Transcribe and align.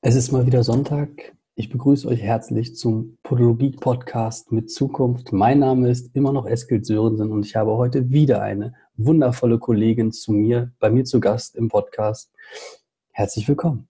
Es 0.00 0.14
ist 0.14 0.30
mal 0.30 0.46
wieder 0.46 0.62
Sonntag. 0.62 1.10
Ich 1.56 1.70
begrüße 1.70 2.06
euch 2.06 2.22
herzlich 2.22 2.76
zum 2.76 3.18
Podologie-Podcast 3.24 4.52
mit 4.52 4.70
Zukunft. 4.70 5.32
Mein 5.32 5.58
Name 5.58 5.90
ist 5.90 6.14
immer 6.14 6.32
noch 6.32 6.46
Eskil 6.46 6.84
Sörensen 6.84 7.32
und 7.32 7.44
ich 7.44 7.56
habe 7.56 7.72
heute 7.72 8.08
wieder 8.08 8.40
eine 8.40 8.76
wundervolle 8.94 9.58
Kollegin 9.58 10.12
zu 10.12 10.30
mir, 10.30 10.72
bei 10.78 10.88
mir 10.88 11.04
zu 11.04 11.18
Gast 11.18 11.56
im 11.56 11.68
Podcast. 11.68 12.32
Herzlich 13.10 13.48
willkommen. 13.48 13.88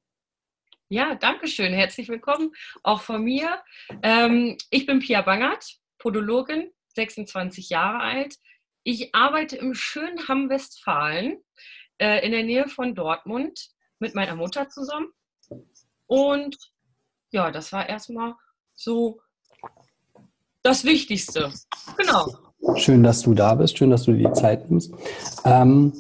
Ja, 0.89 1.15
danke 1.15 1.47
schön. 1.47 1.75
Herzlich 1.75 2.09
willkommen 2.09 2.53
auch 2.83 3.03
von 3.03 3.23
mir. 3.23 3.61
Ähm, 4.03 4.57
ich 4.71 4.87
bin 4.87 5.01
Pia 5.01 5.21
Bangert, 5.21 5.77
Podologin, 5.99 6.71
26 6.95 7.69
Jahre 7.69 8.01
alt. 8.01 8.37
Ich 8.83 9.15
arbeite 9.15 9.57
im 9.57 9.75
schönen 9.75 10.27
Hamm-Westfalen 10.27 11.37
äh, 11.99 12.25
in 12.25 12.33
der 12.33 12.45
Nähe 12.45 12.67
von 12.67 12.95
Dortmund 12.95 13.73
mit 13.99 14.15
meiner 14.15 14.37
Mutter 14.37 14.71
zusammen. 14.71 15.09
Und 16.09 16.57
ja, 17.31 17.53
das 17.53 17.73
war 17.73 17.89
erstmal 17.89 18.35
so 18.75 19.21
das 20.63 20.85
Wichtigste. 20.85 21.53
Genau. 21.97 22.27
Schön, 22.77 23.03
dass 23.03 23.23
du 23.23 23.35
da 23.35 23.55
bist. 23.55 23.79
Schön, 23.79 23.91
dass 23.91 24.03
du 24.05 24.13
dir 24.13 24.29
die 24.29 24.35
Zeit 24.35 24.69
nimmst. 24.69 24.93
Ähm, 25.45 25.93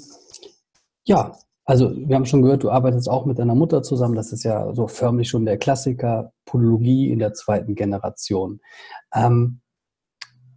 ja, 1.04 1.38
also 1.64 1.94
wir 1.94 2.16
haben 2.16 2.26
schon 2.26 2.42
gehört, 2.42 2.62
du 2.62 2.70
arbeitest 2.70 3.08
auch 3.08 3.26
mit 3.26 3.38
deiner 3.38 3.54
Mutter 3.54 3.82
zusammen. 3.82 4.14
Das 4.14 4.32
ist 4.32 4.42
ja 4.42 4.74
so 4.74 4.88
förmlich 4.88 5.28
schon 5.28 5.44
der 5.44 5.58
Klassiker 5.58 6.32
Podologie 6.46 7.10
in 7.10 7.18
der 7.18 7.34
zweiten 7.34 7.74
Generation. 7.74 8.60
Ähm, 9.14 9.60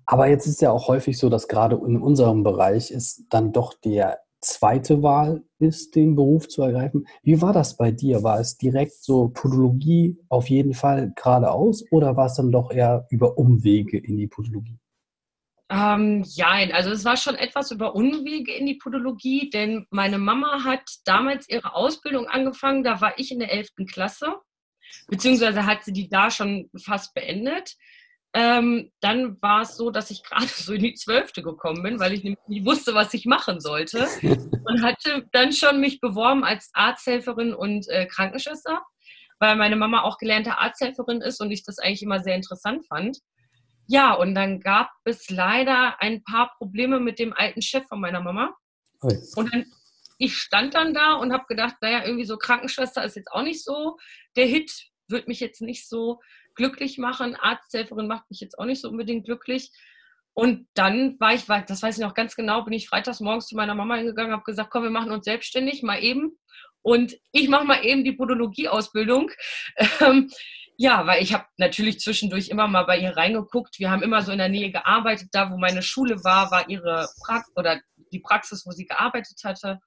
aber 0.06 0.28
jetzt 0.28 0.48
ist 0.48 0.62
ja 0.62 0.72
auch 0.72 0.88
häufig 0.88 1.18
so, 1.18 1.30
dass 1.30 1.48
gerade 1.48 1.76
in 1.76 2.02
unserem 2.02 2.44
Bereich 2.44 2.92
ist 2.92 3.26
dann 3.30 3.52
doch 3.52 3.74
der 3.74 4.20
zweite 4.42 5.04
Wahl 5.04 5.44
ist, 5.60 5.96
den 5.96 6.16
Beruf 6.16 6.48
zu 6.48 6.64
ergreifen. 6.64 7.08
Wie 7.24 7.42
war 7.42 7.54
das 7.54 7.78
bei 7.78 7.92
dir? 7.92 8.24
War 8.24 8.40
es 8.40 8.58
direkt 8.58 8.94
so 9.04 9.30
Podologie 9.30 10.18
auf 10.30 10.50
jeden 10.50 10.74
Fall 10.74 11.14
geradeaus 11.16 11.84
oder 11.92 12.18
war 12.18 12.26
es 12.26 12.36
dann 12.36 12.52
doch 12.52 12.72
eher 12.72 13.06
über 13.10 13.38
Umwege 13.38 13.98
in 13.98 14.18
die 14.18 14.28
Podologie? 14.28 14.80
Ähm, 15.72 16.26
ja, 16.28 16.50
also 16.74 16.90
es 16.92 17.06
war 17.06 17.16
schon 17.16 17.36
etwas 17.36 17.72
über 17.72 17.96
Umwege 17.96 18.54
in 18.54 18.66
die 18.66 18.76
Podologie, 18.76 19.50
denn 19.50 19.86
meine 19.90 20.18
Mama 20.18 20.66
hat 20.66 20.84
damals 21.06 21.48
ihre 21.48 21.76
Ausbildung 21.76 22.28
angefangen, 22.28 22.84
da 22.84 23.00
war 23.00 23.18
ich 23.18 23.32
in 23.32 23.40
der 23.40 23.54
11. 23.54 23.70
Klasse, 23.90 24.36
beziehungsweise 25.08 25.66
hat 25.66 25.86
sie 25.86 25.94
die 25.94 26.10
da 26.10 26.30
schon 26.30 26.70
fast 26.84 27.14
beendet. 27.14 27.78
Ähm, 28.34 28.92
dann 29.02 29.42
war 29.42 29.62
es 29.62 29.76
so, 29.76 29.92
dass 29.92 30.10
ich 30.10 30.24
gerade 30.24 30.48
so 30.48 30.74
in 30.74 30.84
die 30.84 30.94
Zwölfte 30.94 31.42
gekommen 31.42 31.84
bin, 31.84 32.00
weil 32.00 32.14
ich 32.14 32.24
nämlich 32.24 32.40
nicht 32.48 32.66
wusste, 32.66 32.94
was 32.94 33.14
ich 33.14 33.26
machen 33.26 33.60
sollte. 33.60 34.08
Und 34.66 34.84
hatte 34.84 35.28
dann 35.34 35.52
schon 35.52 35.82
mich 35.82 36.00
beworben 36.00 36.44
als 36.44 36.70
Arzthelferin 36.74 37.54
und 37.54 37.90
äh, 37.90 38.06
Krankenschwester, 38.06 38.82
weil 39.40 39.56
meine 39.58 39.76
Mama 39.76 40.04
auch 40.04 40.18
gelernte 40.18 40.60
Arzthelferin 40.60 41.20
ist 41.22 41.42
und 41.42 41.52
ich 41.52 41.64
das 41.64 41.80
eigentlich 41.80 42.04
immer 42.04 42.20
sehr 42.20 42.36
interessant 42.36 42.86
fand. 42.86 43.18
Ja, 43.88 44.14
und 44.14 44.36
dann 44.36 44.62
gab 44.62 44.90
es 45.04 45.30
leider 45.30 46.00
ein 46.00 46.24
paar 46.24 46.54
Probleme 46.58 47.00
mit 47.00 47.20
dem 47.20 47.34
alten 47.34 47.62
Chef 47.62 47.86
von 47.88 48.00
meiner 48.00 48.22
Mama. 48.22 48.56
Oi. 49.02 49.18
Und 49.36 49.54
dann, 49.54 49.66
ich 50.20 50.38
stand 50.38 50.76
dann 50.76 50.94
da 50.94 51.16
und 51.16 51.34
habe 51.34 51.46
gedacht, 51.48 51.76
naja, 51.82 52.06
irgendwie 52.06 52.26
so 52.26 52.38
Krankenschwester 52.38 53.04
ist 53.04 53.16
jetzt 53.16 53.32
auch 53.32 53.42
nicht 53.42 53.64
so 53.64 53.98
der 54.38 54.46
Hit, 54.46 54.72
wird 55.10 55.28
mich 55.28 55.40
jetzt 55.42 55.62
nicht 55.62 55.90
so 55.90 56.22
glücklich 56.62 57.00
machen. 57.00 57.36
Arzthelferin 57.36 58.08
macht 58.08 58.30
mich 58.30 58.40
jetzt 58.40 58.60
auch 58.60 58.66
nicht 58.66 58.82
so 58.82 58.90
unbedingt 58.90 59.26
glücklich. 59.26 59.72
Und 60.34 60.68
dann 60.76 61.20
war 61.20 61.34
ich, 61.34 61.46
das 61.46 61.82
weiß 61.82 61.98
ich 61.98 62.04
noch 62.04 62.14
ganz 62.14 62.36
genau, 62.36 62.64
bin 62.64 62.74
ich 62.74 62.88
freitags 62.88 63.20
morgens 63.20 63.48
zu 63.48 63.56
meiner 63.56 63.76
Mama 63.76 63.96
hingegangen, 63.96 64.32
habe 64.32 64.44
gesagt, 64.44 64.70
komm, 64.70 64.84
wir 64.84 64.92
machen 64.92 65.12
uns 65.12 65.26
selbstständig, 65.26 65.82
mal 65.82 66.02
eben. 66.02 66.38
Und 66.84 67.18
ich 67.32 67.50
mache 67.50 67.66
mal 67.66 67.84
eben 67.84 68.04
die 68.04 68.14
Podologie-Ausbildung. 68.14 69.32
Ähm, 70.00 70.30
ja, 70.78 71.06
weil 71.06 71.22
ich 71.22 71.34
habe 71.34 71.46
natürlich 71.58 72.00
zwischendurch 72.00 72.50
immer 72.50 72.68
mal 72.68 72.84
bei 72.84 72.98
ihr 72.98 73.16
reingeguckt. 73.16 73.78
Wir 73.78 73.92
haben 73.92 74.02
immer 74.02 74.24
so 74.24 74.32
in 74.32 74.40
der 74.40 74.50
Nähe 74.50 74.72
gearbeitet. 74.72 75.30
Da, 75.32 75.52
wo 75.52 75.58
meine 75.58 75.84
Schule 75.84 76.24
war, 76.24 76.50
war 76.50 76.70
ihre 76.70 77.08
Praxis 77.24 77.54
oder 77.56 77.82
die 78.12 78.20
Praxis, 78.20 78.66
wo 78.66 78.72
sie 78.72 78.86
gearbeitet 78.86 79.38
hatte. 79.44 79.80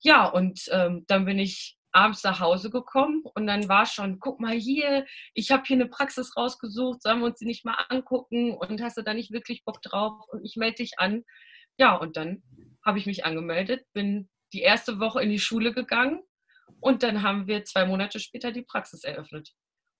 Ja, 0.00 0.26
und 0.26 0.60
ähm, 0.72 1.04
dann 1.06 1.24
bin 1.24 1.38
ich 1.38 1.76
abends 1.94 2.24
nach 2.24 2.40
Hause 2.40 2.70
gekommen 2.70 3.22
und 3.34 3.46
dann 3.46 3.68
war 3.68 3.86
schon, 3.86 4.18
guck 4.18 4.40
mal 4.40 4.54
hier, 4.54 5.06
ich 5.32 5.50
habe 5.50 5.62
hier 5.64 5.76
eine 5.76 5.88
Praxis 5.88 6.36
rausgesucht, 6.36 7.02
sollen 7.02 7.20
wir 7.20 7.26
uns 7.26 7.38
die 7.38 7.46
nicht 7.46 7.64
mal 7.64 7.76
angucken 7.88 8.52
und 8.52 8.82
hast 8.82 8.96
du 8.96 9.02
da 9.02 9.14
nicht 9.14 9.30
wirklich 9.30 9.64
Bock 9.64 9.80
drauf 9.82 10.24
und 10.28 10.44
ich 10.44 10.56
melde 10.56 10.76
dich 10.76 10.98
an. 10.98 11.24
Ja, 11.78 11.94
und 11.94 12.16
dann 12.16 12.42
habe 12.84 12.98
ich 12.98 13.06
mich 13.06 13.24
angemeldet, 13.24 13.86
bin 13.92 14.28
die 14.52 14.62
erste 14.62 14.98
Woche 14.98 15.22
in 15.22 15.30
die 15.30 15.38
Schule 15.38 15.72
gegangen 15.72 16.22
und 16.80 17.02
dann 17.02 17.22
haben 17.22 17.46
wir 17.46 17.64
zwei 17.64 17.86
Monate 17.86 18.20
später 18.20 18.52
die 18.52 18.62
Praxis 18.62 19.04
eröffnet. 19.04 19.50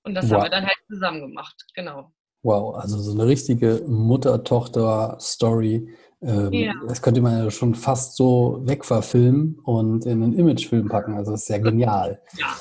Und 0.03 0.15
das 0.15 0.27
wow. 0.27 0.35
haben 0.35 0.43
wir 0.45 0.51
dann 0.51 0.67
halt 0.67 0.79
zusammen 0.89 1.21
gemacht, 1.21 1.65
genau. 1.75 2.13
Wow, 2.45 2.77
also 2.77 2.99
so 2.99 3.11
eine 3.11 3.27
richtige 3.27 3.83
Mutter-Tochter-Story 3.89 5.89
ähm, 6.25 6.53
ja. 6.53 6.73
Das 6.89 7.03
könnte 7.03 7.21
man 7.21 7.45
ja 7.45 7.51
schon 7.51 7.75
fast 7.75 8.17
so 8.17 8.63
wegverfilmen 8.65 9.59
und 9.63 10.07
in 10.07 10.23
einen 10.23 10.33
Imagefilm 10.33 10.89
packen. 10.89 11.15
Also 11.15 11.33
das 11.33 11.43
ist 11.43 11.49
ja 11.49 11.59
genial. 11.59 12.23
Ja. 12.39 12.57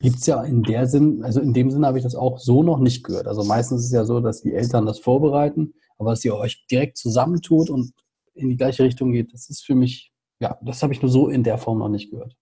Gibt 0.00 0.16
es 0.16 0.26
ja 0.26 0.42
in 0.42 0.62
der 0.62 0.86
Sinn, 0.86 1.24
also 1.24 1.40
in 1.40 1.54
dem 1.54 1.70
Sinn 1.70 1.86
habe 1.86 1.98
ich 1.98 2.04
das 2.04 2.14
auch 2.14 2.38
so 2.38 2.62
noch 2.62 2.78
nicht 2.78 3.04
gehört. 3.04 3.26
Also 3.26 3.42
meistens 3.44 3.80
ist 3.80 3.86
es 3.86 3.92
ja 3.92 4.04
so, 4.04 4.20
dass 4.20 4.42
die 4.42 4.54
Eltern 4.54 4.84
das 4.84 4.98
vorbereiten, 4.98 5.72
aber 5.98 6.10
dass 6.10 6.24
ihr 6.24 6.36
euch 6.36 6.66
direkt 6.70 6.98
zusammentut 6.98 7.70
und 7.70 7.92
in 8.34 8.50
die 8.50 8.56
gleiche 8.56 8.84
Richtung 8.84 9.12
geht, 9.12 9.32
das 9.32 9.48
ist 9.48 9.64
für 9.64 9.74
mich, 9.74 10.12
ja, 10.38 10.58
das 10.62 10.82
habe 10.82 10.92
ich 10.92 11.00
nur 11.00 11.10
so 11.10 11.28
in 11.28 11.42
der 11.42 11.58
Form 11.58 11.78
noch 11.78 11.88
nicht 11.88 12.10
gehört. 12.10 12.34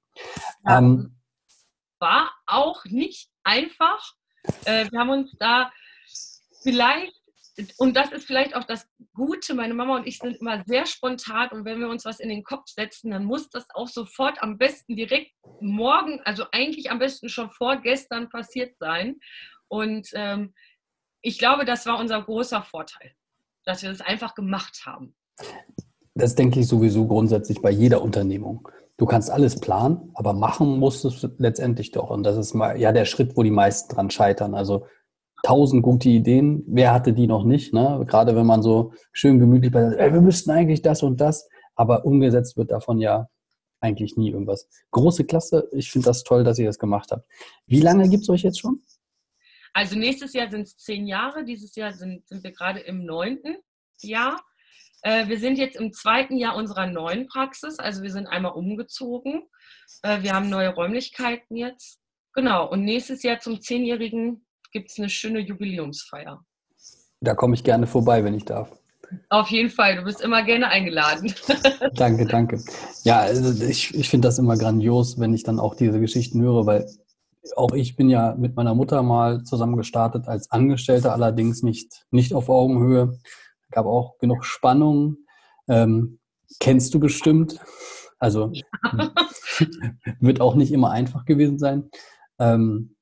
Ja, 0.64 0.78
ähm, 0.78 1.16
war 2.00 2.30
auch 2.46 2.84
nicht 2.84 3.30
einfach. 3.44 4.12
Äh, 4.64 4.90
wir 4.90 4.98
haben 4.98 5.10
uns 5.10 5.36
da 5.38 5.70
vielleicht 6.62 7.18
und 7.76 7.96
das 7.96 8.12
ist 8.12 8.24
vielleicht 8.24 8.54
auch 8.54 8.64
das 8.64 8.86
Gute. 9.14 9.54
Meine 9.54 9.74
Mama 9.74 9.96
und 9.96 10.06
ich 10.06 10.18
sind 10.18 10.36
immer 10.36 10.62
sehr 10.66 10.86
spontan 10.86 11.48
und 11.50 11.64
wenn 11.64 11.80
wir 11.80 11.88
uns 11.88 12.04
was 12.04 12.20
in 12.20 12.28
den 12.28 12.44
Kopf 12.44 12.68
setzen, 12.68 13.10
dann 13.10 13.24
muss 13.24 13.50
das 13.50 13.66
auch 13.74 13.88
sofort 13.88 14.42
am 14.42 14.58
besten 14.58 14.94
direkt 14.94 15.32
morgen, 15.60 16.20
also 16.24 16.44
eigentlich 16.52 16.90
am 16.90 16.98
besten 16.98 17.28
schon 17.28 17.50
vorgestern 17.50 18.28
passiert 18.28 18.76
sein. 18.78 19.16
Und 19.66 20.08
ähm, 20.14 20.54
ich 21.20 21.38
glaube, 21.38 21.64
das 21.64 21.84
war 21.86 21.98
unser 21.98 22.22
großer 22.22 22.62
Vorteil, 22.62 23.12
dass 23.64 23.82
wir 23.82 23.90
das 23.90 24.00
einfach 24.00 24.34
gemacht 24.34 24.82
haben. 24.86 25.14
Das 26.14 26.34
denke 26.34 26.60
ich 26.60 26.68
sowieso 26.68 27.06
grundsätzlich 27.06 27.60
bei 27.60 27.70
jeder 27.70 28.02
Unternehmung. 28.02 28.68
Du 28.96 29.06
kannst 29.06 29.30
alles 29.30 29.60
planen, 29.60 30.10
aber 30.14 30.32
machen 30.32 30.78
musst 30.78 31.04
du 31.04 31.08
es 31.08 31.28
letztendlich 31.38 31.92
doch. 31.92 32.10
Und 32.10 32.24
das 32.24 32.36
ist 32.36 32.54
mal 32.54 32.78
ja 32.78 32.92
der 32.92 33.04
Schritt, 33.04 33.36
wo 33.36 33.42
die 33.42 33.50
meisten 33.50 33.94
dran 33.94 34.10
scheitern. 34.10 34.54
Also 34.54 34.86
tausend 35.42 35.82
gute 35.82 36.08
Ideen. 36.08 36.64
Wer 36.66 36.92
hatte 36.92 37.12
die 37.12 37.26
noch 37.26 37.44
nicht? 37.44 37.72
Ne? 37.72 38.04
Gerade 38.06 38.34
wenn 38.36 38.46
man 38.46 38.62
so 38.62 38.92
schön 39.12 39.38
gemütlich 39.38 39.72
bei, 39.72 39.80
ey, 39.80 40.12
wir 40.12 40.20
müssten 40.20 40.50
eigentlich 40.50 40.82
das 40.82 41.02
und 41.02 41.20
das, 41.20 41.48
aber 41.74 42.04
umgesetzt 42.04 42.56
wird 42.56 42.70
davon 42.70 42.98
ja 42.98 43.28
eigentlich 43.80 44.16
nie 44.16 44.30
irgendwas. 44.30 44.68
Große 44.90 45.24
Klasse. 45.24 45.68
Ich 45.72 45.90
finde 45.90 46.06
das 46.06 46.24
toll, 46.24 46.44
dass 46.44 46.58
ihr 46.58 46.66
das 46.66 46.78
gemacht 46.78 47.10
habt. 47.12 47.26
Wie 47.66 47.80
lange 47.80 48.08
gibt 48.08 48.22
es 48.22 48.30
euch 48.30 48.42
jetzt 48.42 48.60
schon? 48.60 48.82
Also 49.72 49.96
nächstes 49.96 50.32
Jahr 50.32 50.50
sind 50.50 50.62
es 50.62 50.76
zehn 50.76 51.06
Jahre. 51.06 51.44
Dieses 51.44 51.74
Jahr 51.76 51.92
sind, 51.92 52.26
sind 52.26 52.42
wir 52.42 52.52
gerade 52.52 52.80
im 52.80 53.04
neunten 53.04 53.56
Jahr. 54.02 54.40
Äh, 55.02 55.28
wir 55.28 55.38
sind 55.38 55.58
jetzt 55.58 55.76
im 55.76 55.92
zweiten 55.92 56.36
Jahr 56.36 56.56
unserer 56.56 56.86
neuen 56.86 57.28
Praxis. 57.28 57.78
Also 57.78 58.02
wir 58.02 58.10
sind 58.10 58.26
einmal 58.26 58.52
umgezogen. 58.52 59.42
Äh, 60.02 60.22
wir 60.22 60.34
haben 60.34 60.50
neue 60.50 60.74
Räumlichkeiten 60.74 61.56
jetzt. 61.56 62.00
Genau. 62.34 62.68
Und 62.68 62.84
nächstes 62.84 63.22
Jahr 63.22 63.38
zum 63.38 63.60
zehnjährigen 63.60 64.44
gibt 64.70 64.90
es 64.90 64.98
eine 64.98 65.08
schöne 65.08 65.40
Jubiläumsfeier. 65.40 66.44
Da 67.20 67.34
komme 67.34 67.54
ich 67.54 67.64
gerne 67.64 67.86
vorbei, 67.86 68.24
wenn 68.24 68.34
ich 68.34 68.44
darf. 68.44 68.70
Auf 69.30 69.48
jeden 69.48 69.70
Fall, 69.70 69.96
du 69.96 70.02
bist 70.02 70.20
immer 70.20 70.42
gerne 70.42 70.68
eingeladen. 70.68 71.34
danke, 71.94 72.26
danke. 72.26 72.62
Ja, 73.04 73.20
also 73.20 73.64
ich, 73.64 73.94
ich 73.94 74.08
finde 74.08 74.28
das 74.28 74.38
immer 74.38 74.56
grandios, 74.56 75.18
wenn 75.18 75.32
ich 75.32 75.42
dann 75.42 75.58
auch 75.58 75.74
diese 75.74 75.98
Geschichten 75.98 76.42
höre, 76.42 76.66
weil 76.66 76.86
auch 77.56 77.72
ich 77.72 77.96
bin 77.96 78.10
ja 78.10 78.34
mit 78.36 78.56
meiner 78.56 78.74
Mutter 78.74 79.02
mal 79.02 79.42
zusammen 79.44 79.76
gestartet 79.76 80.28
als 80.28 80.50
Angestellter, 80.50 81.12
allerdings 81.12 81.62
nicht, 81.62 82.04
nicht 82.10 82.34
auf 82.34 82.48
Augenhöhe. 82.48 83.18
Gab 83.70 83.86
auch 83.86 84.18
genug 84.18 84.44
Spannung. 84.44 85.16
Ähm, 85.68 86.18
kennst 86.60 86.92
du 86.94 87.00
bestimmt. 87.00 87.58
Also 88.18 88.50
ja. 88.52 88.64
wird 90.20 90.40
auch 90.40 90.54
nicht 90.54 90.72
immer 90.72 90.90
einfach 90.90 91.24
gewesen 91.24 91.58
sein. 91.58 91.90
Ähm, 92.38 92.96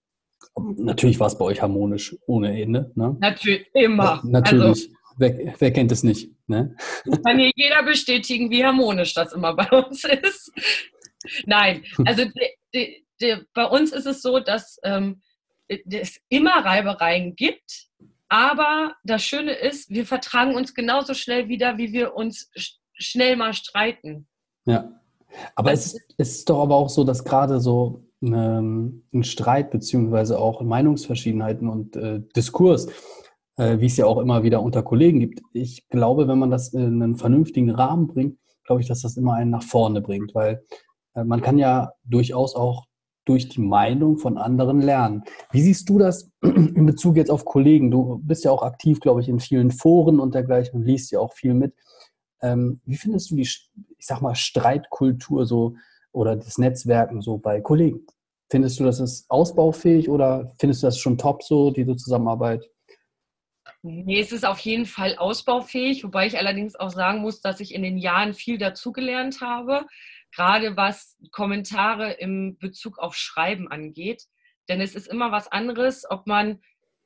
Natürlich 0.55 1.19
war 1.21 1.27
es 1.27 1.39
bei 1.39 1.45
euch 1.45 1.63
harmonisch 1.63 2.17
ohne 2.27 2.61
Ende. 2.61 2.93
Ne? 2.95 3.17
Natürlich, 3.21 3.67
immer. 3.75 4.05
Ja, 4.05 4.21
natürlich. 4.25 4.65
Also, 4.65 4.89
wer, 5.19 5.55
wer, 5.59 5.73
kennt 5.73 5.93
es 5.93 6.03
nicht? 6.03 6.31
Ne? 6.47 6.77
Kann 7.25 7.39
hier 7.39 7.53
jeder 7.55 7.83
bestätigen, 7.83 8.51
wie 8.51 8.65
harmonisch 8.65 9.15
das 9.15 9.33
immer 9.33 9.55
bei 9.55 9.69
uns 9.71 10.05
ist. 10.05 10.53
Nein, 11.45 11.85
also 12.05 12.25
de, 12.25 12.51
de, 12.75 13.03
de, 13.21 13.45
bei 13.53 13.65
uns 13.65 13.93
ist 13.93 14.07
es 14.07 14.23
so, 14.23 14.39
dass 14.39 14.79
ähm, 14.85 15.23
es 15.69 16.21
immer 16.29 16.65
Reibereien 16.65 17.35
gibt, 17.35 17.89
aber 18.29 18.95
das 19.05 19.25
Schöne 19.25 19.53
ist, 19.53 19.91
wir 19.91 20.07
vertragen 20.07 20.55
uns 20.55 20.75
genauso 20.75 21.15
schnell 21.15 21.49
wieder, 21.49 21.79
wie 21.79 21.93
wir 21.93 22.15
uns 22.15 22.51
schnell 22.95 23.37
mal 23.37 23.55
streiten. 23.55 24.29
Ja, 24.67 25.01
aber 25.55 25.73
es 25.73 25.87
ist, 25.87 26.01
es 26.17 26.31
ist 26.39 26.49
doch 26.49 26.63
aber 26.63 26.77
auch 26.77 26.89
so, 26.89 27.05
dass 27.05 27.25
gerade 27.25 27.61
so 27.61 28.06
ähm, 28.23 29.05
ein 29.13 29.25
Streit 29.25 29.71
beziehungsweise 29.71 30.39
auch 30.39 30.63
Meinungsverschiedenheiten 30.63 31.69
und 31.69 31.97
äh, 31.97 32.21
Diskurs, 32.35 32.89
äh, 33.57 33.79
wie 33.79 33.87
es 33.87 33.97
ja 33.97 34.07
auch 34.07 34.19
immer 34.19 34.43
wieder 34.43 34.63
unter 34.63 34.83
Kollegen 34.83 35.21
gibt. 35.21 35.41
Ich 35.53 35.89
glaube, 35.89 36.29
wenn 36.29 36.39
man 36.39 36.51
das 36.51 36.73
in 36.73 37.03
einen 37.03 37.17
vernünftigen 37.17 37.71
Rahmen 37.71 38.07
bringt, 38.07 38.39
glaube 38.65 38.81
ich, 38.81 38.89
dass 38.89 39.03
das 39.03 39.17
immer 39.17 39.35
einen 39.35 39.51
nach 39.51 39.63
vorne 39.63 40.01
bringt, 40.01 40.35
weil 40.35 40.63
äh, 41.15 41.25
man 41.25 41.43
kann 41.43 41.59
ja 41.59 41.93
durchaus 42.05 42.55
auch 42.55 42.87
durch 43.27 43.49
die 43.49 43.61
Meinung 43.61 44.19
von 44.19 44.39
anderen 44.39 44.81
lernen. 44.81 45.25
Wie 45.51 45.61
siehst 45.61 45.89
du 45.89 45.99
das 45.99 46.31
in 46.43 46.87
Bezug 46.87 47.17
jetzt 47.17 47.31
auf 47.31 47.45
Kollegen? 47.45 47.91
Du 47.91 48.21
bist 48.23 48.45
ja 48.45 48.53
auch 48.53 48.63
aktiv, 48.63 49.01
glaube 49.01 49.21
ich, 49.21 49.29
in 49.29 49.41
vielen 49.41 49.73
Foren 49.73 50.21
und 50.21 50.35
dergleichen 50.35 50.81
und 50.81 50.87
liest 50.87 51.11
ja 51.11 51.19
auch 51.19 51.33
viel 51.33 51.55
mit. 51.55 51.75
Ähm, 52.41 52.81
wie 52.85 52.97
findest 52.97 53.31
du 53.31 53.37
die, 53.37 53.43
ich 53.43 53.71
sag 53.99 54.21
mal, 54.21 54.35
Streitkultur 54.35 55.45
so 55.45 55.75
oder 56.17 56.35
das 56.35 56.57
Netzwerken 56.59 57.21
so 57.21 57.37
bei 57.37 57.61
Kollegen? 57.61 58.07
Findest 58.51 58.81
du, 58.81 58.85
das 58.85 59.01
ist 59.01 59.31
ausbaufähig 59.31 60.09
oder 60.09 60.53
findest 60.59 60.83
du 60.83 60.87
das 60.87 60.99
schon 60.99 61.19
top 61.19 61.43
so, 61.43 61.71
diese 61.71 61.95
Zusammenarbeit? 61.97 62.65
Nee, 63.83 64.21
es 64.21 64.33
ist 64.33 64.47
auf 64.47 64.59
jeden 64.61 64.87
Fall 64.87 65.17
ausbaufähig, 65.17 66.03
wobei 66.05 66.27
ich 66.27 66.39
allerdings 66.39 66.75
auch 66.75 66.91
sagen 66.91 67.21
muss, 67.21 67.41
dass 67.41 67.61
ich 67.61 67.75
in 67.75 67.83
den 67.83 67.99
Jahren 67.99 68.35
viel 68.35 68.57
dazugelernt 68.57 69.41
habe, 69.41 69.87
gerade 70.35 70.77
was 70.77 71.17
Kommentare 71.33 72.13
im 72.13 72.57
Bezug 72.59 72.99
auf 72.99 73.15
Schreiben 73.15 73.69
angeht. 73.69 74.25
Denn 74.69 74.81
es 74.81 74.95
ist 74.95 75.09
immer 75.09 75.33
was 75.33 75.53
anderes, 75.53 76.05
ob 76.09 76.27
man, 76.27 76.61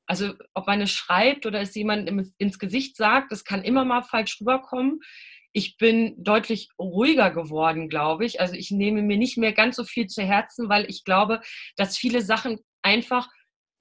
also 0.06 0.34
ob 0.54 0.66
man 0.66 0.80
es 0.80 0.90
schreibt 0.90 1.46
oder 1.46 1.60
es 1.60 1.74
jemand 1.74 2.32
ins 2.38 2.58
Gesicht 2.58 2.96
sagt, 2.96 3.32
das 3.32 3.44
kann 3.44 3.62
immer 3.62 3.84
mal 3.84 4.02
falsch 4.02 4.40
rüberkommen. 4.40 5.00
Ich 5.52 5.76
bin 5.76 6.14
deutlich 6.22 6.68
ruhiger 6.78 7.30
geworden, 7.30 7.88
glaube 7.88 8.24
ich. 8.24 8.40
Also 8.40 8.54
ich 8.54 8.70
nehme 8.70 9.02
mir 9.02 9.16
nicht 9.16 9.36
mehr 9.36 9.52
ganz 9.52 9.76
so 9.76 9.84
viel 9.84 10.06
zu 10.06 10.22
Herzen, 10.22 10.68
weil 10.68 10.88
ich 10.88 11.04
glaube, 11.04 11.40
dass 11.76 11.96
viele 11.96 12.22
Sachen 12.22 12.58
einfach 12.82 13.28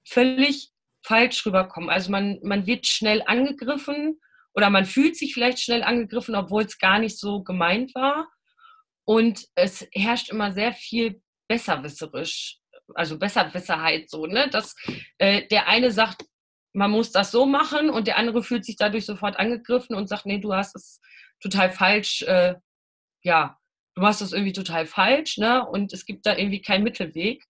völlig 0.06 0.70
falsch 1.04 1.46
rüberkommen. 1.46 1.90
Also 1.90 2.10
man, 2.10 2.38
man 2.42 2.66
wird 2.66 2.86
schnell 2.86 3.22
angegriffen 3.26 4.20
oder 4.54 4.70
man 4.70 4.84
fühlt 4.84 5.16
sich 5.16 5.34
vielleicht 5.34 5.60
schnell 5.60 5.82
angegriffen, 5.82 6.34
obwohl 6.34 6.64
es 6.64 6.78
gar 6.78 6.98
nicht 6.98 7.18
so 7.18 7.42
gemeint 7.42 7.94
war. 7.94 8.28
Und 9.04 9.46
es 9.54 9.86
herrscht 9.92 10.30
immer 10.30 10.52
sehr 10.52 10.72
viel 10.72 11.22
besserwisserisch, 11.48 12.58
also 12.94 13.18
Besserwisserheit 13.18 14.10
so, 14.10 14.26
ne? 14.26 14.48
Dass 14.50 14.74
äh, 15.18 15.46
der 15.48 15.68
eine 15.68 15.90
sagt, 15.90 16.24
man 16.72 16.90
muss 16.90 17.10
das 17.10 17.32
so 17.32 17.46
machen 17.46 17.90
und 17.90 18.06
der 18.06 18.16
andere 18.16 18.42
fühlt 18.42 18.64
sich 18.64 18.76
dadurch 18.76 19.06
sofort 19.06 19.36
angegriffen 19.36 19.96
und 19.96 20.08
sagt, 20.08 20.26
nee, 20.26 20.38
du 20.38 20.54
hast 20.54 20.76
es 20.76 21.00
total 21.40 21.70
falsch, 21.70 22.22
äh, 22.22 22.54
ja, 23.22 23.58
du 23.94 24.02
machst 24.02 24.20
das 24.20 24.32
irgendwie 24.32 24.52
total 24.52 24.86
falsch, 24.86 25.38
ne? 25.38 25.66
Und 25.66 25.92
es 25.92 26.06
gibt 26.06 26.26
da 26.26 26.36
irgendwie 26.36 26.62
keinen 26.62 26.84
Mittelweg. 26.84 27.44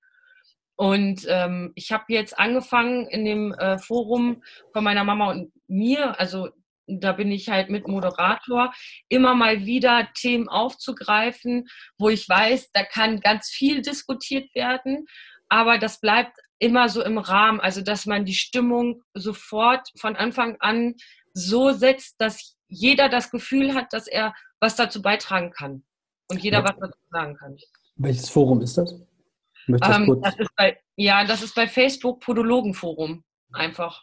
Und 0.77 1.27
ähm, 1.29 1.73
ich 1.75 1.93
habe 1.93 2.05
jetzt 2.09 2.39
angefangen 2.39 3.07
in 3.07 3.25
dem 3.25 3.53
äh, 3.53 3.79
Forum 3.79 4.43
von 4.73 4.83
meiner 4.83 5.05
Mama 5.05 5.31
und 5.31 5.53
mir, 5.69 6.19
also 6.19 6.49
da 6.87 7.13
bin 7.13 7.31
ich 7.31 7.49
halt 7.49 7.69
mit 7.69 7.87
Moderator, 7.87 8.73
immer 9.09 9.35
mal 9.35 9.67
wieder 9.67 10.09
Themen 10.15 10.49
aufzugreifen, 10.49 11.69
wo 11.99 12.09
ich 12.09 12.29
weiß, 12.29 12.73
da 12.73 12.83
kann 12.83 13.21
ganz 13.21 13.51
viel 13.51 13.83
diskutiert 13.83 14.53
werden, 14.55 15.07
aber 15.49 15.79
das 15.79 16.01
bleibt 16.01 16.37
immer 16.59 16.89
so 16.89 17.03
im 17.03 17.19
Rahmen, 17.19 17.61
also 17.61 17.83
dass 17.83 18.07
man 18.07 18.25
die 18.25 18.35
Stimmung 18.35 19.03
sofort 19.15 19.89
von 19.99 20.17
Anfang 20.17 20.57
an 20.61 20.95
so 21.33 21.73
setzt, 21.73 22.21
dass 22.21 22.57
jeder 22.71 23.09
das 23.09 23.31
Gefühl 23.31 23.75
hat, 23.75 23.93
dass 23.93 24.07
er 24.07 24.35
was 24.61 24.77
dazu 24.77 25.03
beitragen 25.03 25.51
kann 25.51 25.85
und 26.29 26.43
jeder 26.43 26.65
was 26.65 26.77
dazu 26.81 26.99
sagen 27.11 27.37
kann. 27.37 27.57
Welches 27.97 28.31
Forum 28.31 28.63
ist 28.63 28.79
das? 28.79 28.93
Ähm, 29.69 30.21
das 30.23 30.39
ist 30.39 30.51
bei, 30.57 30.81
ja, 30.97 31.25
das 31.25 31.43
ist 31.43 31.55
bei 31.55 31.69
Facebook 31.69 32.21
Podologenforum 32.21 33.23
einfach. 33.53 34.03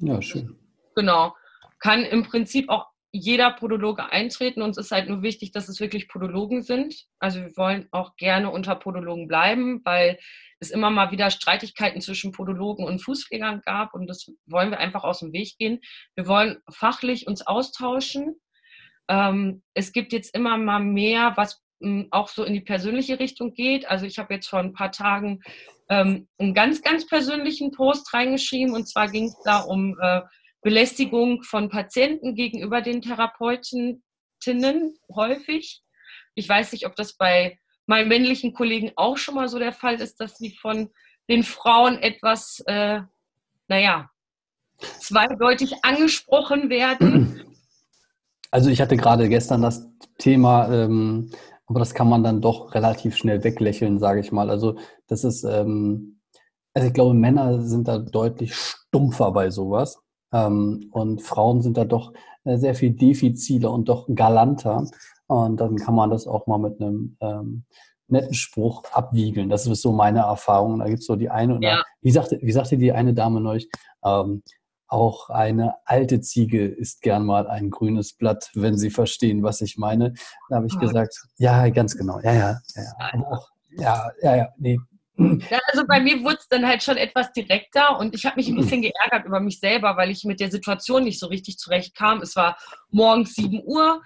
Ja, 0.00 0.20
schön. 0.20 0.58
Genau 0.94 1.34
kann 1.78 2.04
im 2.04 2.24
Prinzip 2.24 2.68
auch 2.68 2.86
jeder 3.12 3.52
Podologe 3.52 4.10
eintreten. 4.10 4.62
Uns 4.62 4.76
ist 4.76 4.90
halt 4.90 5.08
nur 5.08 5.22
wichtig, 5.22 5.52
dass 5.52 5.68
es 5.68 5.80
wirklich 5.80 6.08
Podologen 6.08 6.62
sind. 6.62 7.06
Also 7.18 7.40
wir 7.40 7.56
wollen 7.56 7.88
auch 7.90 8.16
gerne 8.16 8.50
unter 8.50 8.74
Podologen 8.74 9.28
bleiben, 9.28 9.80
weil 9.84 10.18
es 10.60 10.70
immer 10.70 10.90
mal 10.90 11.10
wieder 11.10 11.30
Streitigkeiten 11.30 12.00
zwischen 12.00 12.32
Podologen 12.32 12.84
und 12.84 13.00
Fußpflegern 13.00 13.62
gab 13.64 13.94
und 13.94 14.06
das 14.08 14.26
wollen 14.46 14.70
wir 14.70 14.78
einfach 14.78 15.04
aus 15.04 15.20
dem 15.20 15.32
Weg 15.32 15.56
gehen. 15.58 15.80
Wir 16.16 16.26
wollen 16.26 16.58
fachlich 16.70 17.26
uns 17.26 17.46
austauschen. 17.46 18.40
Ähm, 19.08 19.62
es 19.74 19.92
gibt 19.92 20.12
jetzt 20.12 20.34
immer 20.34 20.58
mal 20.58 20.80
mehr, 20.80 21.32
was 21.36 21.62
hm, 21.80 22.08
auch 22.10 22.28
so 22.28 22.44
in 22.44 22.54
die 22.54 22.60
persönliche 22.60 23.20
Richtung 23.20 23.54
geht. 23.54 23.88
Also 23.88 24.04
ich 24.04 24.18
habe 24.18 24.34
jetzt 24.34 24.48
vor 24.48 24.58
ein 24.58 24.72
paar 24.72 24.90
Tagen 24.90 25.40
ähm, 25.88 26.28
einen 26.38 26.54
ganz, 26.54 26.82
ganz 26.82 27.06
persönlichen 27.06 27.70
Post 27.70 28.12
reingeschrieben 28.12 28.74
und 28.74 28.86
zwar 28.86 29.08
ging 29.08 29.26
es 29.26 29.36
da 29.44 29.60
um 29.60 29.96
äh, 30.00 30.22
Belästigung 30.62 31.42
von 31.42 31.68
Patienten 31.68 32.34
gegenüber 32.34 32.80
den 32.80 33.02
Therapeutinnen 33.02 34.02
häufig. 35.14 35.82
Ich 36.34 36.48
weiß 36.48 36.72
nicht, 36.72 36.86
ob 36.86 36.96
das 36.96 37.14
bei 37.14 37.58
meinen 37.86 38.08
männlichen 38.08 38.52
Kollegen 38.52 38.92
auch 38.96 39.16
schon 39.16 39.34
mal 39.34 39.48
so 39.48 39.58
der 39.58 39.72
Fall 39.72 39.96
ist, 39.96 40.20
dass 40.20 40.36
sie 40.36 40.50
von 40.50 40.90
den 41.28 41.42
Frauen 41.42 41.98
etwas, 41.98 42.62
äh, 42.66 43.00
naja, 43.68 44.10
zweideutig 45.00 45.74
angesprochen 45.82 46.70
werden. 46.70 47.44
Also 48.50 48.70
ich 48.70 48.80
hatte 48.80 48.96
gerade 48.96 49.28
gestern 49.28 49.60
das 49.60 49.86
Thema, 50.16 50.72
ähm, 50.72 51.30
aber 51.66 51.80
das 51.80 51.92
kann 51.92 52.08
man 52.08 52.22
dann 52.22 52.40
doch 52.40 52.74
relativ 52.74 53.14
schnell 53.14 53.44
weglächeln, 53.44 53.98
sage 53.98 54.20
ich 54.20 54.32
mal. 54.32 54.48
Also 54.48 54.78
das 55.06 55.22
ist, 55.22 55.44
ähm, 55.44 56.22
also 56.72 56.88
ich 56.88 56.94
glaube, 56.94 57.12
Männer 57.12 57.60
sind 57.60 57.88
da 57.88 57.98
deutlich 57.98 58.54
stumpfer 58.54 59.32
bei 59.32 59.50
sowas. 59.50 60.00
Ähm, 60.32 60.88
und 60.92 61.22
Frauen 61.22 61.62
sind 61.62 61.76
da 61.76 61.84
doch 61.84 62.12
äh, 62.44 62.56
sehr 62.56 62.74
viel 62.74 62.90
defiziler 62.90 63.72
und 63.72 63.88
doch 63.88 64.08
galanter. 64.14 64.84
Und 65.26 65.60
dann 65.60 65.76
kann 65.76 65.94
man 65.94 66.10
das 66.10 66.26
auch 66.26 66.46
mal 66.46 66.58
mit 66.58 66.80
einem 66.80 67.16
ähm, 67.20 67.64
netten 68.08 68.34
Spruch 68.34 68.84
abwiegeln. 68.92 69.48
Das 69.48 69.66
ist 69.66 69.82
so 69.82 69.92
meine 69.92 70.20
Erfahrung. 70.20 70.78
Da 70.78 70.86
gibt 70.86 71.00
es 71.00 71.06
so 71.06 71.16
die 71.16 71.30
eine 71.30 71.56
oder 71.56 71.68
ja. 71.68 71.82
wie 72.00 72.10
sagte, 72.10 72.38
wie 72.42 72.52
sagte 72.52 72.78
die 72.78 72.92
eine 72.92 73.14
Dame 73.14 73.40
neulich, 73.40 73.68
ähm, 74.04 74.42
auch 74.88 75.28
eine 75.28 75.74
alte 75.84 76.20
Ziege 76.22 76.66
isst 76.66 77.02
gern 77.02 77.26
mal 77.26 77.46
ein 77.46 77.68
grünes 77.68 78.14
Blatt, 78.14 78.50
wenn 78.54 78.78
Sie 78.78 78.88
verstehen, 78.88 79.42
was 79.42 79.60
ich 79.60 79.76
meine. 79.76 80.14
Da 80.48 80.56
habe 80.56 80.66
ich 80.66 80.76
oh. 80.76 80.80
gesagt, 80.80 81.26
ja, 81.36 81.68
ganz 81.68 81.94
genau, 81.94 82.18
ja, 82.20 82.32
ja, 82.32 82.58
ja, 82.74 82.82
ja, 83.12 83.40
ja, 83.76 84.10
ja, 84.22 84.36
ja, 84.36 84.48
nee, 84.56 84.78
ja, 85.18 85.58
also 85.72 85.84
bei 85.86 86.00
mir 86.00 86.22
wurde 86.22 86.36
es 86.38 86.48
dann 86.48 86.66
halt 86.66 86.82
schon 86.82 86.96
etwas 86.96 87.32
direkter 87.32 87.98
und 87.98 88.14
ich 88.14 88.24
habe 88.24 88.36
mich 88.36 88.48
ein 88.48 88.56
bisschen 88.56 88.82
geärgert 88.82 89.26
über 89.26 89.40
mich 89.40 89.58
selber, 89.58 89.96
weil 89.96 90.10
ich 90.10 90.22
mit 90.24 90.38
der 90.38 90.50
Situation 90.50 91.04
nicht 91.04 91.18
so 91.18 91.26
richtig 91.26 91.58
zurechtkam. 91.58 92.22
Es 92.22 92.36
war 92.36 92.56
morgens 92.90 93.34
7 93.34 93.62
Uhr 93.64 94.02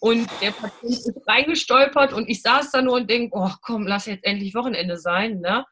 und 0.00 0.28
der 0.40 0.52
Patient 0.52 0.92
ist 0.92 1.12
reingestolpert 1.26 2.12
und 2.12 2.28
ich 2.28 2.42
saß 2.42 2.70
da 2.70 2.80
nur 2.80 2.94
und 2.94 3.10
denke, 3.10 3.36
oh 3.36 3.50
komm, 3.60 3.86
lass 3.86 4.06
jetzt 4.06 4.24
endlich 4.24 4.54
Wochenende 4.54 4.98
sein. 4.98 5.40
Ne? 5.40 5.64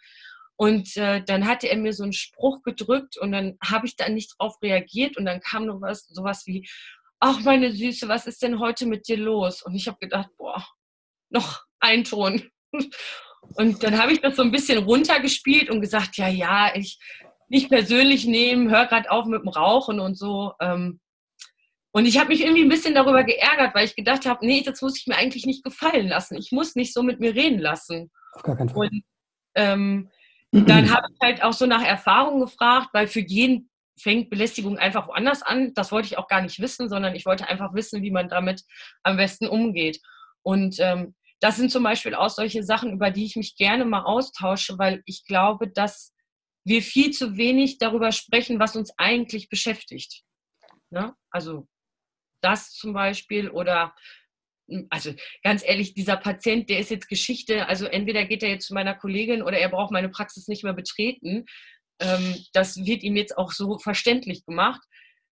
Und 0.57 0.97
äh, 0.97 1.23
dann 1.25 1.47
hatte 1.47 1.69
er 1.69 1.77
mir 1.77 1.93
so 1.93 2.03
einen 2.03 2.13
Spruch 2.13 2.63
gedrückt 2.63 3.17
und 3.17 3.31
dann 3.33 3.59
habe 3.63 3.87
ich 3.87 3.97
da 3.97 4.09
nicht 4.09 4.35
drauf 4.39 4.61
reagiert 4.61 5.17
und 5.17 5.25
dann 5.25 5.41
kam 5.41 5.67
noch 5.67 5.81
was, 5.81 6.07
sowas 6.09 6.47
wie, 6.47 6.69
ach 7.21 7.41
meine 7.41 7.71
Süße, 7.71 8.09
was 8.09 8.27
ist 8.27 8.43
denn 8.43 8.59
heute 8.59 8.87
mit 8.87 9.07
dir 9.07 9.19
los? 9.19 9.63
Und 9.63 9.75
ich 9.75 9.87
habe 9.87 9.99
gedacht, 10.01 10.31
boah, 10.37 10.67
noch 11.29 11.65
ein 11.79 12.03
Ton. 12.03 12.51
Und 13.55 13.83
dann 13.83 14.01
habe 14.01 14.13
ich 14.13 14.21
das 14.21 14.37
so 14.37 14.43
ein 14.43 14.53
bisschen 14.53 14.85
runtergespielt 14.85 15.71
und 15.71 15.81
gesagt, 15.81 16.17
ja, 16.17 16.29
ja, 16.29 16.75
ich 16.75 16.99
nicht 17.49 17.69
persönlich 17.69 18.27
nehmen, 18.27 18.71
hör 18.71 18.87
gerade 18.87 19.11
auf 19.11 19.27
mit 19.27 19.43
dem 19.43 19.49
Rauchen 19.49 20.01
und 20.01 20.17
so. 20.17 20.53
Ähm. 20.61 21.01
Und 21.93 22.07
ich 22.07 22.19
habe 22.19 22.29
mich 22.29 22.43
irgendwie 22.43 22.63
ein 22.63 22.69
bisschen 22.69 22.95
darüber 22.95 23.25
geärgert, 23.25 23.75
weil 23.75 23.85
ich 23.85 23.97
gedacht 23.97 24.25
habe, 24.25 24.47
nee, 24.47 24.63
das 24.63 24.81
muss 24.81 24.97
ich 24.97 25.09
mir 25.09 25.17
eigentlich 25.17 25.45
nicht 25.45 25.65
gefallen 25.65 26.07
lassen. 26.07 26.37
Ich 26.37 26.53
muss 26.53 26.77
nicht 26.77 26.95
so 26.95 27.03
mit 27.03 27.19
mir 27.19 27.35
reden 27.35 27.59
lassen. 27.59 28.13
Auf 28.35 28.45
gar 28.45 28.57
keinen 28.57 28.69
Fall. 28.69 28.87
Und 28.87 29.03
ähm, 29.57 30.11
dann 30.53 30.95
habe 30.95 31.09
ich 31.11 31.19
halt 31.21 31.43
auch 31.43 31.53
so 31.53 31.67
nach 31.67 31.85
Erfahrung 31.85 32.41
gefragt, 32.41 32.91
weil 32.93 33.09
für 33.09 33.21
jeden 33.21 33.71
fängt 34.01 34.31
Belästigung 34.31 34.79
einfach 34.79 35.09
woanders 35.09 35.43
an. 35.43 35.75
Das 35.75 35.91
wollte 35.93 36.07
ich 36.07 36.19
auch 36.19 36.29
gar 36.29 36.43
nicht 36.43 36.61
wissen, 36.61 36.89
sondern 36.89 37.15
ich 37.15 37.27
wollte 37.27 37.49
einfach 37.49 37.75
wissen, 37.75 38.03
wie 38.03 38.11
man 38.11 38.29
damit 38.29 38.63
am 39.03 39.17
besten 39.17 39.49
umgeht. 39.49 40.01
Und 40.43 40.77
ähm, 40.79 41.15
das 41.41 41.57
sind 41.57 41.71
zum 41.71 41.83
Beispiel 41.83 42.15
auch 42.15 42.29
solche 42.29 42.63
Sachen, 42.63 42.93
über 42.93 43.11
die 43.11 43.25
ich 43.25 43.37
mich 43.37 43.57
gerne 43.57 43.85
mal 43.85 44.05
austausche, 44.05 44.79
weil 44.79 45.03
ich 45.07 45.25
glaube, 45.25 45.69
dass 45.69 46.15
wir 46.65 46.83
viel 46.83 47.11
zu 47.13 47.37
wenig 47.37 47.79
darüber 47.79 48.13
sprechen, 48.13 48.61
was 48.61 48.77
uns 48.77 48.93
eigentlich 48.99 49.49
beschäftigt. 49.49 50.23
Ne? 50.91 51.15
Also 51.31 51.67
das 52.43 52.73
zum 52.73 52.93
Beispiel 52.93 53.49
oder 53.49 53.95
hm, 54.69 54.87
also 54.91 55.15
ganz 55.43 55.65
ehrlich, 55.65 55.95
dieser 55.95 56.17
Patient, 56.17 56.69
der 56.69 56.79
ist 56.79 56.91
jetzt 56.91 57.09
Geschichte, 57.09 57.67
also 57.69 57.87
entweder 57.87 58.25
geht 58.25 58.43
er 58.43 58.51
jetzt 58.51 58.67
zu 58.67 58.75
meiner 58.75 58.95
Kollegin 58.95 59.43
oder 59.43 59.59
er 59.59 59.69
braucht 59.69 59.93
meine 59.93 60.11
Praxis 60.11 60.47
nicht 60.49 60.65
mehr 60.65 60.75
betreten. 60.75 61.47
Ähm, 62.01 62.37
das 62.53 62.85
wird 62.85 63.03
ihm 63.03 63.17
jetzt 63.17 63.37
auch 63.37 63.53
so 63.53 63.79
verständlich 63.79 64.45
gemacht. 64.45 64.81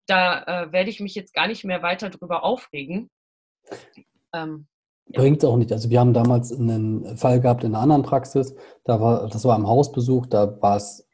Da 0.07 0.43
äh, 0.43 0.71
werde 0.71 0.89
ich 0.89 1.01
mich 1.01 1.15
jetzt 1.15 1.33
gar 1.33 1.47
nicht 1.47 1.65
mehr 1.65 1.81
weiter 1.81 2.09
darüber 2.09 2.43
aufregen. 2.43 3.09
Ähm, 4.33 4.67
Bringt 5.13 5.43
es 5.43 5.49
auch 5.49 5.57
nicht. 5.57 5.71
Also 5.71 5.89
wir 5.89 5.99
haben 5.99 6.13
damals 6.13 6.51
einen 6.51 7.17
Fall 7.17 7.39
gehabt 7.39 7.63
in 7.63 7.73
einer 7.73 7.83
anderen 7.83 8.03
Praxis, 8.03 8.55
da 8.83 8.99
war, 8.99 9.27
das 9.29 9.45
war 9.45 9.57
im 9.57 9.67
Hausbesuch, 9.67 10.25
da 10.25 10.61
war 10.61 10.77
es 10.77 11.07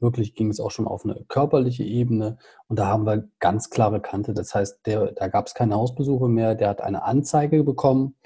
wirklich, 0.00 0.34
ging 0.34 0.50
es 0.50 0.60
auch 0.60 0.70
schon 0.70 0.86
auf 0.86 1.04
eine 1.04 1.24
körperliche 1.28 1.84
Ebene. 1.84 2.38
Und 2.68 2.78
da 2.78 2.86
haben 2.86 3.06
wir 3.06 3.28
ganz 3.38 3.70
klare 3.70 4.00
Kante. 4.00 4.34
Das 4.34 4.54
heißt, 4.54 4.86
der, 4.86 5.12
da 5.12 5.28
gab 5.28 5.46
es 5.46 5.54
keine 5.54 5.76
Hausbesuche 5.76 6.28
mehr, 6.28 6.54
der 6.54 6.68
hat 6.68 6.80
eine 6.80 7.04
Anzeige 7.04 7.62
bekommen. 7.64 8.16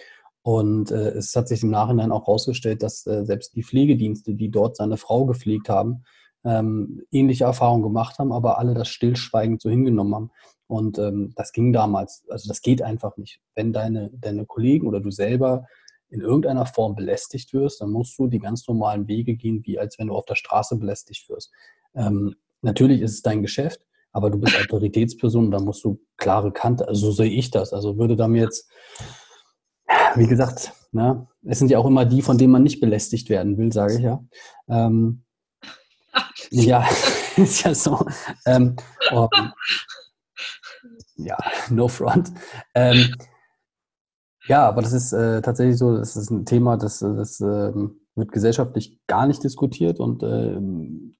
Und 0.42 0.90
äh, 0.90 1.10
es 1.10 1.34
hat 1.36 1.48
sich 1.48 1.62
im 1.62 1.70
Nachhinein 1.70 2.12
auch 2.12 2.26
herausgestellt, 2.26 2.82
dass 2.82 3.06
äh, 3.06 3.24
selbst 3.24 3.56
die 3.56 3.62
Pflegedienste, 3.62 4.34
die 4.34 4.50
dort 4.50 4.76
seine 4.76 4.98
Frau 4.98 5.24
gepflegt 5.24 5.68
haben, 5.68 6.04
ähm, 6.44 7.02
ähnliche 7.10 7.44
Erfahrungen 7.44 7.82
gemacht 7.82 8.18
haben, 8.18 8.32
aber 8.32 8.58
alle 8.58 8.74
das 8.74 8.88
stillschweigend 8.88 9.62
so 9.62 9.70
hingenommen 9.70 10.14
haben. 10.14 10.30
Und 10.66 10.98
ähm, 10.98 11.32
das 11.36 11.52
ging 11.52 11.72
damals, 11.72 12.24
also 12.28 12.48
das 12.48 12.62
geht 12.62 12.82
einfach 12.82 13.16
nicht. 13.16 13.40
Wenn 13.54 13.72
deine, 13.72 14.10
deine 14.14 14.46
Kollegen 14.46 14.86
oder 14.86 15.00
du 15.00 15.10
selber 15.10 15.66
in 16.08 16.20
irgendeiner 16.20 16.66
Form 16.66 16.94
belästigt 16.94 17.52
wirst, 17.52 17.80
dann 17.80 17.90
musst 17.90 18.18
du 18.18 18.28
die 18.28 18.38
ganz 18.38 18.66
normalen 18.68 19.08
Wege 19.08 19.36
gehen, 19.36 19.62
wie 19.64 19.78
als 19.78 19.98
wenn 19.98 20.08
du 20.08 20.14
auf 20.14 20.26
der 20.26 20.36
Straße 20.36 20.76
belästigt 20.76 21.28
wirst. 21.28 21.50
Ähm, 21.94 22.36
natürlich 22.62 23.00
ist 23.00 23.14
es 23.14 23.22
dein 23.22 23.42
Geschäft, 23.42 23.84
aber 24.12 24.30
du 24.30 24.38
bist 24.38 24.56
Autoritätsperson, 24.56 25.50
da 25.50 25.58
musst 25.60 25.84
du 25.84 26.00
klare 26.16 26.52
Kante, 26.52 26.86
also 26.86 27.06
so 27.06 27.12
sehe 27.12 27.30
ich 27.30 27.50
das. 27.50 27.72
Also 27.72 27.98
würde 27.98 28.16
da 28.16 28.28
mir 28.28 28.42
jetzt, 28.42 28.70
wie 30.14 30.28
gesagt, 30.28 30.72
ne, 30.92 31.26
es 31.42 31.58
sind 31.58 31.70
ja 31.70 31.78
auch 31.78 31.86
immer 31.86 32.04
die, 32.04 32.22
von 32.22 32.38
denen 32.38 32.52
man 32.52 32.62
nicht 32.62 32.80
belästigt 32.80 33.28
werden 33.28 33.58
will, 33.58 33.72
sage 33.72 33.94
ich 33.94 34.00
ja. 34.00 34.24
Ähm, 34.68 35.23
ja, 36.50 36.86
ist 37.36 37.64
ja 37.64 37.74
so. 37.74 38.04
Ähm, 38.46 38.76
um, 39.12 39.28
ja, 41.16 41.36
no 41.70 41.88
front. 41.88 42.32
Ähm, 42.74 43.14
ja, 44.46 44.68
aber 44.68 44.82
das 44.82 44.92
ist 44.92 45.12
äh, 45.12 45.40
tatsächlich 45.40 45.78
so, 45.78 45.96
das 45.96 46.16
ist 46.16 46.30
ein 46.30 46.44
Thema, 46.44 46.76
das, 46.76 46.98
das 46.98 47.40
äh, 47.40 47.72
wird 48.14 48.32
gesellschaftlich 48.32 48.98
gar 49.06 49.26
nicht 49.26 49.42
diskutiert 49.42 49.98
und 50.00 50.22
äh, 50.22 50.60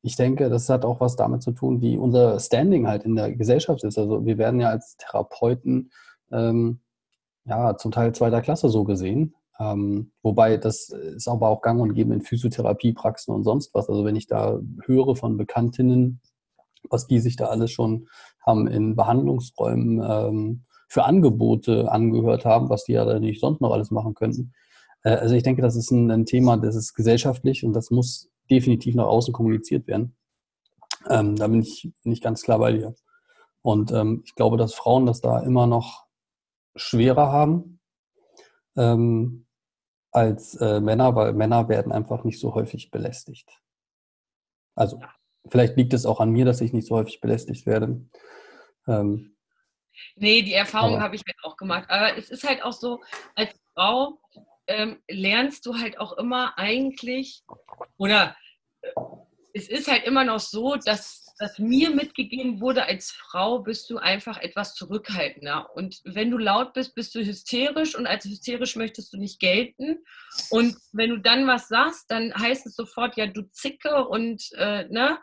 ich 0.02 0.16
denke, 0.16 0.50
das 0.50 0.68
hat 0.68 0.84
auch 0.84 1.00
was 1.00 1.16
damit 1.16 1.42
zu 1.42 1.52
tun, 1.52 1.80
wie 1.80 1.96
unser 1.96 2.38
Standing 2.38 2.86
halt 2.86 3.04
in 3.04 3.16
der 3.16 3.32
Gesellschaft 3.32 3.82
ist. 3.84 3.98
Also 3.98 4.24
wir 4.26 4.38
werden 4.38 4.60
ja 4.60 4.68
als 4.68 4.96
Therapeuten 4.98 5.90
ähm, 6.30 6.80
ja 7.44 7.76
zum 7.76 7.92
Teil 7.92 8.14
zweiter 8.14 8.42
Klasse 8.42 8.68
so 8.68 8.84
gesehen. 8.84 9.34
Ähm, 9.60 10.12
wobei 10.22 10.56
das 10.56 10.88
ist 10.88 11.28
aber 11.28 11.48
auch 11.48 11.62
gang 11.62 11.80
und 11.80 11.94
gäbe 11.94 12.12
in 12.12 12.22
Physiotherapiepraxen 12.22 13.32
und 13.34 13.44
sonst 13.44 13.72
was. 13.74 13.88
Also 13.88 14.04
wenn 14.04 14.16
ich 14.16 14.26
da 14.26 14.58
höre 14.84 15.14
von 15.14 15.36
Bekanntinnen, 15.36 16.20
was 16.90 17.06
die 17.06 17.20
sich 17.20 17.36
da 17.36 17.46
alles 17.46 17.70
schon 17.70 18.08
haben 18.44 18.66
in 18.66 18.96
Behandlungsräumen 18.96 20.02
ähm, 20.04 20.64
für 20.88 21.04
Angebote 21.04 21.90
angehört 21.90 22.44
haben, 22.44 22.68
was 22.68 22.84
die 22.84 22.92
ja 22.92 23.18
nicht 23.18 23.40
sonst 23.40 23.60
noch 23.60 23.72
alles 23.72 23.90
machen 23.90 24.14
könnten. 24.14 24.52
Äh, 25.02 25.10
also 25.10 25.34
ich 25.34 25.44
denke, 25.44 25.62
das 25.62 25.76
ist 25.76 25.90
ein, 25.90 26.10
ein, 26.10 26.26
Thema, 26.26 26.56
das 26.56 26.74
ist 26.74 26.94
gesellschaftlich 26.94 27.64
und 27.64 27.72
das 27.72 27.90
muss 27.90 28.30
definitiv 28.50 28.94
nach 28.94 29.06
außen 29.06 29.32
kommuniziert 29.32 29.86
werden. 29.86 30.16
Ähm, 31.08 31.36
da 31.36 31.46
bin 31.46 31.60
ich, 31.60 31.92
bin 32.02 32.12
ich 32.12 32.20
ganz 32.20 32.42
klar 32.42 32.58
bei 32.58 32.72
dir. 32.72 32.94
Und 33.62 33.92
ähm, 33.92 34.22
ich 34.26 34.34
glaube, 34.34 34.56
dass 34.56 34.74
Frauen 34.74 35.06
das 35.06 35.20
da 35.20 35.40
immer 35.40 35.66
noch 35.66 36.04
schwerer 36.76 37.30
haben 37.30 37.73
ähm, 38.76 39.46
als 40.10 40.54
äh, 40.56 40.80
Männer, 40.80 41.14
weil 41.16 41.32
Männer 41.32 41.68
werden 41.68 41.92
einfach 41.92 42.24
nicht 42.24 42.40
so 42.40 42.54
häufig 42.54 42.90
belästigt. 42.90 43.60
Also 44.76 45.00
Vielleicht 45.50 45.76
liegt 45.76 45.92
es 45.92 46.06
auch 46.06 46.20
an 46.20 46.30
mir, 46.30 46.44
dass 46.44 46.60
ich 46.60 46.72
nicht 46.72 46.86
so 46.86 46.96
häufig 46.96 47.20
belästigt 47.20 47.66
werde. 47.66 48.00
Ähm, 48.88 49.36
nee, 50.16 50.42
die 50.42 50.54
Erfahrung 50.54 51.00
habe 51.00 51.16
ich 51.16 51.22
halt 51.26 51.36
auch 51.42 51.56
gemacht. 51.56 51.88
Aber 51.90 52.16
es 52.16 52.30
ist 52.30 52.44
halt 52.44 52.62
auch 52.62 52.72
so, 52.72 53.02
als 53.34 53.54
Frau 53.74 54.18
ähm, 54.66 55.02
lernst 55.08 55.66
du 55.66 55.74
halt 55.74 55.98
auch 55.98 56.16
immer 56.16 56.56
eigentlich, 56.56 57.44
oder 57.98 58.34
äh, 58.80 58.90
es 59.52 59.68
ist 59.68 59.88
halt 59.88 60.04
immer 60.04 60.24
noch 60.24 60.40
so, 60.40 60.76
dass 60.76 61.23
dass 61.38 61.58
mir 61.58 61.90
mitgegeben 61.90 62.60
wurde, 62.60 62.84
als 62.86 63.10
Frau 63.10 63.58
bist 63.58 63.90
du 63.90 63.98
einfach 63.98 64.38
etwas 64.38 64.74
zurückhaltender. 64.74 65.68
Und 65.74 66.00
wenn 66.04 66.30
du 66.30 66.38
laut 66.38 66.74
bist, 66.74 66.94
bist 66.94 67.14
du 67.14 67.20
hysterisch 67.20 67.96
und 67.96 68.06
als 68.06 68.24
hysterisch 68.24 68.76
möchtest 68.76 69.12
du 69.12 69.18
nicht 69.18 69.40
gelten. 69.40 69.98
Und 70.50 70.76
wenn 70.92 71.10
du 71.10 71.18
dann 71.18 71.46
was 71.46 71.68
sagst, 71.68 72.04
dann 72.08 72.32
heißt 72.34 72.66
es 72.66 72.76
sofort, 72.76 73.16
ja, 73.16 73.26
du 73.26 73.42
zicke 73.50 74.06
und, 74.06 74.48
äh, 74.56 74.84
ne? 74.88 75.18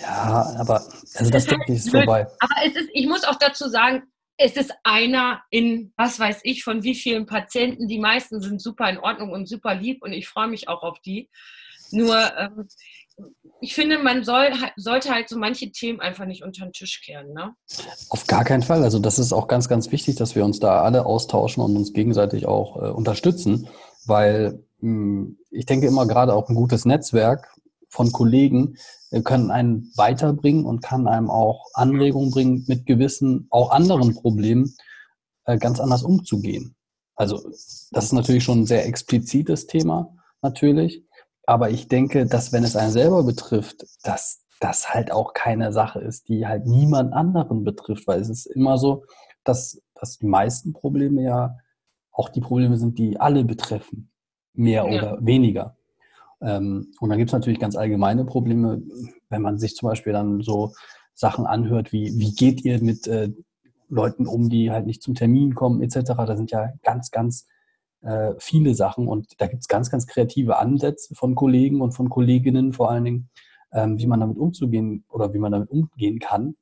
Ja, 0.00 0.56
aber 0.58 0.84
also 1.14 1.30
das 1.30 1.46
ich 1.46 1.68
ist 1.68 1.90
vorbei. 1.90 2.26
Aber 2.40 2.54
es 2.64 2.76
ist, 2.76 2.88
ich 2.92 3.06
muss 3.06 3.24
auch 3.24 3.36
dazu 3.36 3.68
sagen, 3.68 4.02
es 4.36 4.56
ist 4.56 4.72
einer 4.82 5.42
in, 5.50 5.92
was 5.96 6.18
weiß 6.18 6.40
ich, 6.42 6.64
von 6.64 6.82
wie 6.82 6.94
vielen 6.94 7.26
Patienten. 7.26 7.86
Die 7.86 8.00
meisten 8.00 8.40
sind 8.40 8.60
super 8.60 8.88
in 8.88 8.98
Ordnung 8.98 9.30
und 9.30 9.48
super 9.48 9.74
lieb 9.74 10.02
und 10.02 10.12
ich 10.12 10.28
freue 10.28 10.48
mich 10.48 10.68
auch 10.68 10.82
auf 10.82 11.00
die. 11.00 11.30
Nur 11.90 12.16
ähm, 12.36 12.68
ich 13.60 13.74
finde, 13.74 13.98
man 13.98 14.24
soll, 14.24 14.50
sollte 14.76 15.10
halt 15.10 15.28
so 15.28 15.38
manche 15.38 15.70
Themen 15.70 16.00
einfach 16.00 16.26
nicht 16.26 16.44
unter 16.44 16.66
den 16.66 16.72
Tisch 16.72 17.02
kehren. 17.04 17.32
Ne? 17.32 17.54
Auf 18.10 18.26
gar 18.26 18.44
keinen 18.44 18.62
Fall. 18.62 18.82
Also 18.82 18.98
das 18.98 19.18
ist 19.18 19.32
auch 19.32 19.48
ganz, 19.48 19.68
ganz 19.68 19.90
wichtig, 19.90 20.16
dass 20.16 20.34
wir 20.34 20.44
uns 20.44 20.60
da 20.60 20.82
alle 20.82 21.06
austauschen 21.06 21.62
und 21.62 21.76
uns 21.76 21.92
gegenseitig 21.92 22.46
auch 22.46 22.76
äh, 22.76 22.90
unterstützen, 22.90 23.68
weil 24.06 24.64
mh, 24.80 24.88
hm, 24.88 25.38
ich 25.50 25.66
denke 25.66 25.86
immer 25.86 26.06
gerade 26.06 26.34
auch 26.34 26.48
ein 26.48 26.54
gutes 26.54 26.84
Netzwerk 26.84 27.54
von 27.88 28.12
Kollegen 28.12 28.76
äh, 29.10 29.22
können 29.22 29.50
einen 29.50 29.92
weiterbringen 29.96 30.66
und 30.66 30.82
kann 30.82 31.06
einem 31.08 31.30
auch 31.30 31.64
Anregungen 31.74 32.30
bringen, 32.30 32.64
mit 32.66 32.84
gewissen, 32.86 33.46
auch 33.50 33.70
anderen 33.70 34.14
Problemen 34.14 34.74
äh, 35.46 35.56
ganz 35.56 35.80
anders 35.80 36.02
umzugehen. 36.02 36.74
Also 37.16 37.40
das 37.92 38.04
ist 38.04 38.12
natürlich 38.12 38.44
schon 38.44 38.62
ein 38.62 38.66
sehr 38.66 38.86
explizites 38.86 39.66
Thema, 39.66 40.14
natürlich. 40.42 41.04
Aber 41.46 41.70
ich 41.70 41.88
denke, 41.88 42.26
dass 42.26 42.52
wenn 42.52 42.64
es 42.64 42.76
einen 42.76 42.92
selber 42.92 43.22
betrifft, 43.22 43.86
dass 44.02 44.44
das 44.60 44.94
halt 44.94 45.12
auch 45.12 45.34
keine 45.34 45.72
Sache 45.72 46.00
ist, 46.00 46.28
die 46.28 46.46
halt 46.46 46.66
niemand 46.66 47.12
anderen 47.12 47.64
betrifft, 47.64 48.06
weil 48.06 48.20
es 48.20 48.28
ist 48.28 48.46
immer 48.46 48.78
so, 48.78 49.04
dass, 49.42 49.82
dass 49.94 50.18
die 50.18 50.26
meisten 50.26 50.72
Probleme 50.72 51.22
ja 51.22 51.56
auch 52.12 52.28
die 52.28 52.40
Probleme 52.40 52.76
sind, 52.76 52.98
die 52.98 53.20
alle 53.20 53.44
betreffen, 53.44 54.10
mehr 54.54 54.86
ja. 54.88 54.98
oder 54.98 55.18
weniger. 55.20 55.76
Ähm, 56.40 56.92
und 57.00 57.08
dann 57.10 57.18
gibt 57.18 57.30
es 57.30 57.34
natürlich 57.34 57.58
ganz 57.58 57.76
allgemeine 57.76 58.24
Probleme, 58.24 58.82
wenn 59.28 59.42
man 59.42 59.58
sich 59.58 59.74
zum 59.74 59.88
Beispiel 59.88 60.12
dann 60.12 60.40
so 60.40 60.72
Sachen 61.12 61.46
anhört, 61.46 61.92
wie 61.92 62.12
wie 62.18 62.32
geht 62.32 62.64
ihr 62.64 62.82
mit 62.82 63.06
äh, 63.06 63.30
Leuten 63.88 64.26
um, 64.26 64.48
die 64.48 64.70
halt 64.70 64.86
nicht 64.86 65.02
zum 65.02 65.14
Termin 65.14 65.54
kommen, 65.54 65.82
etc. 65.82 66.12
Da 66.16 66.36
sind 66.36 66.50
ja 66.50 66.70
ganz, 66.82 67.10
ganz 67.10 67.46
äh, 68.04 68.34
viele 68.38 68.74
Sachen 68.74 69.08
und 69.08 69.40
da 69.40 69.46
gibt 69.46 69.62
es 69.62 69.68
ganz, 69.68 69.90
ganz 69.90 70.06
kreative 70.06 70.58
Ansätze 70.58 71.14
von 71.14 71.34
Kollegen 71.34 71.80
und 71.80 71.92
von 71.92 72.08
Kolleginnen 72.08 72.72
vor 72.72 72.90
allen 72.90 73.04
Dingen, 73.04 73.30
ähm, 73.72 73.98
wie 73.98 74.06
man 74.06 74.20
damit 74.20 74.38
umzugehen 74.38 75.04
oder 75.08 75.32
wie 75.32 75.38
man 75.38 75.52
damit 75.52 75.70
umgehen 75.70 76.18
kann. 76.18 76.56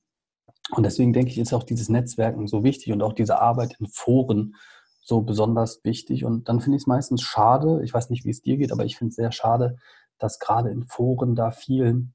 Und 0.70 0.84
deswegen 0.84 1.12
denke 1.12 1.30
ich, 1.30 1.38
ist 1.38 1.52
auch 1.52 1.64
dieses 1.64 1.88
Netzwerken 1.88 2.46
so 2.46 2.64
wichtig 2.64 2.92
und 2.92 3.02
auch 3.02 3.12
diese 3.12 3.40
Arbeit 3.40 3.76
in 3.80 3.86
Foren 3.88 4.54
so 5.02 5.20
besonders 5.22 5.80
wichtig. 5.84 6.24
Und 6.24 6.48
dann 6.48 6.60
finde 6.60 6.76
ich 6.76 6.84
es 6.84 6.86
meistens 6.86 7.22
schade, 7.22 7.82
ich 7.84 7.92
weiß 7.92 8.10
nicht, 8.10 8.24
wie 8.24 8.30
es 8.30 8.42
dir 8.42 8.56
geht, 8.56 8.72
aber 8.72 8.84
ich 8.84 8.96
finde 8.96 9.10
es 9.10 9.16
sehr 9.16 9.32
schade, 9.32 9.76
dass 10.18 10.38
gerade 10.38 10.70
in 10.70 10.84
Foren 10.84 11.34
da 11.34 11.50
viel, 11.50 12.08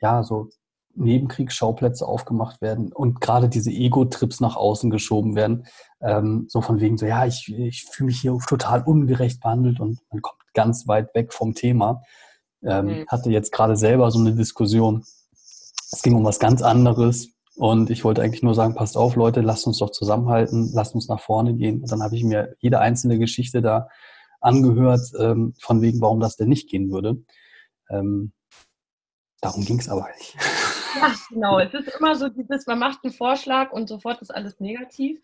ja, 0.00 0.24
so 0.24 0.48
Nebenkriegsschauplätze 0.98 2.06
aufgemacht 2.06 2.60
werden 2.60 2.92
und 2.92 3.20
gerade 3.20 3.48
diese 3.48 3.70
Ego-Trips 3.70 4.40
nach 4.40 4.56
außen 4.56 4.90
geschoben 4.90 5.34
werden. 5.36 5.66
Ähm, 6.00 6.46
so 6.48 6.60
von 6.60 6.80
wegen 6.80 6.98
so, 6.98 7.06
ja, 7.06 7.26
ich, 7.26 7.52
ich 7.56 7.84
fühle 7.84 8.08
mich 8.08 8.20
hier 8.20 8.36
total 8.46 8.82
ungerecht 8.82 9.40
behandelt 9.40 9.80
und 9.80 10.00
man 10.10 10.22
kommt 10.22 10.40
ganz 10.54 10.86
weit 10.86 11.14
weg 11.14 11.32
vom 11.32 11.54
Thema. 11.54 12.02
Ähm, 12.64 12.86
mhm. 12.86 13.06
Hatte 13.08 13.30
jetzt 13.30 13.52
gerade 13.52 13.76
selber 13.76 14.10
so 14.10 14.18
eine 14.18 14.34
Diskussion. 14.34 15.04
Es 15.90 16.02
ging 16.02 16.14
um 16.14 16.24
was 16.24 16.38
ganz 16.38 16.62
anderes 16.62 17.30
und 17.58 17.90
ich 17.90 18.04
wollte 18.04 18.22
eigentlich 18.22 18.42
nur 18.42 18.54
sagen, 18.54 18.74
passt 18.74 18.96
auf, 18.96 19.16
Leute, 19.16 19.40
lasst 19.40 19.66
uns 19.66 19.78
doch 19.78 19.90
zusammenhalten, 19.90 20.70
lasst 20.72 20.94
uns 20.94 21.08
nach 21.08 21.20
vorne 21.20 21.54
gehen. 21.54 21.82
Und 21.82 21.90
dann 21.90 22.02
habe 22.02 22.14
ich 22.14 22.22
mir 22.22 22.54
jede 22.60 22.78
einzelne 22.78 23.18
Geschichte 23.18 23.62
da 23.62 23.88
angehört, 24.40 25.00
ähm, 25.18 25.54
von 25.60 25.82
wegen, 25.82 26.00
warum 26.00 26.20
das 26.20 26.36
denn 26.36 26.48
nicht 26.48 26.68
gehen 26.70 26.92
würde. 26.92 27.16
Ähm, 27.90 28.32
darum 29.40 29.64
ging 29.64 29.80
es 29.80 29.88
aber 29.88 30.06
nicht. 30.16 30.36
Genau. 31.30 31.58
Es 31.58 31.74
ist 31.74 31.96
immer 31.98 32.14
so 32.14 32.28
dieses, 32.28 32.66
man 32.66 32.78
macht 32.78 33.00
einen 33.02 33.12
Vorschlag 33.12 33.72
und 33.72 33.88
sofort 33.88 34.20
ist 34.22 34.30
alles 34.30 34.60
negativ. 34.60 35.20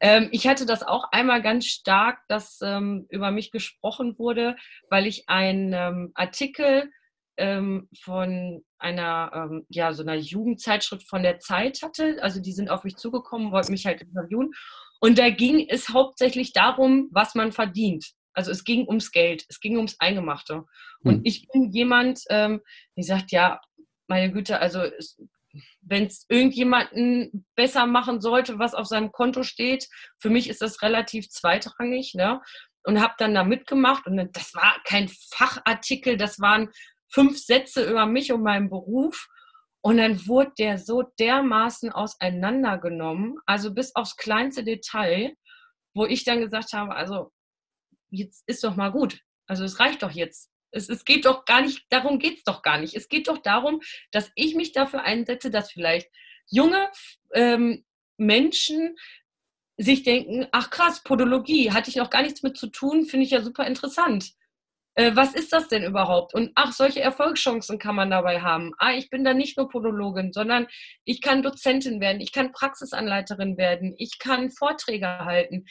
Ähm, 0.00 0.28
ich 0.32 0.46
hatte 0.46 0.66
das 0.66 0.82
auch 0.82 1.04
einmal 1.12 1.42
ganz 1.42 1.66
stark, 1.66 2.20
dass 2.28 2.60
ähm, 2.62 3.06
über 3.10 3.30
mich 3.30 3.50
gesprochen 3.50 4.18
wurde, 4.18 4.56
weil 4.88 5.06
ich 5.06 5.28
einen 5.28 5.72
ähm, 5.72 6.12
Artikel 6.14 6.90
ähm, 7.36 7.88
von 8.02 8.62
einer, 8.78 9.30
ähm, 9.34 9.66
ja, 9.68 9.92
so 9.92 10.02
einer 10.02 10.14
Jugendzeitschrift 10.14 11.08
von 11.08 11.22
der 11.22 11.38
Zeit 11.38 11.82
hatte. 11.82 12.18
Also 12.22 12.40
die 12.40 12.52
sind 12.52 12.70
auf 12.70 12.84
mich 12.84 12.96
zugekommen, 12.96 13.52
wollten 13.52 13.72
mich 13.72 13.86
halt 13.86 14.02
interviewen. 14.02 14.52
Und 15.00 15.18
da 15.18 15.30
ging 15.30 15.66
es 15.68 15.88
hauptsächlich 15.88 16.52
darum, 16.52 17.08
was 17.12 17.34
man 17.34 17.52
verdient. 17.52 18.12
Also 18.32 18.50
es 18.50 18.64
ging 18.64 18.86
ums 18.86 19.10
Geld, 19.10 19.44
es 19.48 19.60
ging 19.60 19.76
ums 19.76 19.96
Eingemachte. 19.98 20.64
Und 21.02 21.16
hm. 21.16 21.20
ich 21.24 21.46
bin 21.48 21.70
jemand, 21.72 22.20
ähm, 22.28 22.60
die 22.96 23.02
sagt, 23.02 23.32
ja, 23.32 23.60
meine 24.10 24.32
Güte, 24.32 24.60
also 24.60 24.82
wenn 25.80 26.06
es 26.06 26.26
irgendjemanden 26.28 27.46
besser 27.54 27.86
machen 27.86 28.20
sollte, 28.20 28.58
was 28.58 28.74
auf 28.74 28.86
seinem 28.86 29.12
Konto 29.12 29.42
steht, 29.44 29.88
für 30.18 30.30
mich 30.30 30.50
ist 30.50 30.60
das 30.60 30.82
relativ 30.82 31.30
zweitrangig. 31.30 32.14
Ne? 32.14 32.40
Und 32.84 33.00
habe 33.00 33.14
dann 33.18 33.34
da 33.34 33.44
mitgemacht. 33.44 34.06
Und 34.06 34.36
das 34.36 34.54
war 34.54 34.80
kein 34.84 35.08
Fachartikel, 35.08 36.16
das 36.16 36.40
waren 36.40 36.70
fünf 37.12 37.38
Sätze 37.38 37.88
über 37.88 38.06
mich 38.06 38.32
und 38.32 38.42
meinen 38.42 38.68
Beruf. 38.68 39.28
Und 39.82 39.96
dann 39.96 40.26
wurde 40.26 40.52
der 40.58 40.78
so 40.78 41.02
dermaßen 41.18 41.90
auseinandergenommen, 41.90 43.38
also 43.46 43.72
bis 43.72 43.94
aufs 43.94 44.16
kleinste 44.16 44.62
Detail, 44.62 45.34
wo 45.94 46.04
ich 46.04 46.24
dann 46.24 46.40
gesagt 46.40 46.72
habe, 46.74 46.94
also 46.94 47.32
jetzt 48.10 48.42
ist 48.46 48.62
doch 48.62 48.76
mal 48.76 48.90
gut. 48.90 49.20
Also 49.46 49.64
es 49.64 49.80
reicht 49.80 50.02
doch 50.02 50.10
jetzt. 50.10 50.50
Es, 50.72 50.88
es 50.88 51.04
geht 51.04 51.24
doch 51.24 51.44
gar 51.44 51.62
nicht, 51.62 51.84
darum 51.90 52.18
geht 52.18 52.38
es 52.38 52.44
doch 52.44 52.62
gar 52.62 52.78
nicht. 52.78 52.94
Es 52.94 53.08
geht 53.08 53.28
doch 53.28 53.38
darum, 53.38 53.80
dass 54.10 54.30
ich 54.34 54.54
mich 54.54 54.72
dafür 54.72 55.02
einsetze, 55.02 55.50
dass 55.50 55.72
vielleicht 55.72 56.08
junge 56.48 56.90
ähm, 57.34 57.84
Menschen 58.16 58.96
sich 59.76 60.02
denken, 60.02 60.46
ach 60.52 60.70
krass, 60.70 61.02
Podologie, 61.02 61.72
hatte 61.72 61.88
ich 61.88 61.96
noch 61.96 62.10
gar 62.10 62.22
nichts 62.22 62.42
mit 62.42 62.56
zu 62.56 62.66
tun, 62.66 63.06
finde 63.06 63.24
ich 63.24 63.30
ja 63.32 63.40
super 63.40 63.66
interessant. 63.66 64.32
Äh, 64.94 65.12
was 65.14 65.34
ist 65.34 65.52
das 65.52 65.68
denn 65.68 65.84
überhaupt? 65.84 66.34
Und 66.34 66.52
ach, 66.54 66.72
solche 66.72 67.00
Erfolgschancen 67.00 67.78
kann 67.78 67.94
man 67.94 68.10
dabei 68.10 68.42
haben. 68.42 68.72
Ah, 68.78 68.92
ich 68.92 69.08
bin 69.08 69.24
da 69.24 69.32
nicht 69.32 69.56
nur 69.56 69.68
Podologin, 69.68 70.32
sondern 70.32 70.66
ich 71.04 71.22
kann 71.22 71.42
Dozentin 71.42 72.00
werden, 72.00 72.20
ich 72.20 72.32
kann 72.32 72.52
Praxisanleiterin 72.52 73.56
werden, 73.56 73.94
ich 73.96 74.18
kann 74.18 74.50
Vorträge 74.50 75.06
halten. 75.06 75.64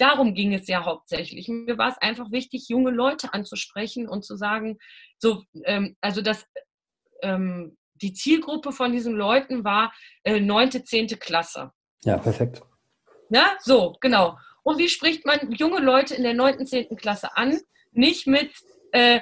Darum 0.00 0.32
ging 0.32 0.54
es 0.54 0.66
ja 0.66 0.86
hauptsächlich. 0.86 1.46
Mir 1.48 1.76
war 1.76 1.90
es 1.90 1.98
einfach 1.98 2.32
wichtig, 2.32 2.70
junge 2.70 2.90
Leute 2.90 3.34
anzusprechen 3.34 4.08
und 4.08 4.24
zu 4.24 4.34
sagen, 4.34 4.78
so, 5.18 5.44
ähm, 5.64 5.94
also 6.00 6.22
das, 6.22 6.46
ähm, 7.22 7.76
die 7.96 8.14
Zielgruppe 8.14 8.72
von 8.72 8.92
diesen 8.92 9.14
Leuten 9.14 9.62
war 9.62 9.92
äh, 10.24 10.40
neunte, 10.40 10.78
äh, 10.78 10.84
zehnte 10.84 11.18
Klasse. 11.18 11.72
Ja, 12.02 12.16
perfekt. 12.16 12.62
Ja, 13.28 13.58
so, 13.60 13.98
genau. 14.00 14.38
Und 14.62 14.78
wie 14.78 14.88
spricht 14.88 15.26
man 15.26 15.52
junge 15.52 15.80
Leute 15.80 16.14
in 16.14 16.22
der 16.22 16.32
neunten, 16.32 16.66
zehnten 16.66 16.96
Klasse 16.96 17.36
an? 17.36 17.60
Nicht 17.92 18.26
mit, 18.26 18.50
äh, 18.92 19.20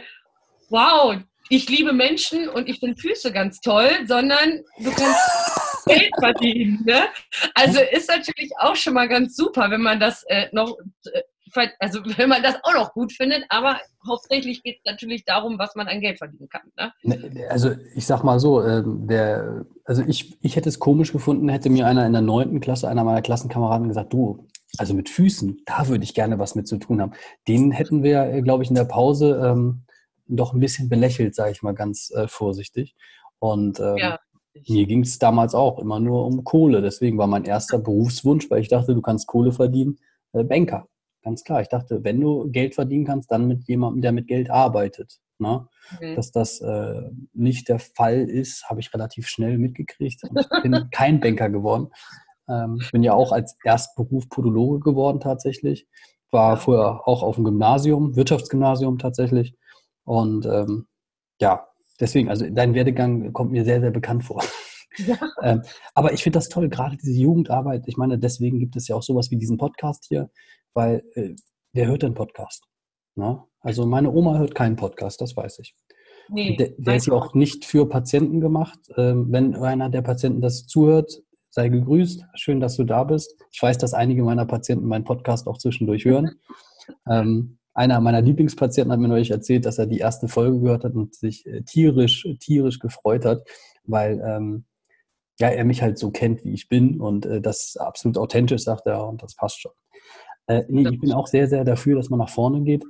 wow, 0.68 1.16
ich 1.50 1.68
liebe 1.68 1.92
Menschen 1.92 2.48
und 2.48 2.68
ich 2.68 2.78
finde 2.78 3.00
Füße 3.00 3.32
ganz 3.32 3.58
toll, 3.60 3.90
sondern 4.06 4.62
du 4.78 4.92
kannst 4.92 5.47
Geld 5.88 6.12
verdienen. 6.18 6.84
Ne? 6.84 7.06
Also 7.54 7.80
ist 7.80 8.08
natürlich 8.08 8.50
auch 8.58 8.76
schon 8.76 8.94
mal 8.94 9.08
ganz 9.08 9.36
super, 9.36 9.70
wenn 9.70 9.82
man 9.82 10.00
das 10.00 10.24
äh, 10.24 10.46
noch, 10.52 10.76
äh, 11.12 11.68
also 11.78 12.00
wenn 12.16 12.28
man 12.28 12.42
das 12.42 12.56
auch 12.62 12.74
noch 12.74 12.92
gut 12.92 13.12
findet, 13.12 13.44
aber 13.48 13.80
hauptsächlich 14.06 14.62
geht 14.62 14.78
es 14.78 14.84
natürlich 14.84 15.24
darum, 15.24 15.58
was 15.58 15.74
man 15.74 15.88
an 15.88 16.00
Geld 16.00 16.18
verdienen 16.18 16.48
kann. 16.48 16.62
Ne? 16.76 16.92
ne 17.02 17.46
also 17.48 17.70
ich 17.94 18.06
sag 18.06 18.22
mal 18.22 18.38
so, 18.38 18.62
äh, 18.62 18.82
der, 18.84 19.64
also 19.84 20.02
ich, 20.06 20.36
ich 20.42 20.56
hätte 20.56 20.68
es 20.68 20.78
komisch 20.78 21.12
gefunden, 21.12 21.48
hätte 21.48 21.70
mir 21.70 21.86
einer 21.86 22.06
in 22.06 22.12
der 22.12 22.22
neunten 22.22 22.60
Klasse, 22.60 22.88
einer 22.88 23.04
meiner 23.04 23.22
Klassenkameraden 23.22 23.88
gesagt, 23.88 24.12
du, 24.12 24.46
also 24.76 24.94
mit 24.94 25.08
Füßen, 25.08 25.62
da 25.64 25.88
würde 25.88 26.04
ich 26.04 26.14
gerne 26.14 26.38
was 26.38 26.54
mit 26.54 26.68
zu 26.68 26.76
tun 26.76 27.00
haben. 27.00 27.12
Den 27.46 27.70
hätten 27.70 28.02
wir, 28.02 28.24
äh, 28.24 28.42
glaube 28.42 28.62
ich, 28.62 28.68
in 28.68 28.76
der 28.76 28.84
Pause 28.84 29.40
ähm, 29.44 29.84
doch 30.26 30.52
ein 30.52 30.60
bisschen 30.60 30.88
belächelt, 30.88 31.34
sage 31.34 31.52
ich 31.52 31.62
mal 31.62 31.74
ganz 31.74 32.10
äh, 32.10 32.28
vorsichtig. 32.28 32.94
Und 33.38 33.80
ähm, 33.80 33.96
ja. 33.96 34.18
Mir 34.66 34.86
ging 34.86 35.02
es 35.02 35.18
damals 35.18 35.54
auch 35.54 35.78
immer 35.78 36.00
nur 36.00 36.24
um 36.26 36.44
Kohle. 36.44 36.82
Deswegen 36.82 37.18
war 37.18 37.26
mein 37.26 37.44
erster 37.44 37.78
Berufswunsch, 37.78 38.50
weil 38.50 38.60
ich 38.60 38.68
dachte, 38.68 38.94
du 38.94 39.02
kannst 39.02 39.26
Kohle 39.26 39.52
verdienen, 39.52 39.98
äh, 40.32 40.44
Banker. 40.44 40.88
Ganz 41.22 41.44
klar. 41.44 41.60
Ich 41.60 41.68
dachte, 41.68 42.04
wenn 42.04 42.20
du 42.20 42.50
Geld 42.50 42.74
verdienen 42.74 43.04
kannst, 43.04 43.30
dann 43.30 43.48
mit 43.48 43.66
jemandem, 43.68 44.02
der 44.02 44.12
mit 44.12 44.28
Geld 44.28 44.50
arbeitet. 44.50 45.18
Ne? 45.38 45.68
Mhm. 46.00 46.16
Dass 46.16 46.32
das 46.32 46.60
äh, 46.60 47.02
nicht 47.32 47.68
der 47.68 47.78
Fall 47.78 48.28
ist, 48.28 48.68
habe 48.68 48.80
ich 48.80 48.92
relativ 48.92 49.28
schnell 49.28 49.58
mitgekriegt. 49.58 50.22
Und 50.24 50.40
ich 50.40 50.62
bin 50.62 50.88
kein 50.90 51.20
Banker 51.20 51.50
geworden. 51.50 51.88
Ähm, 52.48 52.80
bin 52.92 53.02
ja 53.02 53.12
auch 53.12 53.32
als 53.32 53.56
Erstberuf 53.62 54.28
Podologe 54.28 54.80
geworden 54.80 55.20
tatsächlich. 55.20 55.86
War 56.30 56.56
vorher 56.56 57.06
auch 57.06 57.22
auf 57.22 57.36
dem 57.36 57.44
Gymnasium, 57.44 58.16
Wirtschaftsgymnasium 58.16 58.98
tatsächlich. 58.98 59.54
Und 60.04 60.46
ähm, 60.46 60.86
ja, 61.40 61.67
Deswegen, 62.00 62.28
also 62.28 62.48
dein 62.48 62.74
Werdegang 62.74 63.32
kommt 63.32 63.52
mir 63.52 63.64
sehr, 63.64 63.80
sehr 63.80 63.90
bekannt 63.90 64.24
vor. 64.24 64.42
Ja. 64.96 65.16
ähm, 65.42 65.62
aber 65.94 66.12
ich 66.12 66.22
finde 66.22 66.38
das 66.38 66.48
toll, 66.48 66.68
gerade 66.68 66.96
diese 66.96 67.12
Jugendarbeit. 67.12 67.84
Ich 67.86 67.96
meine, 67.96 68.18
deswegen 68.18 68.58
gibt 68.58 68.76
es 68.76 68.88
ja 68.88 68.96
auch 68.96 69.02
sowas 69.02 69.30
wie 69.30 69.36
diesen 69.36 69.58
Podcast 69.58 70.06
hier, 70.08 70.30
weil 70.74 71.02
äh, 71.14 71.34
wer 71.72 71.86
hört 71.86 72.02
denn 72.02 72.14
Podcast? 72.14 72.64
Na? 73.14 73.46
Also 73.60 73.86
meine 73.86 74.10
Oma 74.10 74.38
hört 74.38 74.54
keinen 74.54 74.76
Podcast, 74.76 75.20
das 75.20 75.36
weiß 75.36 75.58
ich. 75.60 75.74
Nee, 76.30 76.56
der, 76.56 76.70
der 76.76 76.96
ist 76.96 77.06
ja 77.06 77.14
auch 77.14 77.34
nicht 77.34 77.64
für 77.64 77.88
Patienten 77.88 78.40
gemacht. 78.40 78.78
Ähm, 78.96 79.26
wenn 79.30 79.56
einer 79.56 79.88
der 79.88 80.02
Patienten 80.02 80.40
das 80.40 80.66
zuhört, 80.66 81.22
sei 81.50 81.68
gegrüßt. 81.68 82.24
Schön, 82.34 82.60
dass 82.60 82.76
du 82.76 82.84
da 82.84 83.04
bist. 83.04 83.34
Ich 83.50 83.62
weiß, 83.62 83.78
dass 83.78 83.94
einige 83.94 84.22
meiner 84.22 84.46
Patienten 84.46 84.86
meinen 84.86 85.04
Podcast 85.04 85.46
auch 85.48 85.58
zwischendurch 85.58 86.04
hören. 86.04 86.36
ähm, 87.10 87.58
einer 87.78 88.00
meiner 88.00 88.20
Lieblingspatienten 88.20 88.92
hat 88.92 88.98
mir 88.98 89.06
neulich 89.06 89.30
erzählt, 89.30 89.64
dass 89.64 89.78
er 89.78 89.86
die 89.86 89.98
erste 89.98 90.26
Folge 90.26 90.58
gehört 90.58 90.82
hat 90.82 90.94
und 90.94 91.14
sich 91.14 91.46
äh, 91.46 91.62
tierisch, 91.62 92.26
tierisch 92.40 92.80
gefreut 92.80 93.24
hat, 93.24 93.46
weil 93.84 94.20
ähm, 94.26 94.64
ja, 95.38 95.48
er 95.48 95.64
mich 95.64 95.80
halt 95.80 95.96
so 95.96 96.10
kennt, 96.10 96.44
wie 96.44 96.52
ich 96.52 96.68
bin 96.68 97.00
und 97.00 97.24
äh, 97.24 97.40
das 97.40 97.76
absolut 97.76 98.18
authentisch, 98.18 98.64
sagt 98.64 98.86
er, 98.86 99.06
und 99.06 99.22
das 99.22 99.36
passt 99.36 99.60
schon. 99.60 99.72
Äh, 100.48 100.64
nee, 100.68 100.88
ich 100.88 100.98
bin 100.98 101.12
auch 101.12 101.28
sehr, 101.28 101.46
sehr 101.46 101.64
dafür, 101.64 101.94
dass 101.94 102.10
man 102.10 102.18
nach 102.18 102.30
vorne 102.30 102.62
geht. 102.62 102.84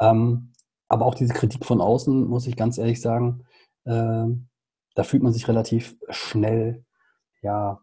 Ähm, 0.00 0.52
aber 0.88 1.06
auch 1.06 1.16
diese 1.16 1.34
Kritik 1.34 1.64
von 1.64 1.80
außen, 1.80 2.24
muss 2.28 2.46
ich 2.46 2.56
ganz 2.56 2.78
ehrlich 2.78 3.00
sagen, 3.00 3.44
äh, 3.86 4.26
da 4.94 5.02
fühlt 5.02 5.24
man 5.24 5.32
sich 5.32 5.48
relativ 5.48 5.96
schnell, 6.10 6.84
ja, 7.42 7.80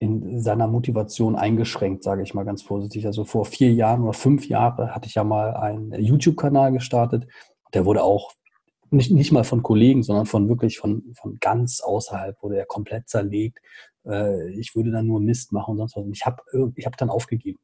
in 0.00 0.40
seiner 0.40 0.66
Motivation 0.66 1.36
eingeschränkt, 1.36 2.02
sage 2.02 2.22
ich 2.22 2.32
mal 2.32 2.44
ganz 2.44 2.62
vorsichtig. 2.62 3.06
Also 3.06 3.24
vor 3.24 3.44
vier 3.44 3.72
Jahren 3.72 4.02
oder 4.02 4.14
fünf 4.14 4.48
Jahren 4.48 4.94
hatte 4.94 5.06
ich 5.06 5.14
ja 5.14 5.24
mal 5.24 5.54
einen 5.54 5.92
YouTube-Kanal 5.92 6.72
gestartet. 6.72 7.28
Der 7.74 7.84
wurde 7.84 8.02
auch 8.02 8.32
nicht, 8.90 9.10
nicht 9.10 9.30
mal 9.30 9.44
von 9.44 9.62
Kollegen, 9.62 10.02
sondern 10.02 10.24
von 10.24 10.48
wirklich 10.48 10.78
von, 10.78 11.12
von 11.14 11.36
ganz 11.38 11.82
außerhalb, 11.82 12.42
wurde 12.42 12.56
er 12.56 12.64
komplett 12.64 13.10
zerlegt. 13.10 13.58
Äh, 14.06 14.50
ich 14.52 14.74
würde 14.74 14.90
dann 14.90 15.06
nur 15.06 15.20
Mist 15.20 15.52
machen 15.52 15.72
und 15.72 15.76
sonst 15.76 15.96
was. 15.96 16.04
Und 16.04 16.16
ich 16.16 16.24
habe 16.24 16.42
ich 16.74 16.86
hab 16.86 16.96
dann 16.96 17.10
aufgegeben. 17.10 17.58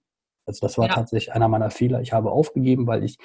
Also 0.44 0.60
das 0.60 0.76
war 0.76 0.88
ja. 0.88 0.94
tatsächlich 0.94 1.32
einer 1.32 1.48
meiner 1.48 1.70
Fehler. 1.70 2.02
Ich 2.02 2.12
habe 2.12 2.30
aufgegeben, 2.30 2.86
weil 2.86 3.02
ich, 3.02 3.16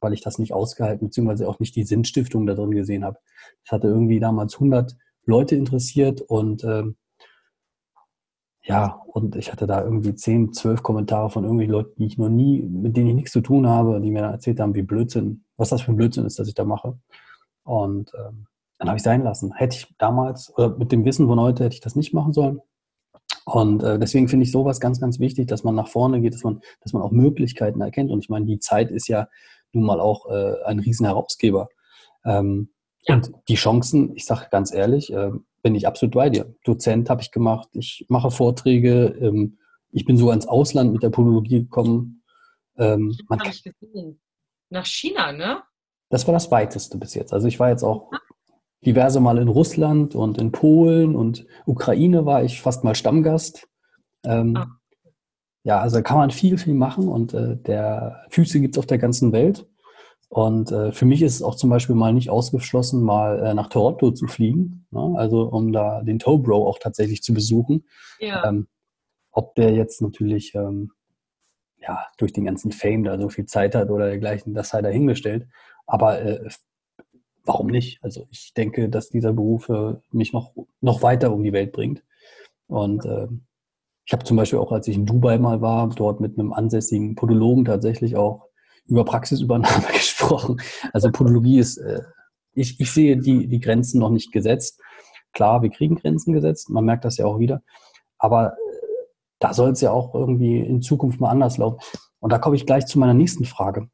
weil 0.00 0.12
ich 0.12 0.22
das 0.22 0.38
nicht 0.38 0.52
ausgehalten, 0.52 1.08
beziehungsweise 1.08 1.48
auch 1.48 1.58
nicht 1.58 1.74
die 1.74 1.84
Sinnstiftung 1.84 2.46
da 2.46 2.54
drin 2.54 2.70
gesehen 2.70 3.04
habe. 3.04 3.18
Es 3.64 3.72
hatte 3.72 3.88
irgendwie 3.88 4.20
damals 4.20 4.54
100 4.54 4.96
Leute 5.26 5.56
interessiert 5.56 6.20
und 6.22 6.62
ähm, 6.62 6.96
ja, 8.62 9.02
und 9.06 9.36
ich 9.36 9.50
hatte 9.50 9.66
da 9.66 9.82
irgendwie 9.82 10.14
zehn, 10.14 10.52
zwölf 10.52 10.82
Kommentare 10.82 11.30
von 11.30 11.44
irgendwelchen 11.44 11.72
Leuten, 11.72 11.94
die 11.98 12.06
ich 12.06 12.18
noch 12.18 12.28
nie, 12.28 12.62
mit 12.62 12.96
denen 12.96 13.08
ich 13.08 13.14
nichts 13.14 13.32
zu 13.32 13.40
tun 13.40 13.66
habe, 13.66 14.00
die 14.00 14.10
mir 14.10 14.20
erzählt 14.20 14.60
haben, 14.60 14.74
wie 14.74 14.82
Blödsinn, 14.82 15.44
was 15.56 15.70
das 15.70 15.82
für 15.82 15.92
ein 15.92 15.96
Blödsinn 15.96 16.26
ist, 16.26 16.38
dass 16.38 16.48
ich 16.48 16.54
da 16.54 16.64
mache. 16.64 16.98
Und 17.64 18.12
ähm, 18.14 18.46
dann 18.78 18.88
habe 18.88 18.96
ich 18.96 19.02
sein 19.02 19.22
lassen. 19.22 19.54
Hätte 19.54 19.76
ich 19.76 19.94
damals, 19.98 20.52
oder 20.56 20.76
mit 20.76 20.92
dem 20.92 21.04
Wissen 21.04 21.26
von 21.26 21.40
heute, 21.40 21.64
hätte 21.64 21.74
ich 21.74 21.80
das 21.80 21.96
nicht 21.96 22.12
machen 22.12 22.32
sollen. 22.32 22.60
Und 23.46 23.82
äh, 23.82 23.98
deswegen 23.98 24.28
finde 24.28 24.44
ich 24.44 24.52
sowas 24.52 24.80
ganz, 24.80 25.00
ganz 25.00 25.18
wichtig, 25.18 25.48
dass 25.48 25.64
man 25.64 25.74
nach 25.74 25.88
vorne 25.88 26.20
geht, 26.20 26.34
dass 26.34 26.44
man, 26.44 26.60
dass 26.80 26.92
man 26.92 27.02
auch 27.02 27.10
Möglichkeiten 27.10 27.80
erkennt. 27.80 28.10
Und 28.10 28.20
ich 28.20 28.28
meine, 28.28 28.46
die 28.46 28.58
Zeit 28.58 28.90
ist 28.90 29.08
ja 29.08 29.28
nun 29.72 29.84
mal 29.84 30.00
auch 30.00 30.30
äh, 30.30 30.62
ein 30.64 30.78
Riesenherausgeber. 30.78 31.68
Ähm, 32.24 32.70
ja. 33.02 33.16
Und 33.16 33.32
die 33.48 33.54
Chancen, 33.54 34.14
ich 34.14 34.26
sage 34.26 34.46
ganz 34.50 34.72
ehrlich, 34.72 35.12
äh, 35.12 35.30
bin 35.62 35.74
ich 35.74 35.86
absolut 35.86 36.14
bei 36.14 36.30
dir. 36.30 36.54
Dozent 36.64 37.10
habe 37.10 37.22
ich 37.22 37.30
gemacht, 37.30 37.68
ich 37.72 38.06
mache 38.08 38.30
Vorträge, 38.30 39.16
ähm, 39.20 39.58
ich 39.92 40.04
bin 40.04 40.16
sogar 40.16 40.34
ins 40.34 40.46
Ausland 40.46 40.92
mit 40.92 41.02
der 41.02 41.10
Podologie 41.10 41.62
gekommen. 41.62 42.22
Ähm, 42.76 43.16
habe 43.28 43.48
ich 43.48 43.62
gesehen. 43.62 44.20
Nach 44.70 44.86
China, 44.86 45.32
ne? 45.32 45.62
Das 46.08 46.26
war 46.26 46.32
das 46.32 46.50
weiteste 46.50 46.98
bis 46.98 47.14
jetzt. 47.14 47.32
Also 47.32 47.48
ich 47.48 47.58
war 47.58 47.70
jetzt 47.70 47.82
auch 47.82 48.10
diverse 48.84 49.20
Mal 49.20 49.38
in 49.38 49.48
Russland 49.48 50.14
und 50.14 50.38
in 50.38 50.52
Polen 50.52 51.14
und 51.14 51.46
Ukraine 51.66 52.24
war 52.24 52.42
ich 52.42 52.60
fast 52.62 52.84
mal 52.84 52.94
Stammgast. 52.94 53.68
Ähm, 54.24 54.56
ah. 54.56 54.66
Ja, 55.62 55.80
also 55.80 55.96
da 55.96 56.02
kann 56.02 56.16
man 56.16 56.30
viel, 56.30 56.56
viel 56.56 56.74
machen 56.74 57.08
und 57.08 57.34
äh, 57.34 57.56
der 57.56 58.24
Füße 58.30 58.60
gibt 58.60 58.76
es 58.76 58.78
auf 58.78 58.86
der 58.86 58.98
ganzen 58.98 59.32
Welt. 59.32 59.68
Und 60.30 60.70
äh, 60.70 60.92
für 60.92 61.06
mich 61.06 61.22
ist 61.22 61.34
es 61.34 61.42
auch 61.42 61.56
zum 61.56 61.70
Beispiel 61.70 61.96
mal 61.96 62.12
nicht 62.12 62.30
ausgeschlossen, 62.30 63.02
mal 63.02 63.44
äh, 63.44 63.52
nach 63.52 63.68
Toronto 63.68 64.12
zu 64.12 64.28
fliegen, 64.28 64.86
ne? 64.92 65.14
also 65.16 65.42
um 65.42 65.72
da 65.72 66.02
den 66.02 66.20
Tobro 66.20 66.68
auch 66.68 66.78
tatsächlich 66.78 67.20
zu 67.22 67.34
besuchen. 67.34 67.84
Ja. 68.20 68.48
Ähm, 68.48 68.68
ob 69.32 69.56
der 69.56 69.72
jetzt 69.72 70.00
natürlich 70.00 70.54
ähm, 70.54 70.92
ja, 71.78 72.06
durch 72.16 72.32
den 72.32 72.44
ganzen 72.44 72.70
Fame 72.70 73.02
da 73.02 73.18
so 73.18 73.28
viel 73.28 73.46
Zeit 73.46 73.74
hat 73.74 73.90
oder 73.90 74.06
dergleichen, 74.06 74.54
das 74.54 74.68
sei 74.68 74.82
dahingestellt. 74.82 75.48
Aber 75.86 76.22
äh, 76.22 76.48
warum 77.44 77.66
nicht? 77.66 77.98
Also 78.04 78.28
ich 78.30 78.54
denke, 78.54 78.88
dass 78.88 79.10
dieser 79.10 79.32
Beruf 79.32 79.68
äh, 79.68 79.94
mich 80.12 80.32
noch, 80.32 80.52
noch 80.80 81.02
weiter 81.02 81.32
um 81.32 81.42
die 81.42 81.52
Welt 81.52 81.72
bringt. 81.72 82.04
Und 82.68 83.04
äh, 83.04 83.26
ich 84.04 84.12
habe 84.12 84.22
zum 84.22 84.36
Beispiel 84.36 84.60
auch, 84.60 84.70
als 84.70 84.86
ich 84.86 84.94
in 84.94 85.06
Dubai 85.06 85.38
mal 85.38 85.60
war, 85.60 85.88
dort 85.88 86.20
mit 86.20 86.38
einem 86.38 86.52
ansässigen 86.52 87.16
Podologen 87.16 87.64
tatsächlich 87.64 88.14
auch 88.14 88.49
über 88.90 89.04
Praxisübernahme 89.04 89.86
gesprochen. 89.92 90.60
Also 90.92 91.10
Podologie 91.10 91.58
ist, 91.58 91.78
äh, 91.78 92.02
ich, 92.52 92.80
ich 92.80 92.90
sehe 92.90 93.16
die, 93.16 93.46
die 93.46 93.60
Grenzen 93.60 94.00
noch 94.00 94.10
nicht 94.10 94.32
gesetzt. 94.32 94.80
Klar, 95.32 95.62
wir 95.62 95.70
kriegen 95.70 95.96
Grenzen 95.96 96.32
gesetzt, 96.32 96.70
man 96.70 96.84
merkt 96.84 97.04
das 97.04 97.16
ja 97.16 97.26
auch 97.26 97.38
wieder. 97.38 97.62
Aber 98.18 98.52
äh, 98.52 98.56
da 99.38 99.54
soll 99.54 99.70
es 99.70 99.80
ja 99.80 99.92
auch 99.92 100.14
irgendwie 100.14 100.60
in 100.60 100.82
Zukunft 100.82 101.20
mal 101.20 101.30
anders 101.30 101.56
laufen. 101.56 101.80
Und 102.18 102.32
da 102.32 102.38
komme 102.38 102.56
ich 102.56 102.66
gleich 102.66 102.86
zu 102.86 102.98
meiner 102.98 103.14
nächsten 103.14 103.44
Frage, 103.44 103.88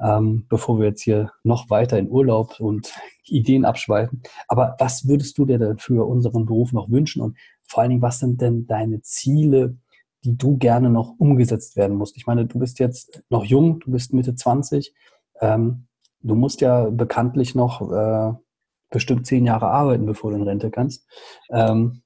ähm, 0.00 0.46
bevor 0.48 0.78
wir 0.78 0.86
jetzt 0.86 1.02
hier 1.02 1.32
noch 1.42 1.70
weiter 1.70 1.98
in 1.98 2.10
Urlaub 2.10 2.60
und 2.60 2.92
Ideen 3.24 3.64
abschweifen. 3.64 4.22
Aber 4.48 4.76
was 4.78 5.08
würdest 5.08 5.38
du 5.38 5.46
dir 5.46 5.58
denn 5.58 5.78
für 5.78 6.06
unseren 6.06 6.44
Beruf 6.44 6.72
noch 6.72 6.90
wünschen? 6.90 7.22
Und 7.22 7.38
vor 7.62 7.82
allen 7.82 7.90
Dingen, 7.90 8.02
was 8.02 8.18
sind 8.18 8.40
denn 8.40 8.66
deine 8.66 9.00
Ziele, 9.00 9.76
die 10.24 10.36
du 10.36 10.56
gerne 10.56 10.90
noch 10.90 11.14
umgesetzt 11.18 11.76
werden 11.76 11.96
musst? 11.96 12.16
Ich 12.16 12.26
meine, 12.26 12.46
du 12.46 12.58
bist 12.58 12.78
jetzt 12.78 13.22
noch 13.28 13.44
jung, 13.44 13.80
du 13.80 13.90
bist 13.90 14.12
Mitte 14.12 14.34
20. 14.34 14.94
Ähm, 15.40 15.86
du 16.20 16.34
musst 16.34 16.60
ja 16.60 16.88
bekanntlich 16.90 17.54
noch 17.54 17.92
äh, 17.92 18.32
bestimmt 18.90 19.26
zehn 19.26 19.44
Jahre 19.44 19.66
arbeiten, 19.66 20.06
bevor 20.06 20.30
du 20.30 20.36
in 20.36 20.42
Rente 20.42 20.70
kannst. 20.70 21.06
Ähm, 21.50 22.02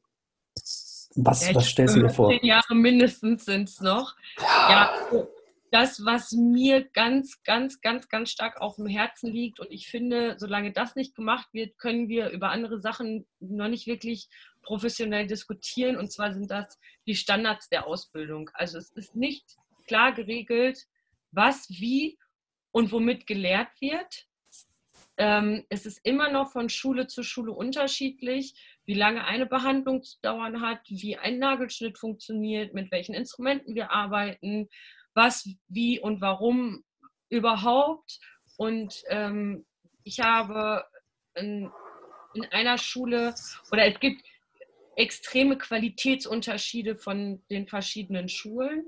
was, 1.15 1.55
was 1.55 1.67
stellst 1.67 1.97
du 1.97 2.01
dir 2.01 2.11
vor? 2.11 2.31
Zehn 2.31 2.45
Jahre 2.47 2.75
mindestens 2.75 3.45
sind 3.45 3.69
es 3.69 3.81
noch. 3.81 4.15
Ja. 4.39 4.71
ja, 4.71 5.25
das, 5.71 6.05
was 6.05 6.33
mir 6.33 6.89
ganz, 6.89 7.43
ganz, 7.43 7.81
ganz, 7.81 8.09
ganz 8.09 8.31
stark 8.31 8.61
auf 8.61 8.77
dem 8.77 8.87
Herzen 8.87 9.31
liegt. 9.31 9.61
Und 9.61 9.71
ich 9.71 9.89
finde, 9.89 10.37
solange 10.39 10.73
das 10.73 10.95
nicht 10.95 11.15
gemacht 11.15 11.49
wird, 11.53 11.79
können 11.79 12.09
wir 12.09 12.31
über 12.31 12.51
andere 12.51 12.81
Sachen 12.81 13.27
noch 13.41 13.69
nicht 13.69 13.87
wirklich 13.87 14.29
professionell 14.63 15.27
diskutieren. 15.27 15.97
Und 15.97 16.13
zwar 16.13 16.33
sind 16.33 16.51
das 16.51 16.79
die 17.07 17.15
Standards 17.15 17.69
der 17.69 17.87
Ausbildung. 17.87 18.51
Also 18.55 18.79
es 18.79 18.91
ist 18.91 19.15
nicht 19.15 19.45
klar 19.87 20.13
geregelt, 20.13 20.87
was, 21.31 21.69
wie 21.69 22.19
und 22.71 22.93
womit 22.93 23.27
gelehrt 23.27 23.69
wird. 23.81 24.27
Ähm, 25.17 25.65
es 25.69 25.85
ist 25.85 26.01
immer 26.05 26.31
noch 26.31 26.53
von 26.53 26.69
Schule 26.69 27.09
zu 27.09 27.23
Schule 27.25 27.53
unterschiedlich, 27.53 28.55
wie 28.87 28.95
lange 28.95 29.25
eine 29.25 29.47
Behandlung 29.47 30.03
zu 30.03 30.17
dauern 30.23 30.61
hat, 30.61 30.81
wie 30.89 31.17
ein 31.17 31.39
Nagelschnitt 31.39 31.99
funktioniert, 31.99 32.73
mit 32.73 32.93
welchen 32.93 33.15
Instrumenten 33.15 33.75
wir 33.75 33.91
arbeiten, 33.91 34.69
was, 35.15 35.49
wie 35.67 35.99
und 35.99 36.21
warum 36.21 36.85
überhaupt. 37.31 38.21
Und 38.57 39.03
ähm, 39.09 39.67
ich 40.05 40.21
habe 40.21 40.85
in, 41.35 41.71
in 42.35 42.45
einer 42.47 42.79
Schule 42.79 43.35
oder 43.73 43.87
es 43.87 43.99
gibt 43.99 44.23
extreme 44.99 45.57
Qualitätsunterschiede 45.57 46.97
von 46.97 47.43
den 47.51 47.69
verschiedenen 47.69 48.29
Schulen, 48.29 48.85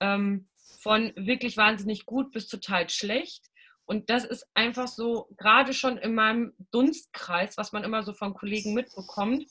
ähm, 0.00 0.48
von 0.80 1.12
wirklich 1.14 1.56
wahnsinnig 1.56 2.06
gut 2.06 2.32
bis 2.32 2.48
total 2.48 2.90
schlecht. 2.90 3.46
Und 3.86 4.10
das 4.10 4.24
ist 4.24 4.46
einfach 4.54 4.88
so, 4.88 5.28
gerade 5.36 5.72
schon 5.72 5.96
in 5.98 6.14
meinem 6.14 6.54
Dunstkreis, 6.72 7.56
was 7.56 7.72
man 7.72 7.84
immer 7.84 8.02
so 8.02 8.12
von 8.12 8.34
Kollegen 8.34 8.74
mitbekommt, 8.74 9.46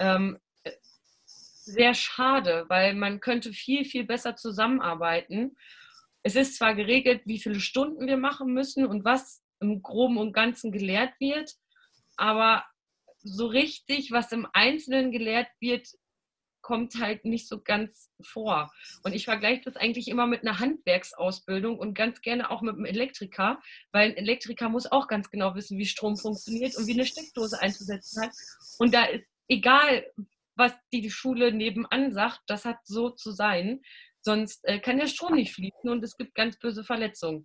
ähm, 0.00 0.38
sehr 1.24 1.94
schade, 1.94 2.64
weil 2.68 2.94
man 2.94 3.20
könnte 3.20 3.52
viel, 3.52 3.84
viel 3.84 4.04
besser 4.04 4.34
zusammenarbeiten. 4.36 5.56
Es 6.22 6.34
ist 6.34 6.56
zwar 6.56 6.74
geregelt, 6.74 7.22
wie 7.26 7.38
viele 7.38 7.60
Stunden 7.60 8.06
wir 8.06 8.16
machen 8.16 8.52
müssen 8.52 8.86
und 8.86 9.04
was 9.04 9.42
im 9.60 9.82
Groben 9.82 10.18
und 10.18 10.32
Ganzen 10.32 10.72
gelehrt 10.72 11.12
wird, 11.20 11.52
aber 12.16 12.64
so 13.24 13.46
richtig, 13.46 14.12
was 14.12 14.30
im 14.32 14.46
Einzelnen 14.52 15.10
gelehrt 15.10 15.48
wird, 15.60 15.88
kommt 16.64 16.94
halt 16.98 17.24
nicht 17.24 17.46
so 17.46 17.60
ganz 17.62 18.10
vor. 18.22 18.72
Und 19.02 19.14
ich 19.14 19.26
vergleiche 19.26 19.62
das 19.64 19.76
eigentlich 19.76 20.08
immer 20.08 20.26
mit 20.26 20.42
einer 20.42 20.58
Handwerksausbildung 20.60 21.78
und 21.78 21.94
ganz 21.94 22.22
gerne 22.22 22.50
auch 22.50 22.62
mit 22.62 22.74
einem 22.74 22.86
Elektriker, 22.86 23.60
weil 23.92 24.10
ein 24.10 24.16
Elektriker 24.16 24.70
muss 24.70 24.90
auch 24.90 25.06
ganz 25.06 25.30
genau 25.30 25.54
wissen, 25.54 25.78
wie 25.78 25.84
Strom 25.84 26.16
funktioniert 26.16 26.74
und 26.76 26.86
wie 26.86 26.94
eine 26.94 27.04
Steckdose 27.04 27.60
einzusetzen 27.60 28.22
hat. 28.22 28.32
Und 28.78 28.94
da 28.94 29.04
ist 29.04 29.26
egal, 29.48 30.06
was 30.56 30.72
die 30.92 31.10
Schule 31.10 31.52
nebenan 31.52 32.12
sagt, 32.12 32.40
das 32.46 32.64
hat 32.64 32.78
so 32.84 33.10
zu 33.10 33.32
sein. 33.32 33.82
Sonst 34.22 34.64
äh, 34.64 34.80
kann 34.80 34.98
der 34.98 35.06
Strom 35.06 35.34
nicht 35.34 35.52
fließen 35.52 35.90
und 35.90 36.02
es 36.02 36.16
gibt 36.16 36.34
ganz 36.34 36.58
böse 36.58 36.82
Verletzungen. 36.82 37.44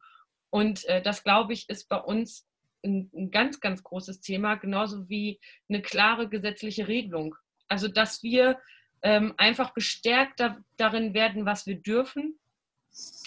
Und 0.50 0.86
äh, 0.86 1.02
das, 1.02 1.24
glaube 1.24 1.52
ich, 1.52 1.68
ist 1.68 1.90
bei 1.90 1.98
uns 1.98 2.49
ein, 2.84 3.10
ein 3.16 3.32
ganz, 3.32 3.60
ganz 3.60 3.84
großes 3.84 4.22
Thema, 4.22 4.56
genauso 4.56 5.10
wie 5.10 5.40
eine 5.68 5.82
klare 5.82 6.30
gesetzliche 6.30 6.88
Regelung. 6.88 7.36
Also, 7.68 7.88
dass 7.88 8.24
wir 8.24 8.60
ähm, 9.02 9.34
einfach 9.38 9.74
bestärkt 9.74 10.40
da, 10.40 10.58
darin 10.78 11.14
werden, 11.14 11.46
was 11.46 11.66
wir 11.66 11.80
dürfen, 11.80 12.40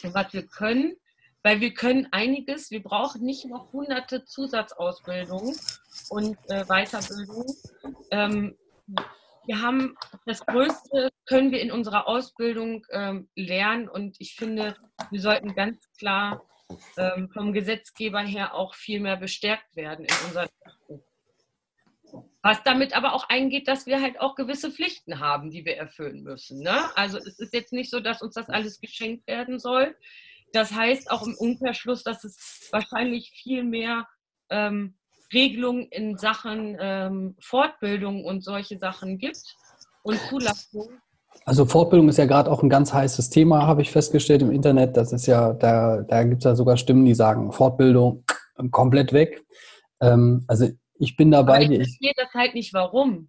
was 0.02 0.32
wir 0.32 0.46
können, 0.46 0.96
weil 1.42 1.60
wir 1.60 1.74
können 1.74 2.08
einiges. 2.10 2.70
Wir 2.70 2.82
brauchen 2.82 3.22
nicht 3.22 3.46
noch 3.46 3.72
hunderte 3.72 4.24
Zusatzausbildungen 4.24 5.56
und 6.08 6.36
äh, 6.48 6.64
Weiterbildungen. 6.66 7.54
Ähm, 8.10 8.56
wir 9.46 9.60
haben 9.60 9.96
das 10.24 10.44
Größte, 10.46 11.10
können 11.26 11.50
wir 11.50 11.60
in 11.60 11.72
unserer 11.72 12.06
Ausbildung 12.06 12.86
ähm, 12.90 13.28
lernen 13.34 13.88
und 13.88 14.16
ich 14.20 14.36
finde, 14.36 14.76
wir 15.10 15.20
sollten 15.20 15.54
ganz 15.54 15.90
klar 15.98 16.44
ähm, 16.96 17.28
vom 17.32 17.52
Gesetzgeber 17.52 18.20
her 18.20 18.54
auch 18.54 18.74
viel 18.74 19.00
mehr 19.00 19.16
bestärkt 19.16 19.76
werden 19.76 20.04
in 20.04 20.14
unseren 20.26 20.48
was 22.42 22.62
damit 22.64 22.94
aber 22.94 23.14
auch 23.14 23.28
eingeht, 23.28 23.68
dass 23.68 23.87
wir 23.87 24.02
halt 24.02 24.20
auch 24.20 24.35
gewisse 24.35 24.70
Pflichten 24.70 25.20
haben, 25.20 25.50
die 25.50 25.64
wir 25.64 25.76
erfüllen 25.76 26.22
müssen. 26.22 26.61
Ne? 26.61 26.94
Also 26.96 27.18
es 27.18 27.38
ist 27.38 27.54
jetzt 27.54 27.72
nicht 27.72 27.90
so, 27.90 28.00
dass 28.00 28.20
uns 28.20 28.35
das 28.35 28.48
alles 28.48 28.80
geschenkt 28.80 29.26
werden 29.28 29.61
soll. 29.61 29.96
Das 30.52 30.72
heißt 30.72 31.11
auch 31.11 31.26
im 31.26 31.35
Umkehrschluss, 31.35 32.02
dass 32.02 32.24
es 32.24 32.68
wahrscheinlich 32.72 33.30
viel 33.30 33.62
mehr 33.62 34.08
ähm, 34.50 34.98
Regelungen 35.32 35.87
in 35.88 36.18
Sachen 36.18 36.76
ähm, 36.80 37.37
Fortbildung 37.40 38.24
und 38.24 38.42
solche 38.42 38.78
Sachen 38.78 39.18
gibt 39.18 39.56
und 40.02 40.18
Zulassung. 40.28 41.00
Also 41.44 41.66
Fortbildung 41.66 42.08
ist 42.08 42.18
ja 42.18 42.26
gerade 42.26 42.50
auch 42.50 42.62
ein 42.62 42.68
ganz 42.68 42.92
heißes 42.92 43.30
Thema, 43.30 43.66
habe 43.66 43.82
ich 43.82 43.90
festgestellt 43.90 44.42
im 44.42 44.52
Internet. 44.52 44.96
Das 44.96 45.12
ist 45.12 45.26
ja, 45.26 45.52
da, 45.52 46.02
da 46.02 46.22
gibt 46.22 46.42
es 46.42 46.44
ja 46.44 46.54
sogar 46.54 46.76
Stimmen, 46.76 47.04
die 47.04 47.14
sagen, 47.14 47.52
Fortbildung 47.52 48.24
komplett 48.70 49.12
weg. 49.12 49.44
Ähm, 50.00 50.44
also 50.46 50.68
ich 50.98 51.16
bin 51.16 51.30
dabei. 51.30 51.64
Aber 51.64 51.72
ich 51.72 51.78
verstehe 51.78 52.12
das 52.16 52.32
halt 52.34 52.54
nicht, 52.54 52.72
warum. 52.74 53.28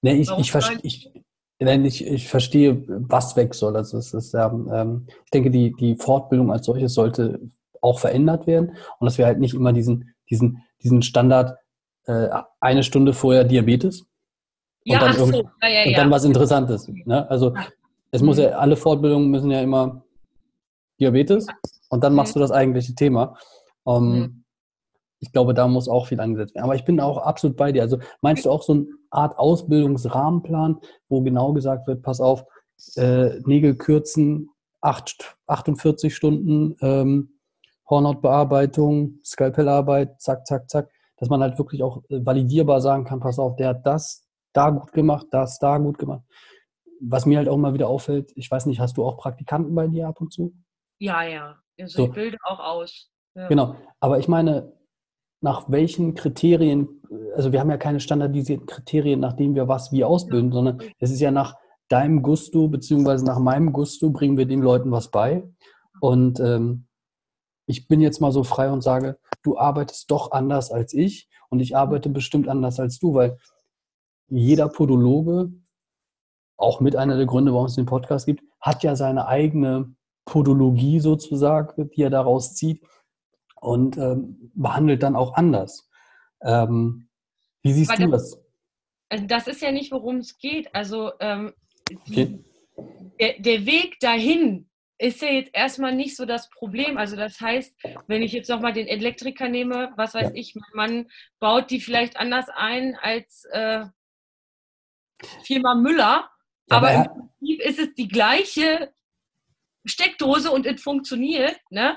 Nee, 0.00 0.14
ich, 0.14 0.28
warum 0.28 0.40
ich, 0.40 0.50
verstehe, 0.50 0.78
ich, 0.82 1.12
ich, 1.58 2.06
ich 2.06 2.28
verstehe, 2.28 2.82
was 2.88 3.36
weg 3.36 3.54
soll. 3.54 3.76
Also 3.76 3.98
es 3.98 4.14
ist, 4.14 4.34
ähm, 4.34 5.06
ich 5.24 5.30
denke, 5.30 5.50
die, 5.50 5.74
die 5.78 5.96
Fortbildung 5.96 6.50
als 6.50 6.64
solches 6.64 6.94
sollte 6.94 7.40
auch 7.82 7.98
verändert 7.98 8.46
werden 8.46 8.76
und 8.98 9.04
dass 9.04 9.18
wir 9.18 9.26
halt 9.26 9.38
nicht 9.38 9.54
immer 9.54 9.72
diesen, 9.72 10.14
diesen, 10.30 10.62
diesen 10.82 11.02
Standard 11.02 11.58
äh, 12.06 12.28
eine 12.60 12.82
Stunde 12.82 13.12
vorher 13.12 13.44
Diabetes 13.44 14.06
und 14.86 14.92
ja, 14.92 14.98
dann, 15.00 15.14
so. 15.14 15.26
ja, 15.62 15.68
ja, 15.68 15.84
und 15.86 15.96
dann 15.96 16.10
was 16.10 16.24
Interessantes. 16.24 16.88
Ne? 16.88 17.28
Also 17.30 17.54
es 18.10 18.22
muss 18.22 18.38
ja, 18.38 18.48
mhm. 18.48 18.54
alle 18.54 18.76
Fortbildungen 18.76 19.30
müssen 19.30 19.50
ja 19.50 19.60
immer 19.60 20.02
Diabetes 20.98 21.46
und 21.90 22.02
dann 22.02 22.14
machst 22.14 22.34
mhm. 22.34 22.40
du 22.40 22.40
das 22.40 22.50
eigentliche 22.50 22.94
Thema. 22.94 23.36
Um, 23.84 24.18
mhm 24.18 24.40
ich 25.20 25.32
glaube, 25.32 25.54
da 25.54 25.68
muss 25.68 25.88
auch 25.88 26.06
viel 26.06 26.20
angesetzt 26.20 26.54
werden. 26.54 26.64
Aber 26.64 26.74
ich 26.74 26.84
bin 26.84 26.98
auch 26.98 27.18
absolut 27.18 27.56
bei 27.56 27.72
dir. 27.72 27.82
Also 27.82 27.98
meinst 28.22 28.44
du 28.46 28.50
auch 28.50 28.62
so 28.62 28.72
eine 28.72 28.86
Art 29.10 29.38
Ausbildungsrahmenplan, 29.38 30.78
wo 31.08 31.20
genau 31.20 31.52
gesagt 31.52 31.86
wird, 31.86 32.02
pass 32.02 32.20
auf, 32.20 32.44
äh, 32.96 33.38
Nägel 33.44 33.76
kürzen, 33.76 34.48
8, 34.80 35.36
48 35.46 36.16
Stunden, 36.16 36.74
ähm, 36.80 37.38
Hornhautbearbeitung, 37.88 39.18
Skalpellarbeit, 39.22 40.20
zack, 40.22 40.46
zack, 40.46 40.70
zack, 40.70 40.88
dass 41.18 41.28
man 41.28 41.42
halt 41.42 41.58
wirklich 41.58 41.82
auch 41.82 42.02
äh, 42.08 42.24
validierbar 42.24 42.80
sagen 42.80 43.04
kann, 43.04 43.20
pass 43.20 43.38
auf, 43.38 43.56
der 43.56 43.68
hat 43.68 43.86
das 43.86 44.19
da 44.52 44.70
gut 44.70 44.92
gemacht, 44.92 45.26
das 45.30 45.58
da 45.58 45.78
gut 45.78 45.98
gemacht. 45.98 46.22
Was 47.00 47.26
mir 47.26 47.38
halt 47.38 47.48
auch 47.48 47.56
mal 47.56 47.74
wieder 47.74 47.88
auffällt, 47.88 48.32
ich 48.34 48.50
weiß 48.50 48.66
nicht, 48.66 48.80
hast 48.80 48.96
du 48.96 49.04
auch 49.04 49.16
Praktikanten 49.16 49.74
bei 49.74 49.86
dir 49.86 50.08
ab 50.08 50.20
und 50.20 50.32
zu? 50.32 50.52
Ja, 50.98 51.22
ja. 51.22 51.58
Also 51.80 51.96
so. 51.96 52.04
ich 52.06 52.12
bilde 52.12 52.36
auch 52.44 52.60
aus. 52.60 53.10
Ja. 53.34 53.48
Genau. 53.48 53.76
Aber 54.00 54.18
ich 54.18 54.28
meine, 54.28 54.72
nach 55.40 55.70
welchen 55.70 56.14
Kriterien, 56.14 57.02
also 57.34 57.52
wir 57.52 57.60
haben 57.60 57.70
ja 57.70 57.78
keine 57.78 58.00
standardisierten 58.00 58.66
Kriterien, 58.66 59.20
nach 59.20 59.32
denen 59.32 59.54
wir 59.54 59.68
was 59.68 59.92
wie 59.92 60.04
ausbilden, 60.04 60.52
sondern 60.52 60.82
es 60.98 61.10
ist 61.10 61.20
ja 61.20 61.30
nach 61.30 61.56
deinem 61.88 62.22
Gusto 62.22 62.68
beziehungsweise 62.68 63.24
nach 63.24 63.38
meinem 63.38 63.72
Gusto 63.72 64.10
bringen 64.10 64.36
wir 64.36 64.46
den 64.46 64.60
Leuten 64.60 64.92
was 64.92 65.10
bei. 65.10 65.48
Und 66.00 66.38
ähm, 66.40 66.86
ich 67.66 67.88
bin 67.88 68.00
jetzt 68.00 68.20
mal 68.20 68.32
so 68.32 68.44
frei 68.44 68.70
und 68.70 68.82
sage, 68.82 69.18
du 69.42 69.58
arbeitest 69.58 70.10
doch 70.10 70.32
anders 70.32 70.70
als 70.70 70.92
ich 70.92 71.28
und 71.48 71.60
ich 71.60 71.76
arbeite 71.76 72.10
bestimmt 72.10 72.48
anders 72.48 72.78
als 72.78 72.98
du, 72.98 73.14
weil 73.14 73.38
jeder 74.30 74.68
Podologe, 74.68 75.52
auch 76.56 76.80
mit 76.80 76.96
einer 76.96 77.16
der 77.16 77.26
Gründe, 77.26 77.52
warum 77.52 77.66
es 77.66 77.74
den 77.74 77.86
Podcast 77.86 78.26
gibt, 78.26 78.42
hat 78.60 78.82
ja 78.82 78.94
seine 78.94 79.26
eigene 79.26 79.94
Podologie 80.24 81.00
sozusagen, 81.00 81.90
die 81.90 82.02
er 82.02 82.10
daraus 82.10 82.54
zieht 82.54 82.82
und 83.60 83.96
ähm, 83.96 84.52
behandelt 84.54 85.02
dann 85.02 85.16
auch 85.16 85.34
anders. 85.34 85.88
Ähm, 86.42 87.08
wie 87.62 87.72
siehst 87.72 87.90
Aber 87.90 88.04
du 88.04 88.10
das? 88.10 88.40
Also 89.08 89.26
das 89.26 89.48
ist 89.48 89.62
ja 89.62 89.72
nicht, 89.72 89.90
worum 89.90 90.18
es 90.18 90.38
geht. 90.38 90.74
Also 90.74 91.12
ähm, 91.20 91.52
okay. 91.90 92.44
der, 93.18 93.38
der 93.40 93.66
Weg 93.66 93.98
dahin 94.00 94.70
ist 94.98 95.22
ja 95.22 95.28
jetzt 95.28 95.50
erstmal 95.54 95.94
nicht 95.94 96.14
so 96.14 96.26
das 96.26 96.50
Problem. 96.50 96.98
Also 96.98 97.16
das 97.16 97.40
heißt, 97.40 97.74
wenn 98.06 98.22
ich 98.22 98.32
jetzt 98.32 98.50
nochmal 98.50 98.72
den 98.72 98.86
Elektriker 98.86 99.48
nehme, 99.48 99.92
was 99.96 100.14
weiß 100.14 100.28
ja. 100.28 100.34
ich, 100.34 100.54
mein 100.54 100.70
Mann 100.74 101.10
baut 101.40 101.70
die 101.70 101.80
vielleicht 101.80 102.18
anders 102.18 102.46
ein 102.54 102.96
als 103.00 103.46
äh, 103.50 103.86
Firma 105.44 105.74
Müller, 105.74 106.30
aber, 106.68 106.90
aber 106.90 106.94
im 106.94 107.28
Prinzip 107.38 107.60
ist 107.62 107.78
es 107.78 107.94
die 107.94 108.08
gleiche 108.08 108.92
Steckdose 109.84 110.50
und 110.50 110.66
es 110.66 110.82
funktioniert. 110.82 111.58
Ne? 111.70 111.96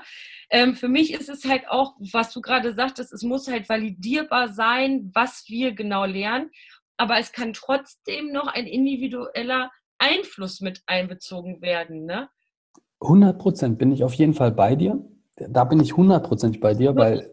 Ähm, 0.50 0.74
für 0.74 0.88
mich 0.88 1.12
ist 1.12 1.28
es 1.28 1.44
halt 1.44 1.68
auch, 1.68 1.94
was 2.12 2.32
du 2.32 2.40
gerade 2.40 2.74
sagtest, 2.74 3.12
es 3.12 3.22
muss 3.22 3.48
halt 3.48 3.68
validierbar 3.68 4.48
sein, 4.48 5.10
was 5.14 5.44
wir 5.48 5.72
genau 5.72 6.04
lernen. 6.04 6.50
Aber 6.96 7.18
es 7.18 7.32
kann 7.32 7.52
trotzdem 7.52 8.32
noch 8.32 8.46
ein 8.46 8.66
individueller 8.66 9.70
Einfluss 9.98 10.60
mit 10.60 10.82
einbezogen 10.86 11.60
werden. 11.60 12.04
Ne? 12.04 12.28
100 13.00 13.38
Prozent 13.38 13.78
bin 13.78 13.92
ich 13.92 14.04
auf 14.04 14.14
jeden 14.14 14.34
Fall 14.34 14.52
bei 14.52 14.76
dir. 14.76 15.04
Da 15.36 15.64
bin 15.64 15.80
ich 15.80 15.96
hundertprozentig 15.96 16.60
bei 16.60 16.74
dir, 16.74 16.94
weil. 16.94 17.32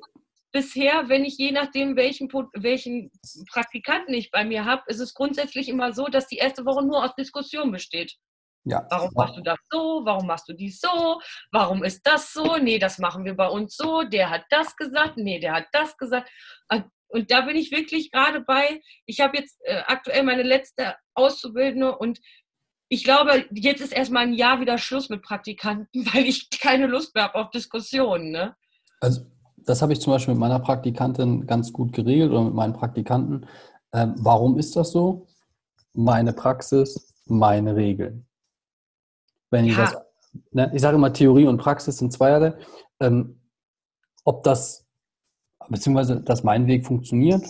Bisher, 0.51 1.07
wenn 1.07 1.23
ich 1.23 1.37
je 1.37 1.51
nachdem, 1.51 1.95
welchen, 1.95 2.29
welchen 2.53 3.11
Praktikanten 3.51 4.13
ich 4.13 4.31
bei 4.31 4.43
mir 4.43 4.65
habe, 4.65 4.83
ist 4.87 4.99
es 4.99 5.13
grundsätzlich 5.13 5.69
immer 5.69 5.93
so, 5.93 6.05
dass 6.07 6.27
die 6.27 6.37
erste 6.37 6.65
Woche 6.65 6.85
nur 6.85 7.03
aus 7.03 7.15
Diskussion 7.15 7.71
besteht. 7.71 8.15
Ja. 8.63 8.85
Warum 8.89 9.11
machst 9.15 9.37
du 9.37 9.41
das 9.41 9.57
so? 9.71 10.01
Warum 10.03 10.27
machst 10.27 10.47
du 10.47 10.53
dies 10.53 10.79
so? 10.79 11.19
Warum 11.51 11.83
ist 11.83 12.01
das 12.05 12.31
so? 12.31 12.57
Nee, 12.57 12.77
das 12.77 12.99
machen 12.99 13.25
wir 13.25 13.35
bei 13.35 13.47
uns 13.47 13.75
so. 13.75 14.03
Der 14.03 14.29
hat 14.29 14.43
das 14.49 14.75
gesagt. 14.75 15.17
Nee, 15.17 15.39
der 15.39 15.53
hat 15.53 15.65
das 15.71 15.97
gesagt. 15.97 16.29
Und 17.07 17.31
da 17.31 17.41
bin 17.41 17.55
ich 17.55 17.71
wirklich 17.71 18.11
gerade 18.11 18.41
bei. 18.41 18.81
Ich 19.05 19.19
habe 19.19 19.37
jetzt 19.37 19.59
äh, 19.65 19.81
aktuell 19.87 20.23
meine 20.23 20.43
letzte 20.43 20.95
Auszubildende 21.13 21.97
und 21.97 22.19
ich 22.87 23.05
glaube, 23.05 23.47
jetzt 23.51 23.81
ist 23.81 23.93
erstmal 23.93 24.23
ein 24.23 24.33
Jahr 24.33 24.59
wieder 24.59 24.77
Schluss 24.77 25.09
mit 25.09 25.21
Praktikanten, 25.21 26.05
weil 26.13 26.25
ich 26.25 26.49
keine 26.49 26.87
Lust 26.87 27.15
mehr 27.15 27.25
habe 27.25 27.35
auf 27.35 27.49
Diskussionen. 27.49 28.31
Ne? 28.31 28.55
Also, 28.99 29.25
das 29.65 29.81
habe 29.81 29.93
ich 29.93 30.01
zum 30.01 30.13
Beispiel 30.13 30.33
mit 30.33 30.39
meiner 30.39 30.59
Praktikantin 30.59 31.45
ganz 31.47 31.71
gut 31.71 31.93
geregelt 31.93 32.31
oder 32.31 32.43
mit 32.43 32.53
meinen 32.53 32.73
Praktikanten. 32.73 33.45
Ähm, 33.93 34.15
warum 34.17 34.57
ist 34.57 34.75
das 34.75 34.91
so? 34.91 35.27
Meine 35.93 36.33
Praxis, 36.33 37.13
meine 37.25 37.75
Regeln. 37.75 38.25
Wenn 39.49 39.65
ich 39.65 39.77
ja. 39.77 39.85
das, 39.85 39.97
ne, 40.51 40.71
ich 40.73 40.81
sage 40.81 40.95
immer, 40.95 41.13
Theorie 41.13 41.47
und 41.47 41.57
Praxis 41.57 41.97
sind 41.97 42.13
zweierlei. 42.13 42.53
Ähm, 42.99 43.41
ob 44.23 44.43
das, 44.43 44.87
beziehungsweise, 45.69 46.21
dass 46.21 46.43
mein 46.43 46.67
Weg 46.67 46.85
funktioniert, 46.85 47.43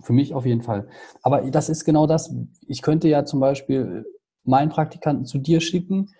für 0.00 0.12
mich 0.12 0.34
auf 0.34 0.46
jeden 0.46 0.62
Fall. 0.62 0.88
Aber 1.22 1.42
das 1.50 1.68
ist 1.68 1.84
genau 1.84 2.06
das. 2.06 2.34
Ich 2.66 2.82
könnte 2.82 3.08
ja 3.08 3.24
zum 3.24 3.40
Beispiel 3.40 4.04
meinen 4.44 4.70
Praktikanten 4.70 5.26
zu 5.26 5.38
dir 5.38 5.60
schicken 5.60 6.10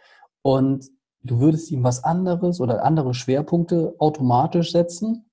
und 0.42 0.88
du 1.30 1.40
würdest 1.40 1.70
ihm 1.70 1.84
was 1.84 2.04
anderes 2.04 2.60
oder 2.60 2.84
andere 2.84 3.14
Schwerpunkte 3.14 3.94
automatisch 3.98 4.72
setzen, 4.72 5.30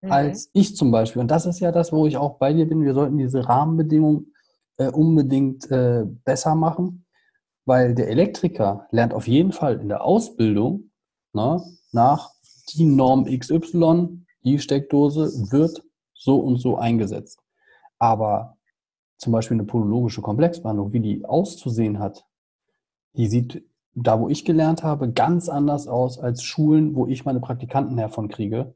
mhm. 0.00 0.12
als 0.12 0.50
ich 0.52 0.76
zum 0.76 0.90
Beispiel. 0.90 1.20
Und 1.20 1.30
das 1.30 1.46
ist 1.46 1.60
ja 1.60 1.72
das, 1.72 1.92
wo 1.92 2.06
ich 2.06 2.16
auch 2.16 2.38
bei 2.38 2.52
dir 2.52 2.68
bin. 2.68 2.82
Wir 2.82 2.94
sollten 2.94 3.18
diese 3.18 3.48
Rahmenbedingungen 3.48 4.32
äh, 4.76 4.88
unbedingt 4.88 5.70
äh, 5.70 6.04
besser 6.24 6.54
machen. 6.54 7.04
Weil 7.64 7.94
der 7.94 8.08
Elektriker 8.08 8.88
lernt 8.90 9.14
auf 9.14 9.28
jeden 9.28 9.52
Fall 9.52 9.78
in 9.78 9.88
der 9.88 10.02
Ausbildung 10.02 10.90
ne, 11.32 11.62
nach 11.92 12.32
die 12.70 12.84
Norm 12.84 13.24
XY, 13.24 14.24
die 14.44 14.58
Steckdose 14.58 15.52
wird 15.52 15.84
so 16.12 16.40
und 16.40 16.56
so 16.56 16.76
eingesetzt. 16.76 17.38
Aber 17.98 18.56
zum 19.16 19.32
Beispiel 19.32 19.56
eine 19.56 19.64
polologische 19.64 20.22
Komplexbehandlung, 20.22 20.92
wie 20.92 21.00
die 21.00 21.24
auszusehen 21.24 22.00
hat, 22.00 22.24
die 23.12 23.28
sieht 23.28 23.64
da, 23.94 24.18
wo 24.20 24.28
ich 24.28 24.44
gelernt 24.44 24.82
habe, 24.82 25.12
ganz 25.12 25.48
anders 25.48 25.86
aus 25.86 26.18
als 26.18 26.42
Schulen, 26.42 26.94
wo 26.94 27.06
ich 27.06 27.24
meine 27.24 27.40
Praktikanten 27.40 27.98
hervon 27.98 28.28
kriege. 28.28 28.74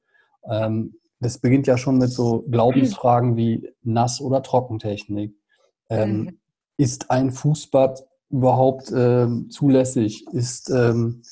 Ähm, 0.48 0.96
das 1.20 1.38
beginnt 1.38 1.66
ja 1.66 1.78
schon 1.78 1.98
mit 1.98 2.10
so 2.10 2.44
Glaubensfragen 2.50 3.36
wie 3.36 3.70
Nass- 3.82 4.20
oder 4.20 4.42
Trockentechnik. 4.42 5.34
Ähm, 5.88 6.20
mhm. 6.20 6.38
Ist 6.76 7.10
ein 7.10 7.30
Fußbad 7.30 8.04
überhaupt 8.28 8.92
ähm, 8.94 9.48
zulässig? 9.48 10.26
Ist 10.32 10.68
ähm, 10.68 11.22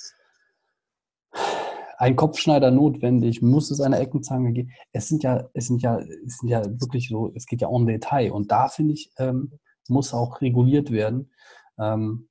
ein 1.99 2.17
Kopfschneider 2.17 2.71
notwendig? 2.71 3.43
Muss 3.43 3.71
es 3.71 3.81
eine 3.81 3.99
Eckenzange 3.99 4.53
geben? 4.53 4.71
Es 4.93 5.09
sind 5.09 5.23
ja, 5.23 5.49
es 5.53 5.67
sind 5.67 5.83
ja, 5.83 5.99
es 5.99 6.39
sind 6.39 6.49
ja 6.49 6.65
wirklich 6.65 7.09
so, 7.09 7.31
es 7.35 7.45
geht 7.47 7.61
ja 7.61 7.69
en 7.69 7.87
Detail. 7.87 8.33
Und 8.33 8.51
da 8.51 8.69
finde 8.69 8.95
ich, 8.95 9.11
ähm, 9.19 9.53
muss 9.89 10.15
auch 10.15 10.41
reguliert 10.41 10.91
werden. 10.91 11.31
Ähm, 11.79 12.29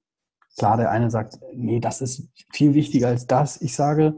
klar, 0.58 0.78
der 0.78 0.92
eine 0.92 1.10
sagt, 1.10 1.40
nee, 1.54 1.80
das 1.80 2.02
ist 2.02 2.30
viel 2.52 2.74
wichtiger 2.74 3.08
als 3.08 3.28
das. 3.28 3.62
Ich 3.62 3.76
sage, 3.76 4.18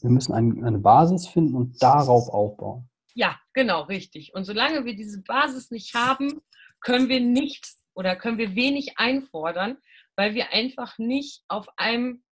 wir 0.00 0.10
müssen 0.10 0.32
ein, 0.32 0.64
eine 0.64 0.78
Basis 0.78 1.26
finden 1.26 1.54
und 1.54 1.82
darauf 1.82 2.28
aufbauen. 2.28 2.88
Ja, 3.14 3.38
genau, 3.52 3.82
richtig. 3.82 4.34
Und 4.34 4.44
solange 4.44 4.84
wir 4.84 4.94
diese 4.94 5.22
Basis 5.22 5.70
nicht 5.70 5.94
haben, 5.94 6.40
können 6.80 7.08
wir 7.08 7.20
nichts 7.20 7.80
oder 7.94 8.14
können 8.14 8.38
wir 8.38 8.54
wenig 8.54 8.98
einfordern, 8.98 9.76
weil 10.16 10.34
wir 10.34 10.52
einfach 10.52 10.98
nicht 10.98 11.42
auf 11.48 11.68
einem, 11.76 12.22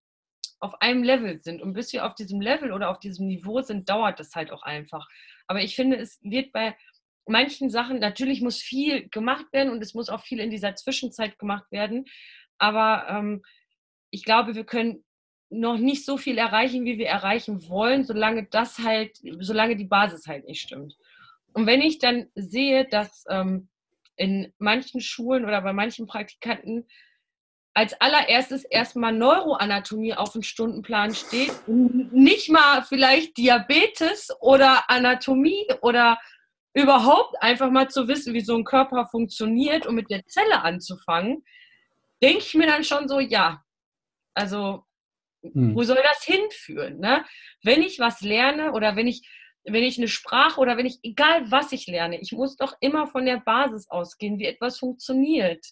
auf 0.60 0.80
einem 0.80 1.02
Level 1.02 1.40
sind. 1.40 1.60
Und 1.60 1.72
bis 1.72 1.92
wir 1.92 2.06
auf 2.06 2.14
diesem 2.14 2.40
Level 2.40 2.72
oder 2.72 2.90
auf 2.90 3.00
diesem 3.00 3.26
Niveau 3.26 3.62
sind, 3.62 3.88
dauert 3.88 4.20
das 4.20 4.34
halt 4.34 4.52
auch 4.52 4.62
einfach. 4.62 5.08
Aber 5.48 5.60
ich 5.60 5.74
finde, 5.74 5.96
es 5.96 6.20
wird 6.22 6.52
bei 6.52 6.76
manchen 7.26 7.70
Sachen, 7.70 7.98
natürlich 7.98 8.40
muss 8.40 8.60
viel 8.60 9.08
gemacht 9.08 9.46
werden 9.52 9.72
und 9.72 9.82
es 9.82 9.94
muss 9.94 10.08
auch 10.08 10.22
viel 10.22 10.38
in 10.38 10.50
dieser 10.50 10.76
Zwischenzeit 10.76 11.38
gemacht 11.38 11.70
werden. 11.72 12.04
Aber 12.58 13.06
ähm, 13.08 13.42
ich 14.10 14.24
glaube, 14.24 14.54
wir 14.54 14.64
können 14.64 15.04
noch 15.50 15.78
nicht 15.78 16.04
so 16.04 16.16
viel 16.16 16.38
erreichen, 16.38 16.84
wie 16.84 16.98
wir 16.98 17.06
erreichen 17.06 17.68
wollen, 17.68 18.04
solange 18.04 18.46
das 18.50 18.78
halt, 18.78 19.18
solange 19.40 19.76
die 19.76 19.84
Basis 19.84 20.26
halt 20.26 20.46
nicht 20.46 20.60
stimmt. 20.60 20.96
Und 21.52 21.66
wenn 21.66 21.80
ich 21.80 21.98
dann 21.98 22.26
sehe, 22.34 22.86
dass 22.88 23.24
ähm, 23.28 23.68
in 24.16 24.52
manchen 24.58 25.00
Schulen 25.00 25.44
oder 25.44 25.62
bei 25.62 25.72
manchen 25.72 26.06
Praktikanten 26.06 26.86
als 27.74 27.92
allererstes 28.00 28.64
erstmal 28.64 29.12
Neuroanatomie 29.12 30.14
auf 30.14 30.32
dem 30.32 30.42
Stundenplan 30.42 31.14
steht, 31.14 31.52
nicht 31.66 32.48
mal 32.50 32.82
vielleicht 32.82 33.36
Diabetes 33.36 34.30
oder 34.40 34.88
Anatomie 34.90 35.66
oder 35.82 36.18
überhaupt 36.72 37.36
einfach 37.42 37.70
mal 37.70 37.88
zu 37.88 38.08
wissen, 38.08 38.32
wie 38.32 38.40
so 38.40 38.56
ein 38.56 38.64
Körper 38.64 39.06
funktioniert 39.06 39.86
und 39.86 39.94
mit 39.94 40.10
der 40.10 40.24
Zelle 40.26 40.62
anzufangen, 40.62 41.44
denke 42.22 42.38
ich 42.38 42.54
mir 42.54 42.66
dann 42.66 42.84
schon 42.84 43.08
so, 43.08 43.20
ja, 43.20 43.62
also 44.34 44.84
hm. 45.42 45.74
wo 45.74 45.82
soll 45.82 45.98
das 46.02 46.24
hinführen? 46.24 46.98
Ne? 46.98 47.24
Wenn 47.62 47.82
ich 47.82 47.98
was 47.98 48.20
lerne 48.20 48.72
oder 48.72 48.96
wenn 48.96 49.06
ich 49.06 49.28
wenn 49.68 49.82
ich 49.82 49.98
eine 49.98 50.08
Sprache 50.08 50.60
oder 50.60 50.76
wenn 50.76 50.86
ich, 50.86 51.00
egal 51.02 51.50
was 51.50 51.72
ich 51.72 51.86
lerne, 51.86 52.20
ich 52.20 52.32
muss 52.32 52.56
doch 52.56 52.76
immer 52.80 53.06
von 53.06 53.26
der 53.26 53.38
Basis 53.38 53.90
ausgehen, 53.90 54.38
wie 54.38 54.46
etwas 54.46 54.78
funktioniert. 54.78 55.64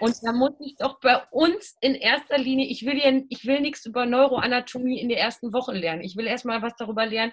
Und 0.00 0.16
da 0.22 0.32
muss 0.32 0.54
ich 0.60 0.74
doch 0.76 0.98
bei 1.00 1.22
uns 1.30 1.76
in 1.80 1.94
erster 1.94 2.36
Linie, 2.36 2.66
ich 2.66 2.84
will 2.84 2.98
ja, 2.98 3.22
ich 3.28 3.46
will 3.46 3.60
nichts 3.60 3.86
über 3.86 4.06
Neuroanatomie 4.06 5.00
in 5.00 5.08
der 5.08 5.20
ersten 5.20 5.52
Woche 5.52 5.72
lernen. 5.72 6.02
Ich 6.02 6.16
will 6.16 6.26
erstmal 6.26 6.62
was 6.62 6.74
darüber 6.76 7.06
lernen, 7.06 7.32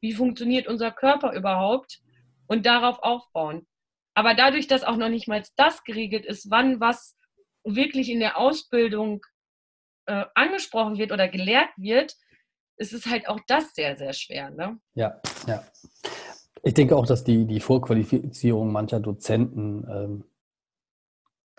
wie 0.00 0.12
funktioniert 0.12 0.66
unser 0.66 0.90
Körper 0.90 1.32
überhaupt 1.32 2.00
und 2.48 2.66
darauf 2.66 2.98
aufbauen. 3.00 3.66
Aber 4.14 4.34
dadurch, 4.34 4.66
dass 4.66 4.82
auch 4.82 4.96
noch 4.96 5.08
nicht 5.08 5.28
mal 5.28 5.42
das 5.56 5.84
geregelt 5.84 6.26
ist, 6.26 6.50
wann 6.50 6.80
was 6.80 7.16
wirklich 7.74 8.10
in 8.10 8.20
der 8.20 8.38
Ausbildung 8.38 9.24
äh, 10.06 10.24
angesprochen 10.34 10.98
wird 10.98 11.12
oder 11.12 11.28
gelehrt 11.28 11.70
wird, 11.76 12.14
ist 12.76 12.92
es 12.92 13.06
halt 13.06 13.28
auch 13.28 13.40
das 13.46 13.74
sehr, 13.74 13.96
sehr 13.96 14.12
schwer. 14.12 14.50
Ne? 14.50 14.78
Ja, 14.94 15.20
ja. 15.46 15.62
Ich 16.62 16.74
denke 16.74 16.96
auch, 16.96 17.06
dass 17.06 17.24
die, 17.24 17.46
die 17.46 17.60
Vorqualifizierung 17.60 18.72
mancher 18.72 19.00
Dozenten 19.00 19.86
ähm, 19.90 20.24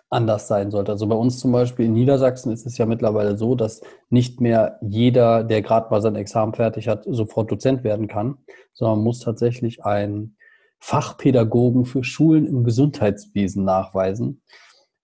anders 0.09 0.47
sein 0.47 0.71
sollte. 0.71 0.91
Also 0.91 1.07
bei 1.07 1.15
uns 1.15 1.39
zum 1.39 1.51
Beispiel 1.51 1.85
in 1.85 1.93
Niedersachsen 1.93 2.51
ist 2.51 2.65
es 2.65 2.77
ja 2.77 2.85
mittlerweile 2.85 3.37
so, 3.37 3.55
dass 3.55 3.81
nicht 4.09 4.41
mehr 4.41 4.79
jeder, 4.81 5.43
der 5.43 5.61
gerade 5.61 5.89
mal 5.91 6.01
sein 6.01 6.15
Examen 6.15 6.53
fertig 6.53 6.87
hat, 6.87 7.03
sofort 7.05 7.51
Dozent 7.51 7.83
werden 7.83 8.07
kann, 8.07 8.39
sondern 8.73 8.97
man 8.97 9.03
muss 9.05 9.19
tatsächlich 9.19 9.85
einen 9.85 10.35
Fachpädagogen 10.79 11.85
für 11.85 12.03
Schulen 12.03 12.47
im 12.47 12.63
Gesundheitswesen 12.63 13.63
nachweisen. 13.63 14.41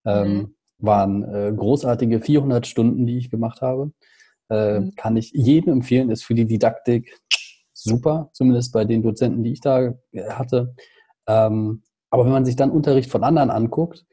Ähm, 0.06 0.28
mhm. 0.28 0.40
Ähm, 0.40 0.56
waren 0.86 1.24
äh, 1.24 1.54
großartige 1.56 2.22
400 2.22 2.68
Stunden, 2.68 3.06
die 3.06 3.18
ich 3.18 3.30
gemacht 3.30 3.62
habe. 3.62 3.92
Äh, 4.50 4.80
mhm. 4.80 4.96
Kann 4.96 5.18
ich 5.18 5.32
jedem 5.34 5.74
empfehlen, 5.74 6.10
ist 6.10 6.24
für 6.24 6.36
die 6.36 6.46
Didaktik 6.46 7.20
super, 7.74 8.30
zumindest 8.34 8.74
bei 8.74 8.86
den 8.86 9.04
Dozenten, 9.04 9.44
die 9.44 9.54
ich 9.54 9.62
da 9.62 9.94
äh, 10.12 10.30
hatte. 10.30 10.76
Ähm, 11.28 11.84
aber 12.10 12.26
wenn 12.26 12.32
man 12.32 12.46
sich 12.46 12.56
dann 12.56 12.72
Unterricht 12.72 13.10
von 13.10 13.24
anderen 13.24 13.50
anguckt, 13.50 14.06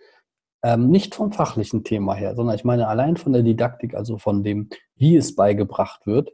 ähm, 0.64 0.90
nicht 0.90 1.14
vom 1.14 1.32
fachlichen 1.32 1.84
Thema 1.84 2.14
her, 2.14 2.34
sondern 2.34 2.54
ich 2.54 2.64
meine 2.64 2.88
allein 2.88 3.16
von 3.16 3.32
der 3.32 3.42
Didaktik, 3.42 3.94
also 3.94 4.18
von 4.18 4.42
dem, 4.42 4.68
wie 4.96 5.16
es 5.16 5.34
beigebracht 5.34 6.06
wird, 6.06 6.30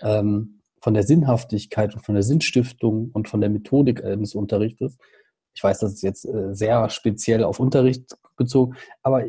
ähm, 0.00 0.60
von 0.80 0.94
der 0.94 1.02
Sinnhaftigkeit 1.02 1.94
und 1.94 2.04
von 2.04 2.14
der 2.14 2.22
Sinnstiftung 2.22 3.10
und 3.12 3.28
von 3.28 3.40
der 3.40 3.50
Methodik 3.50 4.02
des 4.02 4.34
Unterrichtes. 4.34 4.98
Ich 5.54 5.62
weiß, 5.62 5.78
das 5.78 5.94
ist 5.94 6.02
jetzt 6.02 6.24
äh, 6.26 6.54
sehr 6.54 6.90
speziell 6.90 7.42
auf 7.42 7.58
Unterricht 7.58 8.16
bezogen, 8.36 8.76
aber 9.02 9.24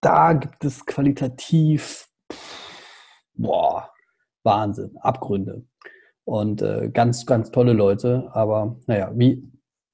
da 0.00 0.32
gibt 0.32 0.64
es 0.64 0.84
qualitativ 0.86 2.08
boah, 3.38 3.90
Wahnsinn, 4.42 4.96
Abgründe. 4.98 5.64
Und 6.24 6.60
äh, 6.60 6.90
ganz, 6.92 7.24
ganz 7.24 7.50
tolle 7.50 7.72
Leute. 7.72 8.28
Aber 8.32 8.78
naja, 8.86 9.10
wie, 9.14 9.42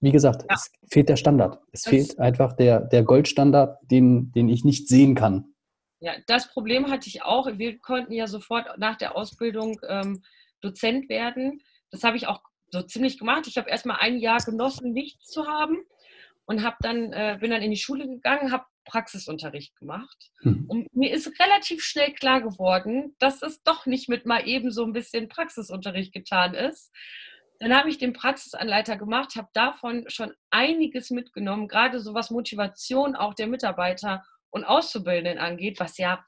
wie 0.01 0.11
gesagt, 0.11 0.43
ja. 0.49 0.55
es 0.55 0.71
fehlt 0.91 1.09
der 1.09 1.17
Standard. 1.17 1.61
Es 1.71 1.83
das 1.83 1.91
fehlt 1.91 2.19
einfach 2.19 2.55
der, 2.55 2.81
der 2.81 3.05
Goldstandard, 3.05 3.79
den, 3.91 4.33
den 4.33 4.49
ich 4.49 4.65
nicht 4.65 4.89
sehen 4.89 5.15
kann. 5.15 5.55
Ja, 6.01 6.13
das 6.27 6.51
Problem 6.51 6.91
hatte 6.91 7.09
ich 7.09 7.23
auch. 7.23 7.47
Wir 7.57 7.79
konnten 7.79 8.13
ja 8.13 8.27
sofort 8.27 8.67
nach 8.79 8.97
der 8.97 9.17
Ausbildung 9.17 9.81
ähm, 9.89 10.23
Dozent 10.61 11.09
werden. 11.09 11.63
Das 11.91 12.03
habe 12.03 12.17
ich 12.17 12.27
auch 12.27 12.41
so 12.71 12.83
ziemlich 12.83 13.19
gemacht. 13.19 13.47
Ich 13.47 13.57
habe 13.57 13.71
erstmal 13.71 13.99
ein 14.01 14.19
Jahr 14.19 14.39
genossen, 14.39 14.93
nichts 14.93 15.29
zu 15.29 15.47
haben 15.47 15.77
und 16.47 16.65
habe 16.65 16.77
dann 16.81 17.13
äh, 17.13 17.39
bin 17.41 17.53
dann 17.53 17.63
in 17.63 17.71
die 17.71 17.77
Schule 17.77 18.07
gegangen, 18.09 18.51
habe 18.51 18.65
Praxisunterricht 18.85 19.77
gemacht. 19.77 20.31
Hm. 20.41 20.65
Und 20.69 20.95
mir 20.95 21.13
ist 21.13 21.39
relativ 21.41 21.83
schnell 21.83 22.13
klar 22.13 22.41
geworden, 22.41 23.15
dass 23.19 23.43
es 23.43 23.63
doch 23.63 23.87
nicht 23.87 24.09
mit 24.09 24.27
mal 24.27 24.47
eben 24.47 24.71
so 24.71 24.85
ein 24.85 24.93
bisschen 24.93 25.29
Praxisunterricht 25.29 26.13
getan 26.13 26.55
ist. 26.55 26.93
Dann 27.61 27.75
habe 27.75 27.89
ich 27.89 27.99
den 27.99 28.13
Praxisanleiter 28.13 28.97
gemacht, 28.97 29.37
habe 29.37 29.49
davon 29.55 30.05
schon 30.09 30.33
einiges 30.51 31.11
mitgenommen, 31.11 31.69
gerade 31.69 32.01
so 32.01 32.15
was 32.15 32.31
Motivation 32.31 33.15
auch 33.17 33.35
der 33.35 33.47
Mitarbeiter 33.47 34.25
und 34.51 34.65
Auszubildenden 34.65 35.39
angeht, 35.39 35.81
was 35.81 35.99
ja 35.99 36.25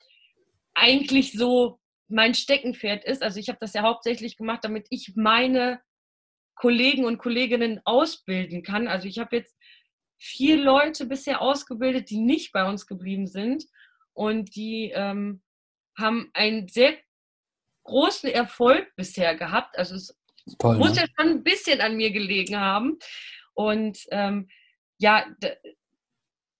eigentlich 0.75 1.33
so 1.33 1.81
mein 2.09 2.35
Steckenpferd 2.35 3.05
ist. 3.05 3.23
Also 3.23 3.41
ich 3.41 3.49
habe 3.49 3.59
das 3.61 3.75
ja 3.75 3.83
hauptsächlich 3.83 4.37
gemacht, 4.37 4.61
damit 4.63 4.87
ich 4.91 5.13
meine 5.17 5.81
Kollegen 6.55 7.05
und 7.05 7.19
Kolleginnen 7.19 7.81
ausbilden 7.85 8.63
kann. 8.63 8.89
Also 8.89 9.09
ich 9.09 9.19
habe 9.19 9.37
jetzt 9.37 9.57
vier 10.19 10.57
Leute 10.57 11.07
bisher 11.07 11.43
ausgebildet, 11.43 12.11
die 12.11 12.19
nicht 12.19 12.53
bei 12.53 12.69
uns 12.69 12.87
geblieben 12.87 13.27
sind 13.27 13.65
und 14.13 14.57
die 14.57 14.93
ähm, 14.95 15.43
haben 15.97 16.31
einen 16.33 16.69
sehr 16.69 16.95
großen 17.85 18.31
Erfolg 18.31 18.95
bisher 18.97 19.37
gehabt. 19.37 19.79
Also 19.79 19.95
es 19.95 20.17
Toll, 20.59 20.79
muss 20.79 20.95
ne? 20.95 21.03
ja 21.03 21.07
schon 21.17 21.31
ein 21.31 21.43
bisschen 21.43 21.81
an 21.81 21.97
mir 21.97 22.11
gelegen 22.11 22.59
haben. 22.59 22.99
Und 23.55 23.99
ähm, 24.11 24.49
ja, 24.99 25.27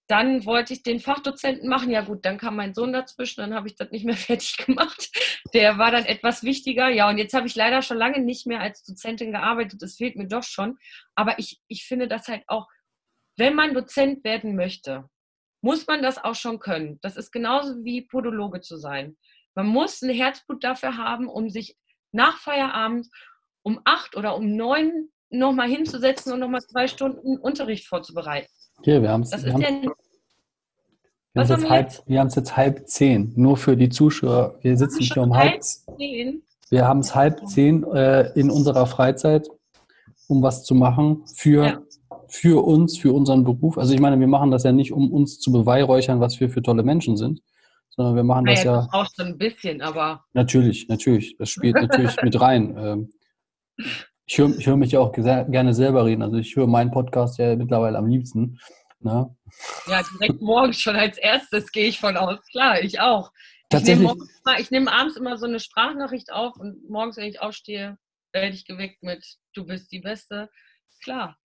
dann 0.09 0.45
wollte 0.45 0.73
ich 0.73 0.83
den 0.83 1.01
Fachdozenten 1.01 1.69
machen. 1.69 1.91
Ja 1.91 2.03
gut, 2.03 2.25
dann 2.25 2.39
kam 2.39 2.57
mein 2.57 2.75
Sohn 2.75 2.93
dazwischen, 2.93 3.41
dann 3.41 3.55
habe 3.55 3.69
ich 3.69 3.75
das 3.75 3.91
nicht 3.91 4.05
mehr 4.05 4.17
fertig 4.17 4.57
gemacht. 4.59 5.11
Der 5.53 5.79
war 5.79 5.91
dann 5.91 6.05
etwas 6.05 6.43
wichtiger. 6.43 6.89
Ja, 6.89 7.09
und 7.09 7.19
jetzt 7.19 7.35
habe 7.35 7.47
ich 7.47 7.55
leider 7.55 7.83
schon 7.83 7.99
lange 7.99 8.21
nicht 8.21 8.47
mehr 8.47 8.61
als 8.61 8.85
Dozentin 8.85 9.33
gearbeitet. 9.33 9.83
Das 9.83 9.97
fehlt 9.97 10.17
mir 10.17 10.29
doch 10.29 10.45
schon. 10.45 10.79
Aber 11.15 11.39
ich, 11.39 11.61
ich 11.69 11.85
finde 11.85 12.09
das 12.09 12.29
halt 12.29 12.45
auch, 12.47 12.69
wenn 13.37 13.55
man 13.55 13.75
Dozent 13.75 14.25
werden 14.25 14.57
möchte, 14.57 15.09
muss 15.61 15.87
man 15.87 16.03
das 16.03 16.23
auch 16.23 16.35
schon 16.35 16.59
können. 16.59 16.99
Das 17.03 17.17
ist 17.17 17.33
genauso 17.33 17.85
wie 17.85 18.03
Podologe 18.03 18.61
zu 18.61 18.77
sein. 18.77 19.17
Man 19.55 19.67
muss 19.67 20.03
ein 20.03 20.11
Herzblut 20.11 20.63
dafür 20.63 20.97
haben, 20.97 21.29
um 21.29 21.51
sich 21.51 21.77
nach 22.13 22.39
Feierabend 22.39 23.09
um 23.63 23.81
acht 23.85 24.17
oder 24.17 24.37
um 24.37 24.55
neun 24.55 25.09
nochmal 25.31 25.69
hinzusetzen 25.69 26.33
und 26.33 26.41
nochmal 26.41 26.61
zwei 26.61 26.87
Stunden 26.87 27.37
Unterricht 27.37 27.87
vorzubereiten. 27.87 28.49
Hier, 28.83 29.03
wir 29.03 29.11
haben 29.11 29.23
es. 29.23 29.33
Wir, 29.45 29.53
haben, 29.53 29.93
wir, 31.35 31.71
halb, 31.71 32.03
wir 32.07 32.21
haben 32.21 32.29
es 32.29 32.35
jetzt 32.37 32.57
halb 32.57 32.87
zehn, 32.87 33.33
nur 33.35 33.57
für 33.57 33.77
die 33.77 33.89
Zuschauer. 33.89 34.59
Wir 34.61 34.77
sitzen 34.77 35.03
hier 35.03 35.23
um 35.23 35.37
halb 35.37 35.63
zehn. 35.63 36.43
Wir 36.71 36.87
haben 36.87 37.01
es 37.01 37.15
halb 37.15 37.47
zehn 37.49 37.85
äh, 37.93 38.31
in 38.39 38.51
unserer 38.51 38.87
Freizeit, 38.87 39.49
um 40.29 40.43
was 40.43 40.65
zu 40.65 40.75
machen 40.75 41.25
für, 41.35 41.65
ja. 41.65 41.83
Für 42.37 42.65
uns, 42.65 42.99
für 42.99 43.13
unseren 43.13 43.45
Beruf. 43.45 43.79
Also 43.79 43.95
ich 43.95 44.01
meine, 44.01 44.21
wir 44.21 44.27
machen 44.27 44.51
das 44.51 44.65
ja 44.65 44.73
nicht, 44.73 44.93
um 44.93 45.13
uns 45.13 45.41
zu 45.41 45.51
beweihräuchern, 45.51 46.21
was 46.21 46.39
wir 46.39 46.51
für 46.51 46.63
tolle 46.63 46.83
Menschen 46.83 47.17
sind, 47.17 47.41
sondern 47.91 48.15
wir 48.15 48.25
machen 48.25 48.45
naja, 48.45 48.57
das 48.57 48.65
ja. 48.65 48.77
Das 48.77 48.89
brauchst 48.89 49.19
du 49.19 49.25
ein 49.25 49.39
bisschen, 49.39 49.81
aber. 49.81 50.25
Natürlich, 50.35 50.89
natürlich. 50.89 51.37
Das 51.39 51.49
spielt 51.51 51.77
natürlich 51.77 52.15
mit 52.23 52.41
rein. 52.41 52.77
Ähm, 52.79 53.13
ich 54.27 54.39
höre 54.39 54.51
hör 54.59 54.77
mich 54.77 54.93
ja 54.93 55.01
auch 55.01 55.13
gerne 55.13 55.73
selber 55.73 56.05
reden. 56.05 56.23
Also 56.23 56.37
ich 56.37 56.55
höre 56.57 56.67
meinen 56.67 56.91
Podcast 56.91 57.39
ja 57.39 57.57
mittlerweile 57.57 57.99
am 57.99 58.07
liebsten. 58.07 58.59
Ne? 59.01 59.35
Ja, 59.87 60.03
direkt 60.15 60.41
morgens 60.41 60.81
schon 60.81 60.97
als 60.97 61.17
erstes 61.19 61.71
gehe 61.71 61.89
ich 61.89 62.01
von 62.01 62.17
aus. 62.17 62.41
Klar, 62.51 62.83
ich 62.83 63.01
auch. 63.01 63.31
Tatsächlich. 63.69 64.11
Ich 64.59 64.71
nehme 64.71 64.87
nehm 64.87 64.89
abends 64.89 65.17
immer 65.17 65.37
so 65.37 65.47
eine 65.47 65.61
Sprachnachricht 65.61 66.33
auf 66.33 66.57
und 66.57 66.89
morgens, 66.89 67.17
wenn 67.17 67.29
ich 67.29 67.41
aufstehe, 67.41 67.99
werde 68.33 68.55
ich 68.55 68.67
geweckt 68.67 69.03
mit 69.03 69.25
Du 69.55 69.65
bist 69.65 69.91
die 69.93 70.01
Beste. 70.01 70.51
Klar. 71.03 71.37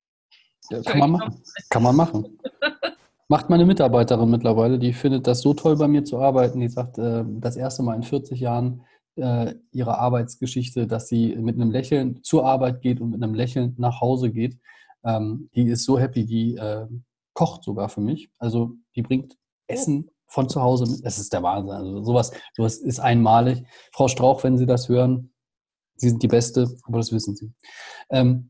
Ja, 0.71 0.83
kann 0.83 0.99
man 0.99 1.11
machen. 1.13 1.43
Kann 1.69 1.83
man 1.83 1.97
machen. 1.97 2.39
Macht 3.29 3.49
meine 3.49 3.65
Mitarbeiterin 3.65 4.29
mittlerweile, 4.29 4.79
die 4.79 4.93
findet 4.93 5.29
das 5.29 5.41
so 5.41 5.55
toll, 5.55 5.77
bei 5.77 5.87
mir 5.87 6.05
zu 6.05 6.19
arbeiten. 6.19 6.61
Die 6.61 6.69
sagt, 6.69 6.99
äh, 6.99 7.25
das 7.27 7.57
erste 7.57 7.83
Mal 7.83 7.95
in 7.95 8.03
40 8.03 8.41
Jahren 8.41 8.85
äh, 9.17 9.55
ihrer 9.73 9.99
Arbeitsgeschichte, 9.99 10.87
dass 10.87 11.09
sie 11.09 11.37
mit 11.37 11.55
einem 11.55 11.71
Lächeln 11.71 12.23
zur 12.23 12.45
Arbeit 12.45 12.81
geht 12.81 13.01
und 13.01 13.11
mit 13.11 13.23
einem 13.23 13.35
Lächeln 13.35 13.75
nach 13.79 14.01
Hause 14.01 14.31
geht. 14.31 14.59
Ähm, 15.05 15.49
die 15.55 15.69
ist 15.69 15.85
so 15.85 15.99
happy, 15.99 16.27
die 16.27 16.57
äh, 16.57 16.87
kocht 17.35 17.65
sogar 17.65 17.89
für 17.89 18.01
mich. 18.01 18.31
Also 18.39 18.73
die 18.97 19.03
bringt 19.03 19.37
Essen 19.67 20.11
von 20.27 20.49
zu 20.49 20.61
Hause 20.61 20.91
mit. 20.91 21.05
Das 21.05 21.19
ist 21.19 21.33
der 21.33 21.43
Wahnsinn. 21.43 21.75
Also 21.75 22.03
sowas, 22.05 22.33
sowas 22.57 22.79
ist 22.79 23.01
einmalig. 23.01 23.63
Frau 23.93 24.09
Strauch, 24.09 24.43
wenn 24.43 24.59
Sie 24.59 24.67
das 24.67 24.89
hören, 24.89 25.33
Sie 25.97 26.09
sind 26.09 26.23
die 26.23 26.29
Beste, 26.29 26.69
aber 26.85 26.99
das 26.99 27.13
wissen 27.13 27.37
Sie. 27.37 27.53
Ähm, 28.11 28.49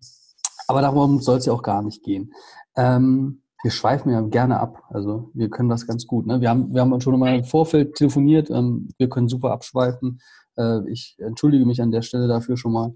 aber 0.71 0.83
darum 0.83 1.21
soll 1.21 1.39
es 1.39 1.47
ja 1.47 1.53
auch 1.53 1.65
gar 1.65 1.83
nicht 1.83 2.05
gehen. 2.05 2.33
Ähm, 2.77 3.43
wir 3.63 3.73
schweifen 3.73 4.13
ja 4.13 4.21
gerne 4.21 4.61
ab. 4.61 4.85
Also 4.89 5.31
wir 5.35 5.51
können 5.51 5.69
das 5.69 5.87
ganz 5.87 6.07
gut. 6.07 6.27
Ne? 6.27 6.41
Wir, 6.41 6.49
haben, 6.49 6.73
wir 6.73 6.81
haben 6.81 7.01
schon 7.01 7.19
mal 7.19 7.35
im 7.35 7.45
Vorfeld 7.45 7.97
telefoniert. 7.97 8.51
Ähm, 8.51 8.89
wir 8.97 9.09
können 9.09 9.29
super 9.29 9.51
abschweifen. 9.51 10.21
Äh, 10.57 10.89
ich 10.89 11.17
entschuldige 11.19 11.67
mich 11.67 11.83
an 11.83 11.91
der 11.91 12.03
Stelle 12.03 12.29
dafür 12.29 12.57
schon 12.57 12.73
mal. 12.73 12.95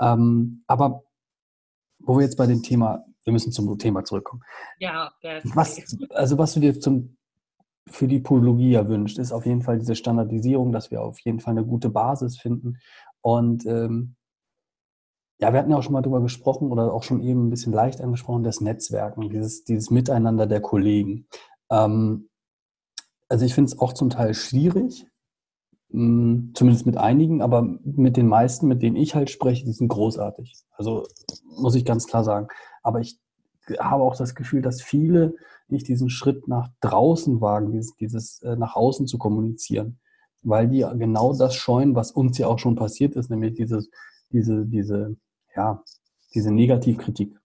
Ähm, 0.00 0.62
aber 0.68 1.02
wo 1.98 2.16
wir 2.16 2.22
jetzt 2.22 2.36
bei 2.36 2.46
dem 2.46 2.62
Thema, 2.62 3.04
wir 3.24 3.32
müssen 3.32 3.50
zum 3.50 3.76
Thema 3.76 4.04
zurückkommen. 4.04 4.42
Ja, 4.78 5.10
was, 5.54 5.98
also 6.10 6.38
was 6.38 6.54
du 6.54 6.60
dir 6.60 6.78
zum, 6.78 7.16
für 7.88 8.06
die 8.06 8.20
Podologie 8.20 8.70
ja 8.70 8.88
wünscht, 8.88 9.18
ist 9.18 9.32
auf 9.32 9.46
jeden 9.46 9.62
Fall 9.62 9.80
diese 9.80 9.96
Standardisierung, 9.96 10.70
dass 10.70 10.92
wir 10.92 11.02
auf 11.02 11.18
jeden 11.20 11.40
Fall 11.40 11.52
eine 11.52 11.66
gute 11.66 11.90
Basis 11.90 12.38
finden. 12.38 12.78
Und 13.20 13.66
ähm, 13.66 14.14
ja, 15.38 15.52
wir 15.52 15.58
hatten 15.58 15.70
ja 15.70 15.76
auch 15.76 15.82
schon 15.82 15.92
mal 15.92 16.02
darüber 16.02 16.22
gesprochen 16.22 16.70
oder 16.70 16.92
auch 16.92 17.02
schon 17.02 17.22
eben 17.22 17.46
ein 17.46 17.50
bisschen 17.50 17.72
leicht 17.72 18.00
angesprochen, 18.00 18.42
das 18.42 18.60
Netzwerken, 18.60 19.28
dieses, 19.28 19.64
dieses 19.64 19.90
Miteinander 19.90 20.46
der 20.46 20.60
Kollegen. 20.60 21.26
Ähm, 21.70 22.28
also 23.28 23.44
ich 23.44 23.54
finde 23.54 23.70
es 23.70 23.78
auch 23.78 23.92
zum 23.92 24.08
Teil 24.08 24.34
schwierig, 24.34 25.06
hm, 25.90 26.52
zumindest 26.54 26.86
mit 26.86 26.96
einigen, 26.96 27.42
aber 27.42 27.62
mit 27.84 28.16
den 28.16 28.28
meisten, 28.28 28.66
mit 28.66 28.82
denen 28.82 28.96
ich 28.96 29.14
halt 29.14 29.30
spreche, 29.30 29.64
die 29.64 29.72
sind 29.72 29.88
großartig. 29.88 30.56
Also 30.72 31.06
muss 31.58 31.74
ich 31.74 31.84
ganz 31.84 32.06
klar 32.06 32.24
sagen. 32.24 32.48
Aber 32.82 33.00
ich 33.00 33.18
habe 33.78 34.04
auch 34.04 34.16
das 34.16 34.34
Gefühl, 34.34 34.62
dass 34.62 34.80
viele 34.80 35.34
nicht 35.68 35.88
diesen 35.88 36.08
Schritt 36.08 36.48
nach 36.48 36.68
draußen 36.80 37.40
wagen, 37.40 37.72
dieses, 37.72 37.94
dieses 37.96 38.42
äh, 38.42 38.56
nach 38.56 38.76
außen 38.76 39.06
zu 39.06 39.18
kommunizieren, 39.18 39.98
weil 40.42 40.68
die 40.68 40.86
genau 40.96 41.34
das 41.34 41.54
scheuen, 41.54 41.94
was 41.94 42.12
uns 42.12 42.38
ja 42.38 42.46
auch 42.46 42.58
schon 42.58 42.76
passiert 42.76 43.16
ist, 43.16 43.30
nämlich 43.30 43.54
dieses, 43.54 43.90
diese, 44.32 44.64
diese, 44.64 45.16
ja, 45.56 45.82
diese 46.34 46.52
Negativkritik. 46.52 47.38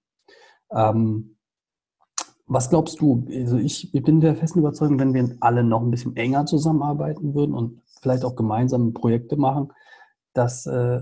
Ähm, 0.72 1.38
was 2.48 2.70
glaubst 2.70 3.00
du? 3.00 3.26
Also 3.34 3.58
ich, 3.58 3.94
ich 3.94 4.04
bin 4.04 4.20
der 4.20 4.36
festen 4.36 4.60
Überzeugung, 4.60 5.00
wenn 5.00 5.14
wir 5.14 5.38
alle 5.40 5.64
noch 5.64 5.82
ein 5.82 5.92
bisschen 5.92 6.18
enger 6.18 6.46
zusammenarbeiten 6.46 7.34
würden 7.34 7.56
und 7.56 7.82
vielleicht 8.02 8.26
auch 8.26 8.36
gemeinsam 8.36 8.94
Projekte 8.94 9.38
machen, 9.38 9.72
dass 10.34 10.66
äh, 10.66 11.02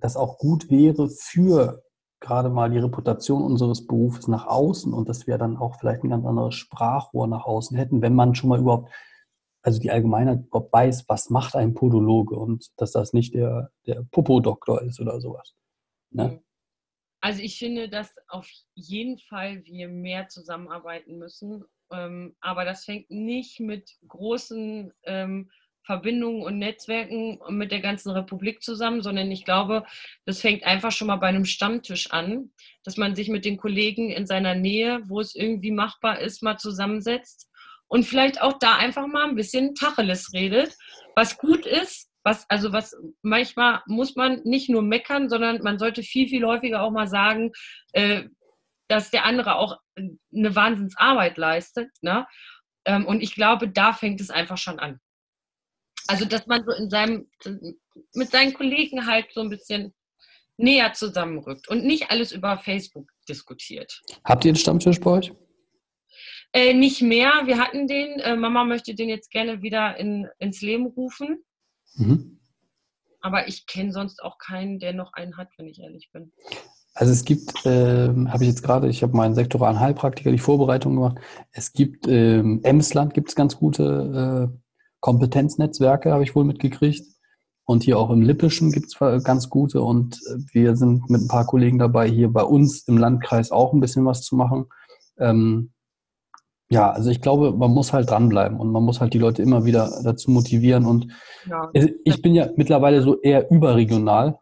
das 0.00 0.16
auch 0.16 0.38
gut 0.38 0.70
wäre 0.70 1.08
für 1.08 1.82
gerade 2.20 2.48
mal 2.48 2.70
die 2.70 2.78
Reputation 2.78 3.42
unseres 3.42 3.86
Berufes 3.86 4.26
nach 4.26 4.46
außen 4.46 4.92
und 4.92 5.08
dass 5.08 5.26
wir 5.26 5.36
dann 5.38 5.56
auch 5.56 5.76
vielleicht 5.78 6.02
ein 6.02 6.10
ganz 6.10 6.24
anderes 6.24 6.54
Sprachrohr 6.54 7.26
nach 7.26 7.44
außen 7.44 7.76
hätten, 7.76 8.00
wenn 8.00 8.14
man 8.14 8.34
schon 8.34 8.48
mal 8.48 8.60
überhaupt, 8.60 8.90
also 9.62 9.78
die 9.78 9.90
Allgemeinheit 9.90 10.46
überhaupt 10.46 10.72
weiß, 10.72 11.04
was 11.08 11.28
macht 11.28 11.56
ein 11.56 11.74
Podologe 11.74 12.36
und 12.36 12.70
dass 12.78 12.92
das 12.92 13.12
nicht 13.12 13.34
der, 13.34 13.70
der 13.86 14.02
Popo-Doktor 14.10 14.82
ist 14.82 14.98
oder 14.98 15.20
sowas. 15.20 15.54
Ne? 16.10 16.40
Also 17.26 17.42
ich 17.42 17.58
finde, 17.58 17.88
dass 17.88 18.14
auf 18.28 18.48
jeden 18.76 19.18
Fall 19.18 19.64
wir 19.64 19.88
mehr 19.88 20.28
zusammenarbeiten 20.28 21.18
müssen. 21.18 21.64
Ähm, 21.90 22.36
aber 22.40 22.64
das 22.64 22.84
fängt 22.84 23.10
nicht 23.10 23.58
mit 23.58 23.90
großen 24.06 24.92
ähm, 25.02 25.50
Verbindungen 25.82 26.42
und 26.42 26.60
Netzwerken 26.60 27.40
mit 27.48 27.72
der 27.72 27.80
ganzen 27.80 28.12
Republik 28.12 28.62
zusammen, 28.62 29.02
sondern 29.02 29.28
ich 29.32 29.44
glaube, 29.44 29.84
das 30.24 30.40
fängt 30.40 30.62
einfach 30.62 30.92
schon 30.92 31.08
mal 31.08 31.16
bei 31.16 31.26
einem 31.26 31.46
Stammtisch 31.46 32.12
an, 32.12 32.52
dass 32.84 32.96
man 32.96 33.16
sich 33.16 33.28
mit 33.28 33.44
den 33.44 33.56
Kollegen 33.56 34.12
in 34.12 34.28
seiner 34.28 34.54
Nähe, 34.54 35.02
wo 35.08 35.18
es 35.18 35.34
irgendwie 35.34 35.72
machbar 35.72 36.20
ist, 36.20 36.44
mal 36.44 36.58
zusammensetzt 36.58 37.50
und 37.88 38.04
vielleicht 38.04 38.40
auch 38.40 38.56
da 38.60 38.76
einfach 38.76 39.08
mal 39.08 39.28
ein 39.28 39.34
bisschen 39.34 39.74
Tacheles 39.74 40.32
redet, 40.32 40.76
was 41.16 41.38
gut 41.38 41.66
ist, 41.66 42.08
was, 42.26 42.44
also 42.50 42.72
was 42.72 42.94
manchmal 43.22 43.82
muss 43.86 44.16
man 44.16 44.42
nicht 44.42 44.68
nur 44.68 44.82
meckern, 44.82 45.28
sondern 45.28 45.62
man 45.62 45.78
sollte 45.78 46.02
viel, 46.02 46.28
viel 46.28 46.44
häufiger 46.44 46.82
auch 46.82 46.90
mal 46.90 47.06
sagen, 47.06 47.52
äh, 47.92 48.24
dass 48.88 49.10
der 49.12 49.24
andere 49.24 49.54
auch 49.54 49.78
eine 49.96 50.54
Wahnsinnsarbeit 50.54 51.38
leistet. 51.38 51.88
Ne? 52.02 52.26
Ähm, 52.84 53.06
und 53.06 53.22
ich 53.22 53.34
glaube, 53.34 53.68
da 53.68 53.92
fängt 53.92 54.20
es 54.20 54.30
einfach 54.30 54.58
schon 54.58 54.80
an. 54.80 54.98
Also, 56.08 56.24
dass 56.24 56.46
man 56.46 56.64
so 56.64 56.72
in 56.72 56.90
seinem, 56.90 57.28
mit 58.14 58.30
seinen 58.30 58.54
Kollegen 58.54 59.06
halt 59.06 59.32
so 59.32 59.40
ein 59.40 59.50
bisschen 59.50 59.94
näher 60.56 60.92
zusammenrückt 60.94 61.68
und 61.68 61.84
nicht 61.84 62.10
alles 62.10 62.32
über 62.32 62.58
Facebook 62.58 63.08
diskutiert. 63.28 64.02
Habt 64.24 64.44
ihr 64.44 64.50
einen 64.50 64.56
Stammtisch 64.56 65.00
bei 65.00 65.10
euch? 65.10 65.32
Äh, 66.52 66.74
nicht 66.74 67.02
mehr. 67.02 67.42
Wir 67.44 67.58
hatten 67.58 67.86
den. 67.86 68.18
Äh, 68.20 68.36
Mama 68.36 68.64
möchte 68.64 68.94
den 68.94 69.08
jetzt 69.08 69.30
gerne 69.30 69.62
wieder 69.62 69.96
in, 69.96 70.28
ins 70.38 70.60
Leben 70.60 70.86
rufen. 70.86 71.44
Mhm. 71.96 72.38
Aber 73.20 73.48
ich 73.48 73.66
kenne 73.66 73.92
sonst 73.92 74.22
auch 74.22 74.38
keinen, 74.38 74.78
der 74.78 74.92
noch 74.92 75.12
einen 75.14 75.36
hat, 75.36 75.48
wenn 75.56 75.66
ich 75.66 75.80
ehrlich 75.80 76.10
bin. 76.12 76.32
Also 76.94 77.12
es 77.12 77.24
gibt, 77.24 77.66
äh, 77.66 78.08
habe 78.08 78.44
ich 78.44 78.48
jetzt 78.48 78.62
gerade, 78.62 78.88
ich 78.88 79.02
habe 79.02 79.16
meinen 79.16 79.34
sektoralen 79.34 79.80
Heilpraktiker 79.80 80.30
die 80.30 80.38
Vorbereitung 80.38 80.94
gemacht. 80.94 81.18
Es 81.52 81.72
gibt 81.72 82.06
ähm, 82.08 82.60
Emsland 82.62 83.12
gibt 83.12 83.28
es 83.28 83.34
ganz 83.34 83.56
gute 83.56 84.50
äh, 84.50 84.58
Kompetenznetzwerke, 85.00 86.12
habe 86.12 86.22
ich 86.22 86.34
wohl 86.34 86.44
mitgekriegt. 86.44 87.06
Und 87.68 87.82
hier 87.82 87.98
auch 87.98 88.10
im 88.10 88.22
Lippischen 88.22 88.70
gibt 88.70 88.86
es 88.86 89.24
ganz 89.24 89.50
gute. 89.50 89.82
Und 89.82 90.20
wir 90.52 90.76
sind 90.76 91.10
mit 91.10 91.20
ein 91.20 91.28
paar 91.28 91.46
Kollegen 91.46 91.78
dabei, 91.78 92.08
hier 92.08 92.32
bei 92.32 92.44
uns 92.44 92.86
im 92.86 92.96
Landkreis 92.96 93.50
auch 93.50 93.72
ein 93.72 93.80
bisschen 93.80 94.06
was 94.06 94.22
zu 94.22 94.36
machen. 94.36 94.66
Ähm, 95.18 95.72
ja, 96.68 96.90
also 96.90 97.10
ich 97.10 97.20
glaube, 97.20 97.52
man 97.52 97.70
muss 97.70 97.92
halt 97.92 98.10
dranbleiben 98.10 98.58
und 98.58 98.72
man 98.72 98.82
muss 98.82 99.00
halt 99.00 99.14
die 99.14 99.18
Leute 99.18 99.42
immer 99.42 99.64
wieder 99.64 100.00
dazu 100.02 100.30
motivieren. 100.30 100.84
Und 100.84 101.12
ja. 101.48 101.70
ich 101.72 102.22
bin 102.22 102.34
ja 102.34 102.48
mittlerweile 102.56 103.02
so 103.02 103.20
eher 103.20 103.50
überregional, 103.50 104.38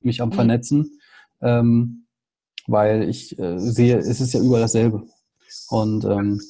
mich 0.00 0.20
am 0.20 0.30
mhm. 0.30 0.34
Vernetzen, 0.34 1.00
ähm, 1.40 2.06
weil 2.66 3.08
ich 3.08 3.38
äh, 3.38 3.58
sehe, 3.58 3.96
es 3.98 4.20
ist 4.20 4.34
ja 4.34 4.40
überall 4.40 4.62
dasselbe. 4.62 5.06
Und 5.68 6.04
ähm, 6.04 6.40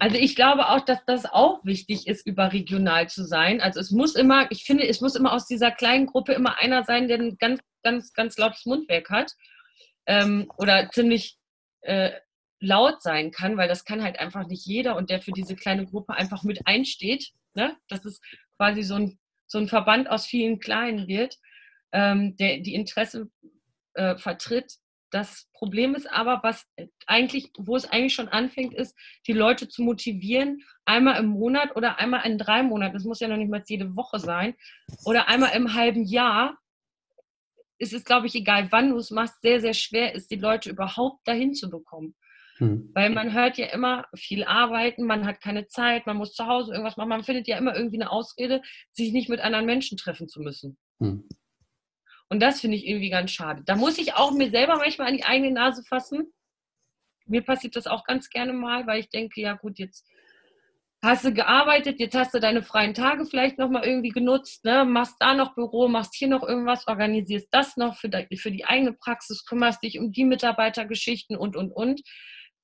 also 0.00 0.16
ich 0.16 0.36
glaube 0.36 0.68
auch, 0.68 0.80
dass 0.80 1.04
das 1.06 1.26
auch 1.26 1.64
wichtig 1.64 2.06
ist, 2.06 2.26
überregional 2.26 3.08
zu 3.08 3.24
sein. 3.24 3.60
Also 3.60 3.80
es 3.80 3.90
muss 3.90 4.14
immer, 4.14 4.50
ich 4.50 4.64
finde, 4.64 4.88
es 4.88 5.00
muss 5.00 5.16
immer 5.16 5.32
aus 5.32 5.46
dieser 5.46 5.70
kleinen 5.70 6.06
Gruppe 6.06 6.32
immer 6.32 6.58
einer 6.58 6.84
sein, 6.84 7.08
der 7.08 7.18
ein 7.18 7.36
ganz, 7.38 7.60
ganz, 7.82 8.12
ganz 8.12 8.38
lautes 8.38 8.64
Mundwerk 8.64 9.10
hat 9.10 9.32
ähm, 10.06 10.50
oder 10.56 10.88
ziemlich 10.90 11.36
äh, 11.82 12.10
laut 12.60 13.02
sein 13.02 13.30
kann, 13.30 13.56
weil 13.56 13.68
das 13.68 13.84
kann 13.84 14.02
halt 14.02 14.18
einfach 14.18 14.46
nicht 14.46 14.66
jeder 14.66 14.96
und 14.96 15.10
der 15.10 15.20
für 15.20 15.32
diese 15.32 15.54
kleine 15.54 15.86
Gruppe 15.86 16.14
einfach 16.14 16.42
mit 16.42 16.66
einsteht. 16.66 17.30
Ne? 17.54 17.76
Das 17.88 18.04
ist 18.04 18.22
quasi 18.56 18.82
so 18.82 18.94
ein, 18.94 19.18
so 19.46 19.58
ein 19.58 19.68
Verband 19.68 20.10
aus 20.10 20.26
vielen 20.26 20.58
Kleinen 20.58 21.06
wird, 21.06 21.38
ähm, 21.92 22.36
der 22.36 22.58
die 22.58 22.74
Interessen 22.74 23.32
äh, 23.94 24.16
vertritt. 24.16 24.74
Das 25.10 25.48
Problem 25.54 25.94
ist 25.94 26.10
aber, 26.10 26.40
was 26.42 26.66
eigentlich, 27.06 27.50
wo 27.56 27.76
es 27.76 27.86
eigentlich 27.86 28.14
schon 28.14 28.28
anfängt, 28.28 28.74
ist, 28.74 28.94
die 29.26 29.32
Leute 29.32 29.68
zu 29.68 29.82
motivieren, 29.82 30.62
einmal 30.84 31.18
im 31.18 31.26
Monat 31.26 31.76
oder 31.76 31.98
einmal 31.98 32.26
in 32.26 32.36
drei 32.36 32.62
Monaten, 32.62 32.92
das 32.92 33.04
muss 33.04 33.20
ja 33.20 33.28
noch 33.28 33.38
nicht 33.38 33.50
mal 33.50 33.62
jede 33.66 33.96
Woche 33.96 34.18
sein, 34.18 34.54
oder 35.04 35.28
einmal 35.28 35.56
im 35.56 35.72
halben 35.72 36.04
Jahr, 36.04 36.58
ist 37.78 37.94
es, 37.94 38.04
glaube 38.04 38.26
ich, 38.26 38.34
egal 38.34 38.70
wann 38.70 38.90
du 38.90 38.96
es 38.96 39.10
machst, 39.10 39.40
sehr, 39.40 39.60
sehr 39.60 39.72
schwer 39.72 40.14
ist, 40.14 40.30
die 40.30 40.36
Leute 40.36 40.70
überhaupt 40.70 41.26
dahin 41.26 41.54
zu 41.54 41.70
bekommen. 41.70 42.14
Hm. 42.58 42.90
Weil 42.94 43.10
man 43.10 43.32
hört 43.32 43.56
ja 43.56 43.66
immer 43.66 44.06
viel 44.14 44.44
arbeiten, 44.44 45.04
man 45.04 45.26
hat 45.26 45.40
keine 45.40 45.68
Zeit, 45.68 46.06
man 46.06 46.16
muss 46.16 46.34
zu 46.34 46.46
Hause 46.46 46.72
irgendwas 46.72 46.96
machen, 46.96 47.08
man 47.08 47.24
findet 47.24 47.46
ja 47.46 47.56
immer 47.56 47.74
irgendwie 47.74 48.00
eine 48.00 48.10
Ausrede, 48.10 48.62
sich 48.92 49.12
nicht 49.12 49.28
mit 49.28 49.40
anderen 49.40 49.66
Menschen 49.66 49.96
treffen 49.96 50.28
zu 50.28 50.40
müssen. 50.40 50.76
Hm. 51.00 51.28
Und 52.28 52.40
das 52.40 52.60
finde 52.60 52.76
ich 52.76 52.86
irgendwie 52.86 53.10
ganz 53.10 53.30
schade. 53.30 53.62
Da 53.64 53.76
muss 53.76 53.98
ich 53.98 54.14
auch 54.14 54.32
mir 54.32 54.50
selber 54.50 54.76
manchmal 54.76 55.08
an 55.08 55.16
die 55.16 55.24
eigene 55.24 55.52
Nase 55.52 55.82
fassen. 55.84 56.32
Mir 57.26 57.42
passiert 57.42 57.76
das 57.76 57.86
auch 57.86 58.04
ganz 58.04 58.28
gerne 58.28 58.52
mal, 58.52 58.86
weil 58.86 59.00
ich 59.00 59.08
denke, 59.08 59.40
ja 59.40 59.54
gut, 59.54 59.78
jetzt 59.78 60.06
hast 61.02 61.24
du 61.24 61.32
gearbeitet, 61.32 62.00
jetzt 62.00 62.16
hast 62.16 62.34
du 62.34 62.40
deine 62.40 62.62
freien 62.62 62.92
Tage 62.92 63.24
vielleicht 63.24 63.58
nochmal 63.58 63.84
irgendwie 63.84 64.08
genutzt, 64.08 64.64
ne? 64.64 64.84
machst 64.84 65.16
da 65.20 65.34
noch 65.34 65.54
Büro, 65.54 65.88
machst 65.88 66.14
hier 66.16 66.28
noch 66.28 66.42
irgendwas, 66.42 66.88
organisierst 66.88 67.48
das 67.52 67.76
noch 67.76 67.96
für 67.96 68.08
die, 68.08 68.36
für 68.36 68.50
die 68.50 68.64
eigene 68.64 68.92
Praxis, 68.92 69.44
kümmerst 69.44 69.82
dich 69.82 69.98
um 69.98 70.10
die 70.12 70.24
Mitarbeitergeschichten 70.24 71.36
und, 71.36 71.56
und, 71.56 71.70
und. 71.70 72.02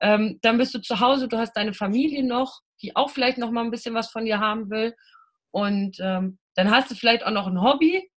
Ähm, 0.04 0.38
dann 0.42 0.58
bist 0.58 0.74
du 0.74 0.82
zu 0.82 1.00
Hause, 1.00 1.28
du 1.28 1.38
hast 1.38 1.54
deine 1.54 1.72
Familie 1.72 2.22
noch, 2.22 2.60
die 2.82 2.94
auch 2.94 3.08
vielleicht 3.08 3.38
noch 3.38 3.50
mal 3.50 3.64
ein 3.64 3.70
bisschen 3.70 3.94
was 3.94 4.10
von 4.10 4.26
dir 4.26 4.38
haben 4.38 4.68
will. 4.68 4.94
Und 5.50 5.96
ähm, 5.98 6.38
dann 6.56 6.70
hast 6.70 6.90
du 6.90 6.94
vielleicht 6.94 7.24
auch 7.24 7.30
noch 7.30 7.46
ein 7.46 7.62
Hobby. 7.62 8.10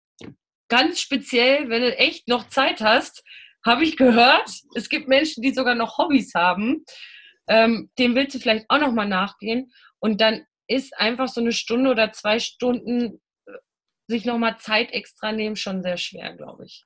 Ganz 0.68 1.00
speziell, 1.00 1.70
wenn 1.70 1.82
du 1.82 1.98
echt 1.98 2.28
noch 2.28 2.50
Zeit 2.50 2.82
hast, 2.82 3.24
habe 3.66 3.86
ich 3.86 3.96
gehört, 3.96 4.50
es 4.76 4.90
gibt 4.90 5.08
Menschen, 5.08 5.42
die 5.42 5.54
sogar 5.54 5.76
noch 5.76 5.98
Hobbys 5.98 6.34
haben. 6.36 6.84
Ähm, 7.48 7.90
dem 7.98 8.16
willst 8.16 8.36
du 8.36 8.40
vielleicht 8.40 8.66
auch 8.68 8.80
noch 8.80 8.92
mal 8.92 9.08
nachgehen. 9.08 9.72
Und 10.00 10.20
dann 10.20 10.46
ist 10.68 10.98
einfach 11.00 11.30
so 11.30 11.40
eine 11.40 11.54
Stunde 11.54 11.90
oder 11.90 12.12
zwei 12.12 12.40
Stunden 12.40 13.22
äh, 13.46 13.52
sich 14.08 14.26
noch 14.26 14.38
mal 14.38 14.58
Zeit 14.58 14.92
extra 14.92 15.32
nehmen 15.32 15.56
schon 15.56 15.84
sehr 15.84 15.96
schwer, 15.96 16.36
glaube 16.36 16.66
ich. 16.66 16.84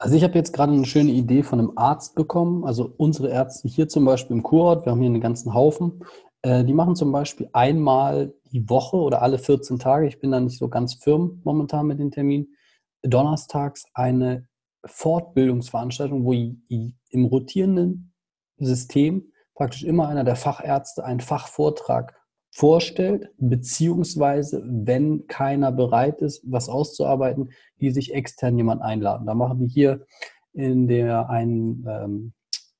Also 0.00 0.14
ich 0.14 0.22
habe 0.22 0.34
jetzt 0.34 0.52
gerade 0.52 0.72
eine 0.72 0.86
schöne 0.86 1.10
Idee 1.10 1.42
von 1.42 1.58
einem 1.58 1.72
Arzt 1.76 2.14
bekommen. 2.14 2.64
Also 2.64 2.94
unsere 2.96 3.30
Ärzte 3.30 3.68
hier 3.68 3.88
zum 3.88 4.04
Beispiel 4.04 4.36
im 4.36 4.44
Kurort, 4.44 4.86
wir 4.86 4.92
haben 4.92 5.00
hier 5.00 5.10
einen 5.10 5.20
ganzen 5.20 5.54
Haufen, 5.54 6.04
äh, 6.42 6.64
die 6.64 6.72
machen 6.72 6.94
zum 6.94 7.10
Beispiel 7.10 7.48
einmal 7.52 8.32
die 8.52 8.68
Woche 8.70 8.96
oder 8.96 9.22
alle 9.22 9.38
14 9.38 9.80
Tage, 9.80 10.06
ich 10.06 10.20
bin 10.20 10.30
da 10.30 10.38
nicht 10.38 10.58
so 10.58 10.68
ganz 10.68 10.94
firm 10.94 11.40
momentan 11.44 11.86
mit 11.86 11.98
den 11.98 12.12
Terminen, 12.12 12.54
donnerstags 13.02 13.84
eine 13.92 14.46
Fortbildungsveranstaltung, 14.84 16.24
wo 16.24 16.32
im 16.32 17.24
rotierenden 17.24 18.14
System 18.58 19.32
praktisch 19.54 19.82
immer 19.82 20.08
einer 20.08 20.22
der 20.22 20.36
Fachärzte 20.36 21.04
einen 21.04 21.20
Fachvortrag 21.20 22.17
vorstellt, 22.50 23.30
beziehungsweise 23.38 24.62
wenn 24.66 25.26
keiner 25.26 25.70
bereit 25.70 26.22
ist, 26.22 26.42
was 26.44 26.68
auszuarbeiten, 26.68 27.50
die 27.80 27.90
sich 27.90 28.14
extern 28.14 28.56
jemand 28.56 28.82
einladen. 28.82 29.26
Da 29.26 29.34
machen 29.34 29.60
die 29.60 29.68
hier 29.68 30.06
in 30.52 30.88
der 30.88 31.30
einen, 31.30 31.84
ähm, 31.88 32.32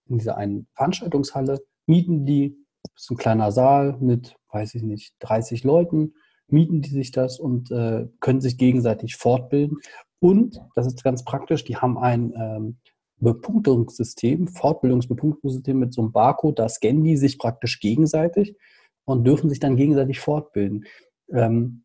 in 0.08 0.18
dieser 0.18 0.36
einen 0.36 0.66
Veranstaltungshalle, 0.74 1.60
mieten 1.86 2.24
die, 2.26 2.56
das 2.94 3.04
ist 3.04 3.10
ein 3.10 3.16
kleiner 3.16 3.52
Saal 3.52 3.96
mit, 4.00 4.36
weiß 4.50 4.74
ich 4.74 4.82
nicht, 4.82 5.14
30 5.20 5.64
Leuten, 5.64 6.14
mieten 6.48 6.80
die 6.82 6.90
sich 6.90 7.12
das 7.12 7.38
und 7.38 7.70
äh, 7.70 8.08
können 8.20 8.40
sich 8.40 8.56
gegenseitig 8.56 9.16
fortbilden. 9.16 9.78
Und, 10.18 10.60
das 10.74 10.86
ist 10.86 11.04
ganz 11.04 11.24
praktisch, 11.24 11.64
die 11.64 11.76
haben 11.76 11.98
ein 11.98 12.32
ähm, 12.34 12.78
Bepunktungssystem, 13.20 14.48
Fortbildungsbepunktungssystem 14.48 15.78
mit 15.78 15.92
so 15.92 16.02
einem 16.02 16.12
Barcode, 16.12 16.58
da 16.58 16.68
scannen 16.68 17.04
die 17.04 17.16
sich 17.16 17.38
praktisch 17.38 17.80
gegenseitig 17.80 18.56
und 19.08 19.24
dürfen 19.24 19.48
sich 19.48 19.60
dann 19.60 19.76
gegenseitig 19.76 20.20
fortbilden. 20.20 20.84
Ähm, 21.32 21.84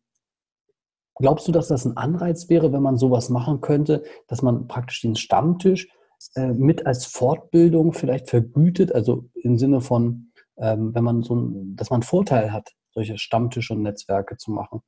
glaubst 1.14 1.48
du, 1.48 1.52
dass 1.52 1.68
das 1.68 1.84
ein 1.84 1.96
Anreiz 1.96 2.48
wäre, 2.48 2.72
wenn 2.72 2.82
man 2.82 2.96
sowas 2.96 3.30
machen 3.30 3.60
könnte, 3.60 4.04
dass 4.28 4.42
man 4.42 4.68
praktisch 4.68 5.02
den 5.02 5.16
Stammtisch 5.16 5.88
äh, 6.34 6.48
mit 6.48 6.86
als 6.86 7.06
Fortbildung 7.06 7.92
vielleicht 7.92 8.28
vergütet, 8.28 8.94
also 8.94 9.28
im 9.34 9.58
Sinne 9.58 9.80
von, 9.80 10.32
ähm, 10.56 10.94
wenn 10.94 11.04
man 11.04 11.22
so 11.22 11.36
ein, 11.36 11.76
dass 11.76 11.90
man 11.90 12.02
Vorteil 12.02 12.52
hat, 12.52 12.72
solche 12.92 13.18
Stammtische 13.18 13.74
und 13.74 13.82
Netzwerke 13.82 14.36
zu 14.36 14.52
machen. 14.52 14.82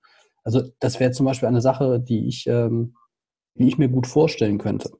Also 0.44 0.62
das 0.78 1.00
wäre 1.00 1.10
zum 1.10 1.26
Beispiel 1.26 1.48
eine 1.48 1.60
Sache, 1.60 2.00
die 2.00 2.28
ich, 2.28 2.46
ähm, 2.46 2.94
die 3.54 3.66
ich 3.66 3.78
mir 3.78 3.88
gut 3.88 4.06
vorstellen 4.06 4.58
könnte. 4.58 4.90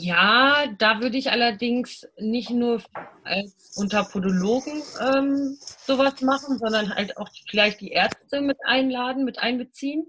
Ja, 0.00 0.68
da 0.78 1.00
würde 1.00 1.18
ich 1.18 1.32
allerdings 1.32 2.06
nicht 2.18 2.50
nur 2.50 2.80
als 3.24 3.76
unter 3.76 4.04
Podologen 4.04 4.80
ähm, 5.00 5.58
sowas 5.60 6.20
machen, 6.22 6.56
sondern 6.56 6.94
halt 6.94 7.16
auch 7.16 7.28
vielleicht 7.50 7.80
die 7.80 7.90
Ärzte 7.90 8.40
mit 8.40 8.58
einladen, 8.64 9.24
mit 9.24 9.40
einbeziehen. 9.40 10.06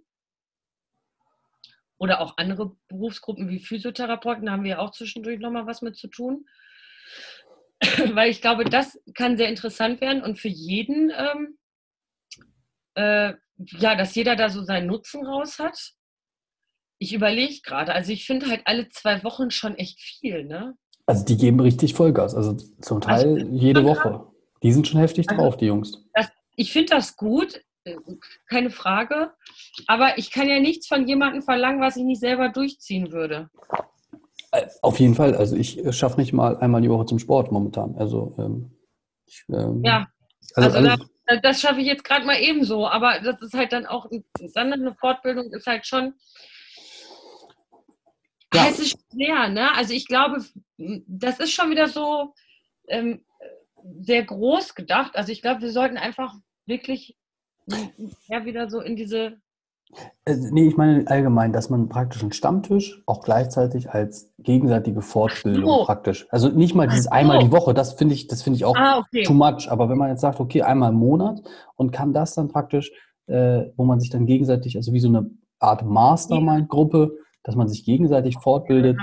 Oder 1.98 2.22
auch 2.22 2.38
andere 2.38 2.76
Berufsgruppen 2.88 3.50
wie 3.50 3.60
Physiotherapeuten, 3.60 4.46
da 4.46 4.52
haben 4.52 4.64
wir 4.64 4.72
ja 4.72 4.80
auch 4.80 4.92
zwischendurch 4.92 5.40
nochmal 5.40 5.66
was 5.66 5.82
mit 5.82 5.98
zu 5.98 6.08
tun. 6.08 6.46
Weil 8.14 8.30
ich 8.30 8.42
glaube, 8.42 8.66
das 8.66 9.02
kann 9.16 9.38
sehr 9.38 9.50
interessant 9.50 10.02
werden 10.02 10.22
und 10.22 10.38
für 10.38 10.50
jeden, 10.50 11.12
ähm, 11.18 11.58
äh, 12.94 13.34
ja, 13.58 13.96
dass 13.96 14.14
jeder 14.14 14.36
da 14.36 14.50
so 14.50 14.64
seinen 14.64 14.86
Nutzen 14.86 15.26
raus 15.26 15.58
hat. 15.58 15.94
Ich 17.00 17.14
überlege 17.14 17.62
gerade, 17.64 17.94
also 17.94 18.12
ich 18.12 18.26
finde 18.26 18.48
halt 18.48 18.62
alle 18.66 18.90
zwei 18.90 19.24
Wochen 19.24 19.52
schon 19.52 19.76
echt 19.76 20.00
viel, 20.02 20.44
ne? 20.44 20.76
Also 21.06 21.26
die 21.26 21.38
geben 21.38 21.60
richtig 21.60 21.94
Vollgas, 21.94 22.36
also 22.36 22.54
zum 22.82 23.02
Teil 23.02 23.34
also, 23.34 23.48
jede 23.48 23.84
Woche. 23.84 24.28
Die 24.62 24.74
sind 24.74 24.88
schon 24.88 25.00
heftig 25.00 25.30
also, 25.30 25.42
drauf, 25.42 25.58
die 25.58 25.66
Jungs. 25.66 26.06
Das, 26.14 26.30
ich 26.56 26.72
finde 26.72 26.96
das 26.96 27.16
gut, 27.16 27.62
äh, 27.86 27.96
keine 28.48 28.70
Frage. 28.70 29.32
Aber 29.88 30.18
ich 30.18 30.30
kann 30.30 30.50
ja 30.50 30.60
nichts 30.60 30.88
von 30.88 31.08
jemandem 31.08 31.42
verlangen, 31.42 31.82
was 31.82 31.96
ich 31.96 32.04
nicht 32.04 32.20
selber 32.20 32.50
durchziehen 32.50 33.12
würde. 33.12 33.50
Äh, 34.52 34.68
auf 34.82 35.00
jeden 35.00 35.16
Fall. 35.16 35.36
Also 35.36 35.56
ich 35.56 35.84
äh, 35.84 35.94
schaffe 35.94 36.20
nicht 36.20 36.34
mal 36.34 36.58
einmal 36.58 36.82
die 36.82 36.90
Woche 36.90 37.06
zum 37.06 37.20
Sport 37.20 37.52
momentan. 37.52 37.96
Also 37.96 38.36
ähm, 38.38 38.72
ich, 39.26 39.46
ähm, 39.50 39.82
ja, 39.84 40.08
also, 40.56 40.78
also 40.78 41.06
das, 41.28 41.42
das 41.42 41.62
schaffe 41.62 41.80
ich 41.80 41.88
jetzt 41.88 42.04
gerade 42.04 42.26
mal 42.26 42.40
ebenso. 42.40 42.88
Aber 42.88 43.20
das 43.24 43.42
ist 43.42 43.54
halt 43.54 43.72
dann 43.72 43.86
auch 43.86 44.08
dann 44.54 44.74
eine 44.74 44.94
Fortbildung 44.96 45.52
ist 45.54 45.68
halt 45.68 45.86
schon 45.88 46.14
ja. 48.54 48.68
Es 48.70 48.80
ist 48.80 48.98
schwer, 49.12 49.50
ne? 49.50 49.74
Also 49.76 49.94
ich 49.94 50.08
glaube, 50.08 50.44
das 50.78 51.40
ist 51.40 51.52
schon 51.52 51.70
wieder 51.72 51.88
so 51.88 52.34
ähm, 52.88 53.22
sehr 54.02 54.24
groß 54.24 54.76
gedacht. 54.76 55.16
Also 55.16 55.32
ich 55.32 55.42
glaube, 55.42 55.62
wir 55.62 55.72
sollten 55.72 55.98
einfach 55.98 56.34
wirklich 56.66 57.16
ja 58.28 58.46
wieder 58.46 58.70
so 58.70 58.82
in 58.82 58.96
diese 58.96 59.38
Äh, 60.26 60.36
nee, 60.52 60.68
ich 60.68 60.78
meine 60.78 61.08
allgemein, 61.08 61.52
dass 61.54 61.70
man 61.70 61.90
praktisch 61.90 62.22
einen 62.22 62.32
Stammtisch 62.32 63.02
auch 63.06 63.22
gleichzeitig 63.22 63.90
als 63.90 64.32
gegenseitige 64.40 65.02
Fortbildung 65.02 65.70
so. 65.80 65.86
praktisch. 65.86 66.28
Also 66.30 66.50
nicht 66.50 66.76
mal 66.76 66.88
dieses 66.88 67.06
so. 67.06 67.12
einmal 67.12 67.40
die 67.40 67.52
Woche, 67.52 67.74
das 67.74 67.94
finde 67.94 68.14
ich, 68.16 68.28
das 68.28 68.42
finde 68.44 68.58
ich 68.58 68.66
auch 68.66 68.76
Ah, 68.76 69.00
okay. 69.00 69.24
too 69.24 69.34
much. 69.34 69.68
Aber 69.70 69.90
wenn 69.90 69.98
man 69.98 70.10
jetzt 70.10 70.22
sagt, 70.22 70.40
okay, 70.40 70.62
einmal 70.62 70.92
im 70.92 70.98
Monat 70.98 71.42
und 71.76 71.92
kann 71.92 72.14
das 72.14 72.36
dann 72.36 72.50
praktisch, 72.50 72.92
äh, 73.28 73.66
wo 73.78 73.86
man 73.86 74.00
sich 74.00 74.10
dann 74.10 74.26
gegenseitig, 74.26 74.76
also 74.78 74.94
wie 74.94 75.00
so 75.00 75.08
eine 75.08 75.30
Art 75.60 75.84
Mastermind-Gruppe, 75.86 77.18
dass 77.44 77.56
man 77.56 77.68
sich 77.68 77.86
gegenseitig 77.86 78.36
fortbildet. 78.38 78.98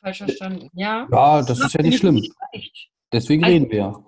Falsch 0.00 0.18
verstanden. 0.18 0.68
Ja. 0.74 1.08
Ja, 1.10 1.42
das 1.42 1.60
ist 1.60 1.72
ja 1.74 1.82
nicht 1.82 1.94
ich 1.94 2.00
schlimm. 2.00 2.14
nicht. 2.14 2.90
Deswegen 3.12 3.44
Also- 3.44 3.54
reden 3.54 3.70
wir 3.70 3.78
ja. 3.78 4.04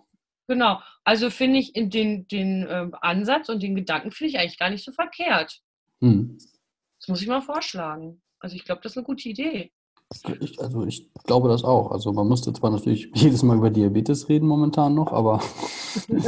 Genau. 0.48 0.80
Also 1.02 1.28
finde 1.30 1.58
ich 1.58 1.74
in 1.74 1.90
den, 1.90 2.28
den 2.28 2.66
ähm, 2.70 2.94
Ansatz 3.00 3.48
und 3.48 3.62
den 3.62 3.74
Gedanken 3.74 4.12
finde 4.12 4.30
ich 4.30 4.38
eigentlich 4.38 4.58
gar 4.58 4.70
nicht 4.70 4.84
so 4.84 4.92
verkehrt. 4.92 5.60
Hm. 6.00 6.38
Das 7.00 7.08
muss 7.08 7.20
ich 7.22 7.26
mal 7.26 7.42
vorschlagen. 7.42 8.22
Also 8.38 8.54
ich 8.54 8.64
glaube, 8.64 8.80
das 8.82 8.92
ist 8.92 8.98
eine 8.98 9.06
gute 9.06 9.28
Idee. 9.28 9.72
Ich, 10.40 10.60
also 10.60 10.86
ich 10.86 11.08
glaube 11.24 11.48
das 11.48 11.64
auch. 11.64 11.90
Also 11.90 12.12
man 12.12 12.28
müsste 12.28 12.52
zwar 12.52 12.70
natürlich 12.70 13.10
jedes 13.14 13.42
Mal 13.42 13.56
über 13.56 13.70
Diabetes 13.70 14.28
reden 14.28 14.46
momentan 14.46 14.94
noch, 14.94 15.12
aber 15.12 15.42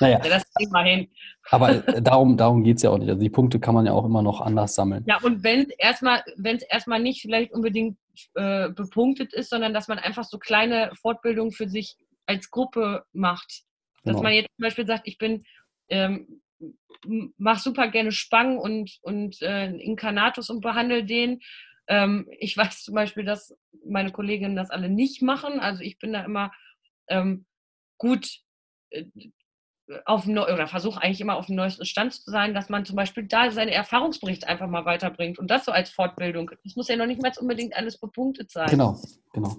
naja, 0.00 0.20
Ja, 0.24 0.28
das 0.28 0.44
kriegen 0.54 0.72
wir 0.72 0.82
hin. 0.82 1.08
aber 1.50 1.86
äh, 1.88 2.02
darum, 2.02 2.36
darum 2.36 2.64
geht 2.64 2.78
es 2.78 2.82
ja 2.82 2.90
auch 2.90 2.98
nicht. 2.98 3.08
Also 3.08 3.20
die 3.20 3.30
Punkte 3.30 3.60
kann 3.60 3.74
man 3.74 3.86
ja 3.86 3.92
auch 3.92 4.04
immer 4.04 4.22
noch 4.22 4.40
anders 4.40 4.74
sammeln. 4.74 5.04
Ja, 5.06 5.18
und 5.22 5.44
wenn 5.44 5.60
es 5.62 5.68
erstmal, 5.78 6.22
wenn 6.36 6.56
es 6.56 6.62
erstmal 6.64 7.00
nicht 7.00 7.22
vielleicht 7.22 7.52
unbedingt 7.52 7.96
äh, 8.34 8.70
bepunktet 8.70 9.32
ist, 9.32 9.50
sondern 9.50 9.72
dass 9.72 9.86
man 9.88 9.98
einfach 9.98 10.24
so 10.24 10.38
kleine 10.38 10.90
Fortbildungen 11.00 11.52
für 11.52 11.68
sich 11.68 11.96
als 12.26 12.50
Gruppe 12.50 13.04
macht. 13.12 13.62
Dass 14.02 14.12
Genau. 14.14 14.22
man 14.24 14.32
jetzt 14.32 14.48
zum 14.56 14.62
Beispiel 14.62 14.86
sagt, 14.86 15.06
ich 15.06 15.18
bin, 15.18 15.44
ähm, 15.88 16.40
mach 17.38 17.58
super 17.60 17.88
gerne 17.88 18.10
Spangen 18.10 18.58
und, 18.58 18.98
und 19.02 19.40
äh, 19.42 19.70
Inkarnatus 19.70 20.50
und 20.50 20.60
behandle 20.60 21.04
den. 21.04 21.40
Ähm, 21.88 22.28
ich 22.38 22.56
weiß 22.56 22.84
zum 22.84 22.94
Beispiel, 22.94 23.24
dass 23.24 23.56
meine 23.84 24.12
Kolleginnen 24.12 24.56
das 24.56 24.70
alle 24.70 24.88
nicht 24.88 25.22
machen. 25.22 25.60
Also 25.60 25.82
ich 25.82 25.98
bin 25.98 26.12
da 26.12 26.24
immer 26.24 26.52
ähm, 27.08 27.46
gut 27.98 28.40
äh, 28.90 29.04
auf 30.04 30.24
dem 30.24 30.34
Neu- 30.34 30.52
oder 30.52 30.66
versuche 30.66 31.00
eigentlich 31.00 31.20
immer 31.20 31.36
auf 31.36 31.46
dem 31.46 31.54
neuesten 31.54 31.84
Stand 31.84 32.12
zu 32.12 32.30
sein, 32.30 32.54
dass 32.54 32.68
man 32.68 32.84
zum 32.84 32.96
Beispiel 32.96 33.24
da 33.24 33.50
seine 33.52 33.72
Erfahrungsberichte 33.72 34.48
einfach 34.48 34.66
mal 34.66 34.84
weiterbringt 34.84 35.38
und 35.38 35.48
das 35.48 35.64
so 35.64 35.70
als 35.70 35.90
Fortbildung. 35.90 36.50
Das 36.64 36.74
muss 36.74 36.88
ja 36.88 36.96
noch 36.96 37.06
nicht 37.06 37.22
mal 37.22 37.32
unbedingt 37.38 37.76
alles 37.76 37.98
bepunktet 37.98 38.50
sein. 38.50 38.68
Genau, 38.68 39.00
genau. 39.32 39.56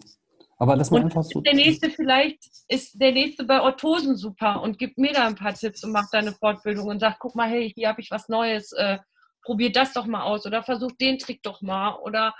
Aber 0.59 0.75
dass 0.75 0.89
man 0.91 1.03
Und 1.03 1.09
einfach 1.09 1.23
so. 1.23 1.41
der 1.41 1.53
nächste 1.53 1.89
vielleicht 1.89 2.39
ist 2.67 2.99
der 2.99 3.11
nächste 3.11 3.43
bei 3.43 3.61
Orthosen 3.61 4.15
super 4.17 4.61
und 4.61 4.79
gibt 4.79 4.97
mir 4.97 5.13
da 5.13 5.27
ein 5.27 5.35
paar 5.35 5.53
Tipps 5.53 5.83
und 5.83 5.91
macht 5.91 6.09
da 6.11 6.17
eine 6.17 6.33
Fortbildung 6.33 6.87
und 6.87 6.99
sagt, 6.99 7.19
guck 7.19 7.35
mal, 7.35 7.47
hey, 7.47 7.71
hier 7.73 7.89
habe 7.89 8.01
ich 8.01 8.09
was 8.09 8.27
Neues, 8.27 8.71
äh, 8.73 8.97
probier 9.47 9.71
das 9.71 9.93
doch 9.93 10.05
mal 10.05 10.23
aus 10.23 10.45
oder 10.45 10.61
versuch 10.61 10.91
den 10.99 11.17
Trick 11.17 11.41
doch 11.41 11.61
mal 11.61 11.95
oder 11.95 12.35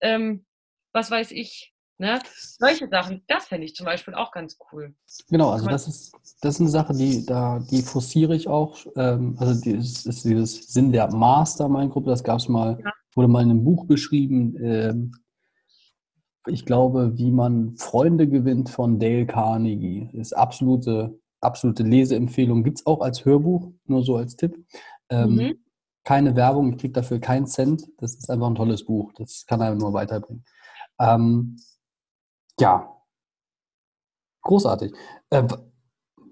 ähm, 0.00 0.46
was 0.92 1.10
weiß 1.10 1.32
ich. 1.32 1.72
Ne? 1.98 2.20
Solche 2.58 2.88
Sachen, 2.88 3.22
das 3.26 3.46
fände 3.46 3.66
ich 3.66 3.74
zum 3.74 3.86
Beispiel 3.86 4.14
auch 4.14 4.30
ganz 4.30 4.56
cool. 4.72 4.94
Genau, 5.28 5.50
also 5.50 5.66
das 5.66 5.88
ist, 5.88 6.12
das 6.40 6.54
ist 6.54 6.60
eine 6.60 6.70
Sache, 6.70 6.94
die, 6.94 7.26
da, 7.26 7.58
die 7.58 7.82
forciere 7.82 8.36
ich 8.36 8.46
auch. 8.46 8.78
Ähm, 8.96 9.36
also 9.38 9.60
die, 9.60 9.72
ist, 9.72 10.06
ist 10.06 10.24
dieses 10.24 10.72
Sinn 10.72 10.92
der 10.92 11.12
Mastermind-Gruppe, 11.12 12.10
das 12.10 12.22
gab 12.22 12.38
es 12.38 12.48
mal, 12.48 12.78
Ja. 12.84 12.92
wurde 13.16 13.28
mal 13.28 13.42
in 13.42 13.50
einem 13.50 13.64
Buch 13.64 13.86
beschrieben. 13.86 14.56
Ähm, 14.62 15.12
ich 16.46 16.64
glaube, 16.64 17.18
wie 17.18 17.32
man 17.32 17.76
Freunde 17.76 18.28
gewinnt 18.28 18.70
von 18.70 19.00
Dale 19.00 19.26
Carnegie. 19.26 20.08
Ist 20.12 20.34
absolute, 20.34 21.18
absolute 21.40 21.82
Leseempfehlung. 21.82 22.62
Gibt 22.62 22.78
es 22.78 22.86
auch 22.86 23.00
als 23.00 23.24
Hörbuch, 23.24 23.72
nur 23.86 24.04
so 24.04 24.16
als 24.16 24.36
Tipp. 24.36 24.56
Ähm, 25.10 25.34
Mhm. 25.34 25.63
Keine 26.04 26.36
Werbung, 26.36 26.72
ich 26.72 26.78
kriege 26.78 26.92
dafür 26.92 27.18
keinen 27.18 27.46
Cent. 27.46 27.88
Das 27.98 28.14
ist 28.14 28.30
einfach 28.30 28.46
ein 28.46 28.54
tolles 28.54 28.84
Buch. 28.84 29.12
Das 29.16 29.46
kann 29.46 29.62
einem 29.62 29.78
nur 29.78 29.92
weiterbringen. 29.92 30.44
Ähm, 31.00 31.56
ja, 32.60 32.94
großartig. 34.42 34.92
Äh, 35.30 35.44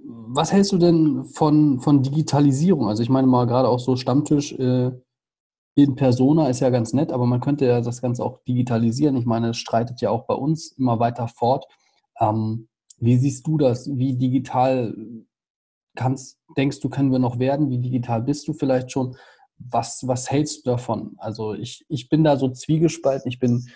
was 0.04 0.52
hältst 0.52 0.72
du 0.72 0.78
denn 0.78 1.24
von, 1.24 1.80
von 1.80 2.02
Digitalisierung? 2.02 2.88
Also 2.88 3.02
ich 3.02 3.08
meine 3.08 3.26
mal 3.26 3.46
gerade 3.46 3.68
auch 3.68 3.78
so 3.78 3.96
Stammtisch 3.96 4.52
äh, 4.52 4.92
in 5.74 5.94
Persona 5.94 6.48
ist 6.48 6.60
ja 6.60 6.70
ganz 6.70 6.92
nett, 6.92 7.12
aber 7.12 7.26
man 7.26 7.40
könnte 7.40 7.64
ja 7.66 7.80
das 7.80 8.02
Ganze 8.02 8.24
auch 8.24 8.42
digitalisieren. 8.44 9.16
Ich 9.16 9.24
meine, 9.24 9.50
es 9.50 9.56
streitet 9.56 10.00
ja 10.00 10.10
auch 10.10 10.26
bei 10.26 10.34
uns 10.34 10.72
immer 10.72 10.98
weiter 10.98 11.28
fort. 11.28 11.66
Ähm, 12.20 12.68
wie 12.98 13.16
siehst 13.16 13.46
du 13.46 13.56
das? 13.56 13.88
Wie 13.88 14.16
digital 14.16 14.94
kannst, 15.96 16.38
denkst 16.56 16.80
du, 16.80 16.88
können 16.88 17.10
wir 17.10 17.18
noch 17.18 17.38
werden? 17.38 17.70
Wie 17.70 17.78
digital 17.78 18.22
bist 18.22 18.46
du 18.48 18.52
vielleicht 18.52 18.92
schon? 18.92 19.16
Was, 19.70 20.06
was 20.06 20.30
hältst 20.30 20.66
du 20.66 20.70
davon? 20.70 21.14
Also 21.18 21.54
ich, 21.54 21.84
ich 21.88 22.08
bin 22.08 22.24
da 22.24 22.36
so 22.36 22.48
zwiegespalten. 22.48 23.28
Ich 23.28 23.38
bin 23.38 23.68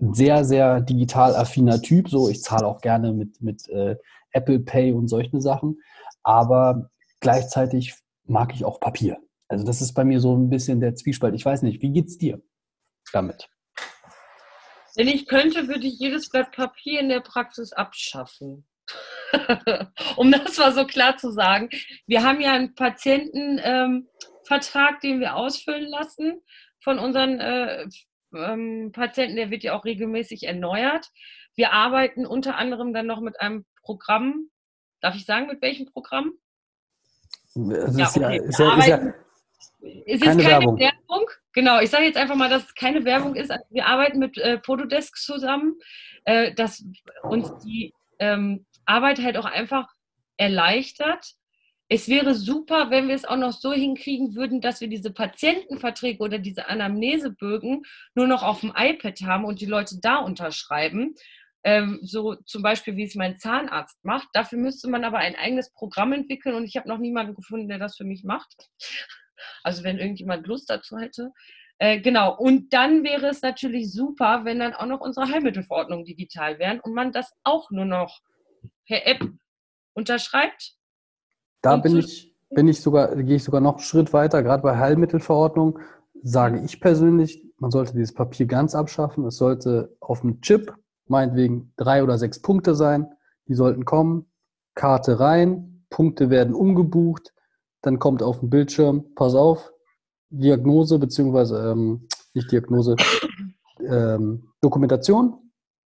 ein 0.00 0.14
sehr, 0.14 0.44
sehr 0.44 0.80
digital 0.80 1.36
affiner 1.36 1.80
Typ. 1.80 2.08
So, 2.08 2.28
ich 2.28 2.42
zahle 2.42 2.66
auch 2.66 2.80
gerne 2.80 3.12
mit, 3.12 3.40
mit 3.40 3.68
äh, 3.68 3.96
Apple 4.32 4.60
Pay 4.60 4.92
und 4.92 5.08
solche 5.08 5.40
Sachen. 5.40 5.80
Aber 6.22 6.90
gleichzeitig 7.20 7.94
mag 8.24 8.54
ich 8.54 8.64
auch 8.64 8.80
Papier. 8.80 9.18
Also 9.48 9.64
das 9.64 9.80
ist 9.80 9.92
bei 9.92 10.04
mir 10.04 10.20
so 10.20 10.36
ein 10.36 10.50
bisschen 10.50 10.80
der 10.80 10.94
Zwiespalt. 10.94 11.34
Ich 11.34 11.44
weiß 11.44 11.62
nicht, 11.62 11.82
wie 11.82 11.92
geht's 11.92 12.18
dir 12.18 12.42
damit? 13.12 13.48
Wenn 14.96 15.08
ich 15.08 15.26
könnte, 15.26 15.68
würde 15.68 15.86
ich 15.86 15.98
jedes 15.98 16.28
Blatt 16.28 16.52
Papier 16.52 17.00
in 17.00 17.08
der 17.08 17.20
Praxis 17.20 17.72
abschaffen. 17.72 18.66
um 20.16 20.30
das 20.30 20.58
mal 20.58 20.72
so 20.72 20.86
klar 20.86 21.16
zu 21.16 21.30
sagen. 21.30 21.70
Wir 22.06 22.22
haben 22.22 22.40
ja 22.40 22.52
einen 22.52 22.74
Patientenvertrag, 24.44 25.00
den 25.00 25.20
wir 25.20 25.36
ausfüllen 25.36 25.88
lassen 25.88 26.40
von 26.80 26.98
unseren 26.98 27.40
äh, 27.40 27.86
ähm, 28.34 28.92
Patienten. 28.92 29.36
Der 29.36 29.50
wird 29.50 29.62
ja 29.62 29.74
auch 29.74 29.84
regelmäßig 29.84 30.44
erneuert. 30.44 31.06
Wir 31.54 31.72
arbeiten 31.72 32.26
unter 32.26 32.56
anderem 32.56 32.92
dann 32.92 33.06
noch 33.06 33.20
mit 33.20 33.40
einem 33.40 33.64
Programm. 33.82 34.48
Darf 35.00 35.14
ich 35.14 35.24
sagen, 35.24 35.46
mit 35.46 35.62
welchem 35.62 35.86
Programm? 35.86 36.32
Es 37.54 37.96
Ja, 37.96 38.06
ist 38.06 38.16
ja, 38.16 38.28
okay. 38.28 38.40
ist 38.44 38.58
ja, 38.58 38.78
ist 38.78 38.86
ja, 38.88 39.14
Es 40.06 40.14
ist 40.14 40.22
Keine 40.22 40.42
keine 40.42 40.44
Werbung. 40.44 40.78
Werbung. 40.78 41.30
Genau, 41.52 41.80
ich 41.80 41.90
sage 41.90 42.04
jetzt 42.04 42.16
einfach 42.16 42.34
mal, 42.34 42.48
dass 42.50 42.64
es 42.64 42.74
keine 42.74 43.04
Werbung 43.04 43.36
ist. 43.36 43.50
Also 43.50 43.64
wir 43.70 43.86
arbeiten 43.86 44.18
mit 44.18 44.36
äh, 44.38 44.58
Pododesk 44.58 45.16
zusammen, 45.16 45.78
äh, 46.24 46.52
dass 46.54 46.84
uns 47.22 47.52
die 47.64 47.92
ähm, 48.18 48.66
Arbeit 48.86 49.20
halt 49.22 49.36
auch 49.36 49.44
einfach 49.44 49.88
erleichtert. 50.36 51.34
Es 51.88 52.08
wäre 52.08 52.34
super, 52.34 52.90
wenn 52.90 53.08
wir 53.08 53.14
es 53.14 53.26
auch 53.26 53.36
noch 53.36 53.52
so 53.52 53.72
hinkriegen 53.72 54.34
würden, 54.34 54.60
dass 54.60 54.80
wir 54.80 54.88
diese 54.88 55.12
Patientenverträge 55.12 56.22
oder 56.22 56.38
diese 56.38 56.68
Anamnesebögen 56.68 57.82
nur 58.14 58.26
noch 58.26 58.42
auf 58.42 58.60
dem 58.60 58.72
iPad 58.74 59.20
haben 59.22 59.44
und 59.44 59.60
die 59.60 59.66
Leute 59.66 60.00
da 60.00 60.16
unterschreiben. 60.16 61.14
Ähm, 61.62 61.98
so 62.02 62.34
zum 62.34 62.62
Beispiel, 62.62 62.96
wie 62.96 63.04
es 63.04 63.14
mein 63.14 63.38
Zahnarzt 63.38 64.02
macht. 64.04 64.28
Dafür 64.32 64.58
müsste 64.58 64.88
man 64.88 65.04
aber 65.04 65.18
ein 65.18 65.36
eigenes 65.36 65.72
Programm 65.72 66.12
entwickeln 66.12 66.54
und 66.54 66.64
ich 66.64 66.76
habe 66.76 66.88
noch 66.88 66.98
niemanden 66.98 67.34
gefunden, 67.34 67.68
der 67.68 67.78
das 67.78 67.96
für 67.96 68.04
mich 68.04 68.24
macht. 68.24 68.68
Also 69.62 69.82
wenn 69.82 69.98
irgendjemand 69.98 70.46
Lust 70.46 70.70
dazu 70.70 70.98
hätte. 70.98 71.32
Äh, 71.78 72.00
genau, 72.00 72.36
und 72.36 72.72
dann 72.72 73.02
wäre 73.02 73.26
es 73.28 73.42
natürlich 73.42 73.92
super, 73.92 74.44
wenn 74.44 74.60
dann 74.60 74.74
auch 74.74 74.86
noch 74.86 75.00
unsere 75.00 75.28
Heilmittelverordnungen 75.28 76.04
digital 76.04 76.58
wären 76.58 76.80
und 76.80 76.94
man 76.94 77.12
das 77.12 77.32
auch 77.42 77.70
nur 77.70 77.84
noch 77.84 78.20
per 78.86 79.06
App 79.06 79.26
unterschreibt. 79.92 80.76
Da 81.64 81.76
bin 81.76 81.96
ich, 81.96 82.34
bin 82.50 82.68
ich 82.68 82.80
sogar, 82.80 83.14
gehe 83.16 83.36
ich 83.36 83.44
sogar 83.44 83.60
noch 83.60 83.74
einen 83.74 83.82
Schritt 83.82 84.12
weiter. 84.12 84.42
Gerade 84.42 84.62
bei 84.62 84.76
Heilmittelverordnung 84.76 85.78
sage 86.22 86.60
ich 86.60 86.80
persönlich, 86.80 87.44
man 87.58 87.70
sollte 87.70 87.92
dieses 87.92 88.14
Papier 88.14 88.46
ganz 88.46 88.74
abschaffen. 88.74 89.24
Es 89.26 89.36
sollte 89.36 89.96
auf 90.00 90.20
dem 90.20 90.40
Chip, 90.40 90.74
meinetwegen 91.06 91.72
drei 91.76 92.02
oder 92.02 92.18
sechs 92.18 92.40
Punkte 92.40 92.74
sein. 92.74 93.12
Die 93.48 93.54
sollten 93.54 93.84
kommen, 93.84 94.26
Karte 94.74 95.20
rein, 95.20 95.84
Punkte 95.90 96.30
werden 96.30 96.54
umgebucht, 96.54 97.32
dann 97.82 97.98
kommt 97.98 98.22
auf 98.22 98.40
dem 98.40 98.50
Bildschirm, 98.50 99.04
pass 99.14 99.34
auf, 99.34 99.70
Diagnose 100.30 100.98
beziehungsweise 100.98 101.70
ähm, 101.70 102.08
nicht 102.32 102.50
Diagnose, 102.50 102.96
ähm, 103.86 104.48
Dokumentation, 104.60 105.38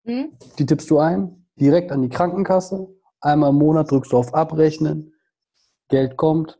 Hm? 0.04 0.32
die 0.58 0.66
tippst 0.66 0.88
du 0.90 0.98
ein, 0.98 1.46
direkt 1.56 1.92
an 1.92 2.02
die 2.02 2.08
Krankenkasse. 2.08 2.88
Einmal 3.20 3.50
im 3.50 3.56
Monat 3.56 3.90
drückst 3.90 4.12
du 4.12 4.16
auf 4.16 4.34
Abrechnen, 4.34 5.12
Geld 5.90 6.16
kommt, 6.16 6.58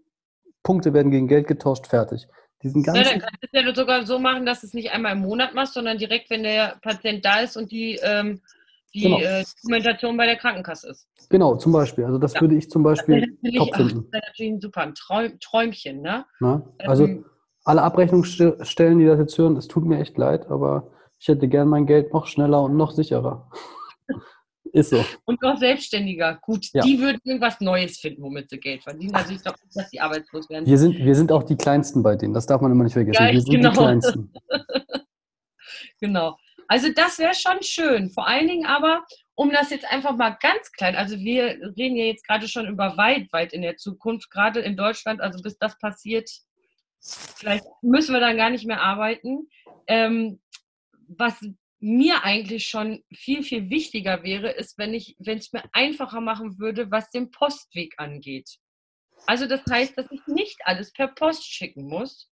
Punkte 0.62 0.92
werden 0.92 1.10
gegen 1.10 1.26
Geld 1.28 1.46
getauscht, 1.48 1.86
fertig. 1.86 2.28
Diesen 2.62 2.82
Ja, 2.82 2.92
ganzen, 2.92 3.10
dann 3.12 3.20
kannst 3.20 3.42
du 3.42 3.46
es 3.50 3.64
ja 3.64 3.74
sogar 3.74 4.04
so 4.04 4.18
machen, 4.18 4.44
dass 4.44 4.60
du 4.60 4.66
es 4.66 4.74
nicht 4.74 4.90
einmal 4.90 5.12
im 5.12 5.20
Monat 5.20 5.54
machst, 5.54 5.72
sondern 5.74 5.96
direkt, 5.96 6.28
wenn 6.28 6.42
der 6.42 6.76
Patient 6.82 7.24
da 7.24 7.40
ist 7.40 7.56
und 7.56 7.72
die, 7.72 7.98
ähm, 8.02 8.42
die 8.92 9.02
Genau. 9.02 9.18
äh, 9.20 9.44
Dokumentation 9.62 10.16
bei 10.16 10.26
der 10.26 10.36
Krankenkasse 10.36 10.90
ist. 10.90 11.08
genau, 11.30 11.56
zum 11.56 11.72
Beispiel. 11.72 12.04
Also 12.04 12.18
das 12.18 12.34
Ja. 12.34 12.40
würde 12.42 12.56
ich 12.56 12.68
zum 12.68 12.82
Das 12.82 12.98
Beispiel 12.98 13.20
natürlich, 13.20 13.56
top 13.58 13.70
ach, 13.72 13.78
das 13.78 13.86
finden. 13.92 14.12
wäre 14.12 14.22
natürlich 14.26 14.52
ein 14.52 14.60
super 14.60 14.80
ein 14.82 14.94
Träum, 14.94 15.40
Träumchen, 15.40 16.02
ne? 16.02 16.26
Ne? 16.40 16.62
Also 16.78 17.04
Ähm, 17.04 17.24
alle 17.64 17.82
Abrechnungsstellen, 17.82 18.98
die 18.98 19.06
das 19.06 19.18
jetzt 19.18 19.38
hören, 19.38 19.56
es 19.56 19.68
tut 19.68 19.84
mir 19.84 20.00
echt 20.00 20.18
leid, 20.18 20.50
aber 20.50 20.90
ich 21.18 21.28
hätte 21.28 21.48
gern 21.48 21.68
mein 21.68 21.86
Geld 21.86 22.12
noch 22.12 22.26
schneller 22.26 22.62
und 22.62 22.76
noch 22.76 22.90
sicherer. 22.90 23.50
Ist 24.72 24.90
so. 24.90 25.04
Und 25.24 25.42
noch 25.42 25.58
Selbstständiger. 25.58 26.38
Gut, 26.42 26.66
ja. 26.72 26.82
die 26.82 26.98
würden 26.98 27.20
irgendwas 27.24 27.60
Neues 27.60 27.98
finden, 27.98 28.22
womit 28.22 28.50
sie 28.50 28.58
Geld 28.58 28.82
verdienen. 28.82 29.14
Also 29.14 29.34
ich 29.34 29.42
glaube 29.42 29.58
nicht, 29.64 29.76
dass 29.76 29.90
die 29.90 30.00
arbeitslos 30.00 30.48
werden. 30.48 30.66
Wir 30.66 30.78
sind, 30.78 30.96
wir 30.96 31.14
sind 31.14 31.32
auch 31.32 31.42
die 31.42 31.56
Kleinsten 31.56 32.02
bei 32.02 32.14
denen. 32.14 32.34
Das 32.34 32.46
darf 32.46 32.60
man 32.60 32.70
immer 32.70 32.84
nicht 32.84 32.92
vergessen. 32.92 33.22
Ja, 33.22 33.32
wir 33.32 33.40
sind 33.40 33.50
genau. 33.50 33.70
die 33.70 33.76
Kleinsten. 33.76 34.32
genau. 36.00 36.36
Also 36.68 36.88
das 36.94 37.18
wäre 37.18 37.34
schon 37.34 37.62
schön. 37.62 38.10
Vor 38.10 38.28
allen 38.28 38.46
Dingen 38.46 38.66
aber, 38.66 39.04
um 39.34 39.50
das 39.50 39.70
jetzt 39.70 39.90
einfach 39.90 40.16
mal 40.16 40.36
ganz 40.40 40.70
klein, 40.72 40.94
also 40.94 41.18
wir 41.18 41.58
reden 41.76 41.96
ja 41.96 42.04
jetzt 42.04 42.24
gerade 42.26 42.46
schon 42.46 42.68
über 42.68 42.96
weit, 42.96 43.32
weit 43.32 43.52
in 43.52 43.62
der 43.62 43.76
Zukunft, 43.76 44.30
gerade 44.30 44.60
in 44.60 44.76
Deutschland, 44.76 45.20
also 45.20 45.42
bis 45.42 45.58
das 45.58 45.76
passiert, 45.80 46.30
vielleicht 47.00 47.64
müssen 47.82 48.12
wir 48.12 48.20
dann 48.20 48.36
gar 48.36 48.50
nicht 48.50 48.66
mehr 48.66 48.80
arbeiten. 48.80 49.48
Ähm, 49.88 50.40
was 51.08 51.34
mir 51.80 52.24
eigentlich 52.24 52.68
schon 52.68 53.02
viel, 53.12 53.42
viel 53.42 53.70
wichtiger 53.70 54.22
wäre, 54.22 54.50
ist, 54.50 54.76
wenn 54.78 54.92
ich, 54.92 55.16
wenn 55.18 55.38
es 55.38 55.52
mir 55.52 55.64
einfacher 55.72 56.20
machen 56.20 56.58
würde, 56.58 56.90
was 56.90 57.10
den 57.10 57.30
Postweg 57.30 57.94
angeht. 57.96 58.58
Also 59.26 59.46
das 59.46 59.62
heißt, 59.68 59.96
dass 59.96 60.10
ich 60.10 60.26
nicht 60.26 60.58
alles 60.64 60.92
per 60.92 61.08
Post 61.08 61.44
schicken 61.44 61.88
muss 61.88 62.30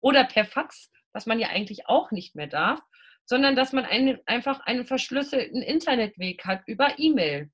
oder 0.00 0.24
per 0.24 0.46
Fax, 0.46 0.90
was 1.12 1.26
man 1.26 1.38
ja 1.38 1.48
eigentlich 1.48 1.86
auch 1.88 2.10
nicht 2.10 2.34
mehr 2.34 2.46
darf, 2.46 2.80
sondern 3.26 3.56
dass 3.56 3.72
man 3.72 3.84
einen, 3.84 4.18
einfach 4.26 4.60
einen 4.60 4.86
verschlüsselten 4.86 5.62
Internetweg 5.62 6.44
hat 6.44 6.62
über 6.66 6.98
E-Mail. 6.98 7.50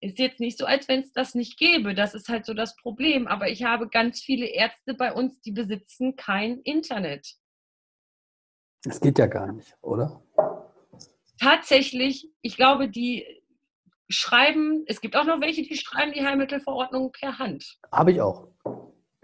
Ist 0.00 0.18
jetzt 0.18 0.40
nicht 0.40 0.58
so, 0.58 0.66
als 0.66 0.88
wenn 0.88 1.00
es 1.00 1.12
das 1.12 1.34
nicht 1.34 1.58
gäbe. 1.58 1.94
Das 1.94 2.14
ist 2.14 2.28
halt 2.28 2.46
so 2.46 2.54
das 2.54 2.76
Problem. 2.76 3.26
Aber 3.26 3.48
ich 3.48 3.64
habe 3.64 3.88
ganz 3.88 4.20
viele 4.20 4.46
Ärzte 4.46 4.94
bei 4.94 5.12
uns, 5.12 5.40
die 5.40 5.52
besitzen 5.52 6.16
kein 6.16 6.60
Internet. 6.60 7.36
Das 8.86 9.00
geht 9.00 9.18
ja 9.18 9.26
gar 9.26 9.52
nicht, 9.52 9.74
oder? 9.82 10.22
Tatsächlich, 11.40 12.30
ich 12.40 12.56
glaube, 12.56 12.88
die 12.88 13.26
schreiben, 14.08 14.84
es 14.86 15.00
gibt 15.00 15.16
auch 15.16 15.24
noch 15.24 15.40
welche, 15.40 15.62
die 15.62 15.76
schreiben 15.76 16.12
die 16.12 16.24
Heilmittelverordnung 16.24 17.10
per 17.10 17.38
Hand. 17.38 17.78
Habe 17.90 18.12
ich 18.12 18.20
auch. 18.20 18.48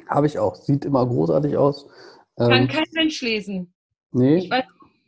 Habe 0.08 0.26
ich 0.26 0.38
auch. 0.38 0.56
Sieht 0.56 0.84
immer 0.84 1.06
großartig 1.06 1.56
aus. 1.56 1.86
Kann 2.36 2.52
ähm, 2.52 2.68
kein 2.68 2.84
Mensch 2.92 3.22
lesen. 3.22 3.72
Nee. 4.10 4.38
Ich, 4.38 4.50
weiß, 4.50 4.64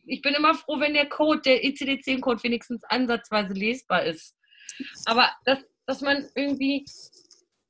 ich 0.07 0.23
bin 0.23 0.35
immer 0.35 0.55
froh, 0.55 0.79
wenn 0.79 0.95
der 0.95 1.09
Code, 1.09 1.41
der 1.41 1.65
ICD-10-Code 1.65 2.45
wenigstens 2.45 2.85
ansatzweise 2.85 3.53
lesbar 3.55 4.05
ist. 4.05 4.37
Aber 5.07 5.29
dass, 5.45 5.59
dass 5.87 6.01
man 6.01 6.29
irgendwie 6.37 6.85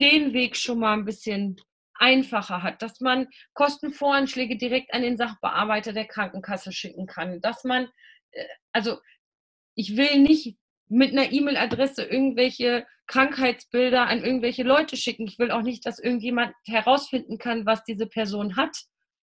den 0.01 0.35
Weg 0.35 0.55
schon 0.57 0.81
mal 0.81 0.93
ein 0.93 1.07
bisschen 1.07 1.57
einfacher 1.95 2.63
hat, 2.63 2.83
dass 2.83 3.01
man 3.01 3.29
Kostenvoranschläge 3.55 4.57
direkt 4.57 4.93
an 4.93 5.03
den 5.03 5.17
Sachbearbeiter 5.17 5.93
der 5.93 6.07
Krankenkasse 6.07 6.73
schicken 6.73 7.07
kann, 7.07 7.41
dass 7.41 7.65
man, 7.65 7.89
äh, 8.33 8.45
also 8.73 8.99
ich 9.75 9.97
will 9.97 10.21
nicht 10.21 10.57
mit 10.89 11.13
einer 11.13 11.33
E-Mail-Adresse 11.33 12.05
irgendwelche 12.05 12.87
Krankheitsbilder 13.07 14.07
an 14.07 14.25
irgendwelche 14.25 14.63
Leute 14.63 14.97
schicken. 14.97 15.27
Ich 15.27 15.39
will 15.39 15.51
auch 15.51 15.63
nicht, 15.63 15.85
dass 15.87 15.99
irgendjemand 15.99 16.55
herausfinden 16.65 17.39
kann, 17.39 17.67
was 17.67 17.85
diese 17.85 18.07
Person 18.07 18.57
hat 18.57 18.77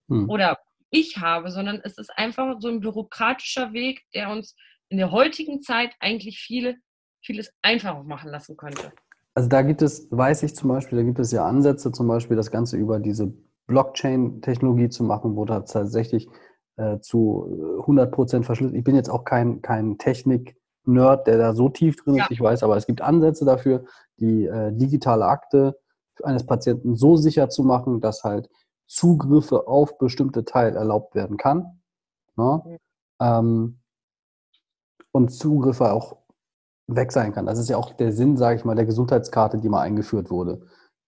hm. 0.09 0.29
oder 0.29 0.59
ich 0.91 1.19
habe, 1.19 1.51
sondern 1.51 1.81
es 1.85 1.99
ist 1.99 2.11
einfach 2.17 2.57
so 2.61 2.69
ein 2.69 2.81
bürokratischer 2.81 3.73
Weg, 3.73 4.05
der 4.15 4.31
uns 4.31 4.57
in 4.89 4.99
der 4.99 5.11
heutigen 5.11 5.61
Zeit 5.61 5.95
eigentlich 6.01 6.39
viele, 6.39 6.77
vieles 7.23 7.53
einfacher 7.63 8.03
machen 8.05 8.31
lassen 8.31 8.57
könnte. 8.57 8.93
Also 9.39 9.49
da 9.49 9.63
gibt 9.63 9.83
es, 9.83 10.09
weiß 10.11 10.43
ich 10.43 10.57
zum 10.57 10.69
Beispiel, 10.69 10.99
da 10.99 11.05
gibt 11.05 11.21
es 11.21 11.31
ja 11.31 11.47
Ansätze, 11.47 11.93
zum 11.93 12.09
Beispiel 12.09 12.37
das 12.37 12.51
Ganze 12.51 12.77
über 12.77 12.99
diese 12.99 13.33
Blockchain-Technologie 13.69 14.89
zu 14.89 15.05
machen, 15.05 15.37
wo 15.37 15.45
da 15.45 15.61
tatsächlich 15.61 16.29
äh, 16.75 16.99
zu 16.99 17.77
100 17.83 18.11
Prozent 18.11 18.47
verschlüsselt. 18.47 18.77
Ich 18.77 18.83
bin 18.83 18.97
jetzt 18.97 19.09
auch 19.09 19.23
kein, 19.23 19.63
kein 19.63 19.97
Technik-Nerd, 19.97 21.29
der 21.29 21.39
da 21.39 21.55
so 21.55 21.69
tief 21.69 21.95
drin 22.03 22.17
ist, 22.17 22.23
ja. 22.23 22.27
ich 22.31 22.41
weiß, 22.41 22.65
aber 22.65 22.77
es 22.77 22.87
gibt 22.89 23.01
Ansätze 23.01 23.45
dafür, 23.45 23.85
die 24.19 24.47
äh, 24.47 24.73
digitale 24.73 25.27
Akte 25.27 25.79
eines 26.25 26.45
Patienten 26.45 26.97
so 26.97 27.17
sicher 27.17 27.49
zu 27.49 27.63
machen, 27.63 28.01
dass 28.01 28.25
halt 28.25 28.51
Zugriffe 28.89 29.69
auf 29.69 29.99
bestimmte 29.99 30.47
Teile 30.47 30.79
erlaubt 30.79 31.15
werden 31.15 31.37
kann. 31.37 31.81
Ne? 32.35 32.61
Mhm. 32.65 32.79
Ähm, 33.21 33.79
und 35.13 35.29
Zugriffe 35.29 35.93
auch 35.93 36.17
weg 36.89 37.13
sein 37.13 37.33
kann. 37.33 37.47
Das 37.47 37.59
ist 37.59 37.69
ja 37.69 37.77
auch 37.77 37.93
der 37.93 38.13
Sinn, 38.13 38.37
sage 38.37 38.57
ich 38.57 38.65
mal, 38.65 38.75
der 38.75 38.87
Gesundheitskarte, 38.87 39.59
die 39.59 39.69
mal 39.69 39.83
eingeführt 39.83 40.31
wurde. 40.31 40.63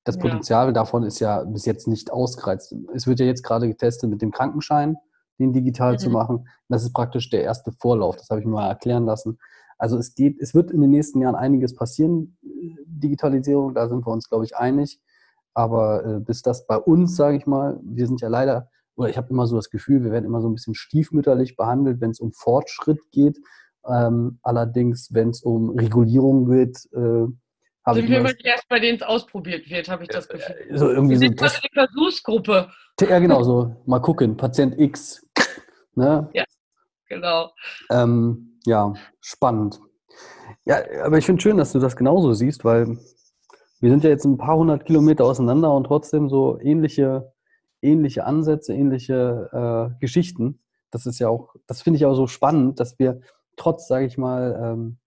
Das 0.05 0.17
ja. 0.17 0.23
Potenzial 0.23 0.73
davon 0.73 1.03
ist 1.03 1.19
ja 1.21 1.43
bis 1.45 1.65
jetzt 1.65 1.89
nicht 1.89 2.13
ausgereizt. 2.13 2.75
Es 2.95 3.07
wird 3.07 3.21
ja 3.21 3.27
jetzt 3.27 3.43
gerade 3.43 3.67
getestet 3.67 4.09
mit 4.09 4.23
dem 4.23 4.31
Krankenschein, 4.31 4.97
den 5.39 5.53
digital 5.53 5.95
mhm. 5.95 5.99
zu 5.99 6.11
machen. 6.11 6.49
Das 6.69 6.83
ist 6.83 6.93
praktisch 6.93 7.31
der 7.31 7.43
erste 7.43 7.73
Vorlauf. 7.73 8.17
Das 8.17 8.29
habe 8.31 8.41
ich 8.41 8.47
mir 8.47 8.53
mal 8.53 8.69
erklären 8.69 9.05
lassen. 9.05 9.39
Also 9.79 9.97
es 9.97 10.15
geht, 10.15 10.41
es 10.41 10.55
wird 10.55 10.71
in 10.71 10.83
den 10.83 10.91
nächsten 10.91 11.21
Jahren 11.23 11.35
einiges 11.35 11.75
passieren, 11.75 12.37
Digitalisierung, 12.85 13.75
da 13.75 13.89
sind 13.89 14.07
wir 14.07 14.13
uns, 14.13 14.29
glaube 14.29 14.45
ich, 14.45 14.55
einig. 14.57 15.01
Aber 15.55 16.05
äh, 16.05 16.21
bis 16.21 16.43
das 16.43 16.67
bei 16.67 16.77
uns, 16.77 17.17
sage 17.17 17.37
ich 17.37 17.47
mal, 17.47 17.81
wir 17.83 18.07
sind 18.07 18.21
ja 18.21 18.29
leider, 18.29 18.69
oder 18.95 19.09
ich 19.09 19.17
habe 19.17 19.31
immer 19.31 19.47
so 19.47 19.57
das 19.57 19.71
Gefühl, 19.71 20.05
wir 20.05 20.13
werden 20.13 20.27
immer 20.27 20.43
so 20.43 20.49
ein 20.49 20.55
bisschen 20.55 20.75
stiefmütterlich 20.75 21.57
behandelt, 21.57 22.01
wenn 22.01 22.11
es 22.11 22.21
um 22.21 22.33
Fortschritt 22.33 23.01
geht. 23.11 23.39
Ähm, 23.89 24.39
allerdings, 24.43 25.13
wenn 25.13 25.31
es 25.31 25.43
um 25.43 25.71
Regulierung 25.71 26.51
geht, 26.51 26.89
äh, 26.93 27.27
habe 27.85 28.01
ich. 28.01 28.07
Sind 28.07 28.11
wir 28.11 28.45
erst 28.45 28.69
bei 28.69 28.79
denen 28.79 28.97
es 28.97 29.03
ausprobiert 29.03 29.69
wird, 29.71 29.89
habe 29.89 30.03
ich 30.05 30.09
das 30.09 30.27
äh, 30.27 30.35
Gefühl. 30.35 30.79
So 30.79 30.91
irgendwie 30.91 31.13
wir 31.13 31.19
so 31.19 31.25
sind 31.27 31.41
das, 31.41 31.61
die 31.61 31.69
Versuchsgruppe. 31.73 32.71
Ja, 33.01 33.19
genau, 33.19 33.43
so 33.43 33.77
mal 33.87 34.01
gucken, 34.01 34.37
Patient 34.37 34.79
X. 34.79 35.27
Ne? 35.97 36.31
Ja, 36.33 36.45
genau. 37.09 37.51
Ähm, 37.91 38.59
ja, 38.65 38.95
spannend. 39.21 39.81
Ja, 40.65 40.79
aber 41.05 41.19
ich 41.19 41.27
finde 41.27 41.43
schön, 41.43 41.57
dass 41.57 41.73
du 41.73 41.81
das 41.81 41.97
genauso 41.97 42.33
siehst, 42.33 42.65
weil 42.65 42.97
wir 43.81 43.91
sind 43.91 44.05
ja 44.05 44.11
jetzt 44.11 44.25
ein 44.25 44.39
paar 44.39 44.57
hundert 44.57 44.87
Kilometer 44.87 45.25
auseinander 45.25 45.75
und 45.75 45.85
trotzdem 45.85 46.29
so 46.29 46.59
ähnliche, 46.61 47.33
ähnliche 47.83 48.25
Ansätze, 48.25 48.73
ähnliche 48.73 49.91
äh, 49.93 50.01
Geschichten. 50.01 50.61
Das 50.91 51.07
ist 51.07 51.19
ja 51.19 51.29
auch, 51.29 51.55
das 51.67 51.83
finde 51.83 51.97
ich 51.97 52.07
auch 52.07 52.15
so 52.15 52.27
spannend, 52.27 52.79
dass 52.79 52.99
wir 52.99 53.21
trotz, 53.61 53.87
sage 53.87 54.07
ich 54.07 54.19
mal, 54.19 54.59
ähm, 54.63 54.99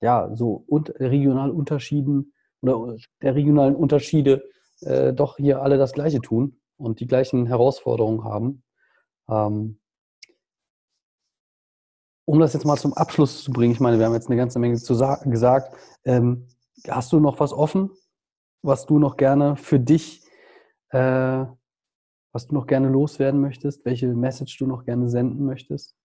ja, 0.00 0.30
so 0.34 0.64
und 0.66 0.90
regional 1.00 1.50
Unterschieden 1.50 2.32
oder 2.62 2.96
der 3.22 3.34
regionalen 3.34 3.74
Unterschiede 3.74 4.42
äh, 4.80 5.12
doch 5.12 5.36
hier 5.36 5.62
alle 5.62 5.78
das 5.78 5.92
Gleiche 5.92 6.20
tun 6.20 6.60
und 6.76 7.00
die 7.00 7.06
gleichen 7.06 7.46
Herausforderungen 7.46 8.24
haben. 8.24 8.62
Ähm, 9.28 9.78
um 12.26 12.38
das 12.38 12.52
jetzt 12.52 12.64
mal 12.64 12.76
zum 12.76 12.94
Abschluss 12.94 13.42
zu 13.42 13.50
bringen, 13.50 13.72
ich 13.72 13.80
meine, 13.80 13.98
wir 13.98 14.06
haben 14.06 14.14
jetzt 14.14 14.28
eine 14.28 14.36
ganze 14.36 14.58
Menge 14.58 14.76
zu 14.76 14.96
gesagt. 15.24 15.74
Ähm, 16.04 16.48
hast 16.88 17.12
du 17.12 17.20
noch 17.20 17.40
was 17.40 17.52
offen, 17.52 17.90
was 18.62 18.86
du 18.86 18.98
noch 18.98 19.16
gerne 19.16 19.56
für 19.56 19.80
dich, 19.80 20.22
äh, 20.90 21.44
was 22.32 22.46
du 22.46 22.54
noch 22.54 22.66
gerne 22.66 22.88
loswerden 22.88 23.40
möchtest, 23.40 23.84
welche 23.84 24.06
Message 24.08 24.56
du 24.58 24.66
noch 24.66 24.84
gerne 24.84 25.08
senden 25.08 25.44
möchtest? 25.44 25.96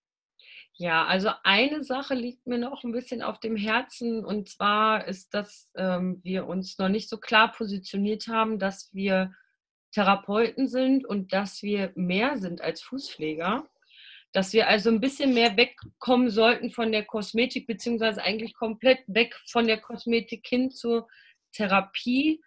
Ja, 0.77 1.05
also 1.05 1.29
eine 1.43 1.85
Sache 1.85 2.15
liegt 2.15 2.47
mir 2.47 2.57
noch 2.57 2.83
ein 2.83 2.91
bisschen 2.91 3.21
auf 3.21 3.39
dem 3.39 3.55
Herzen 3.55 4.25
und 4.25 4.49
zwar 4.49 5.07
ist, 5.07 5.33
dass 5.33 5.69
ähm, 5.75 6.19
wir 6.23 6.47
uns 6.47 6.77
noch 6.77 6.89
nicht 6.89 7.07
so 7.07 7.17
klar 7.17 7.53
positioniert 7.53 8.27
haben, 8.27 8.59
dass 8.59 8.93
wir 8.93 9.33
Therapeuten 9.93 10.67
sind 10.67 11.05
und 11.05 11.31
dass 11.31 11.63
wir 11.63 11.93
mehr 11.95 12.37
sind 12.37 12.59
als 12.59 12.81
Fußpfleger. 12.81 13.65
Dass 14.33 14.51
wir 14.51 14.67
also 14.67 14.89
ein 14.89 14.99
bisschen 14.99 15.33
mehr 15.33 15.55
wegkommen 15.55 16.29
sollten 16.29 16.69
von 16.69 16.91
der 16.91 17.05
Kosmetik, 17.05 17.67
beziehungsweise 17.67 18.21
eigentlich 18.21 18.53
komplett 18.53 18.99
weg 19.07 19.33
von 19.47 19.67
der 19.67 19.79
Kosmetik 19.79 20.45
hin 20.45 20.71
zur 20.71 21.07
Therapie 21.53 22.41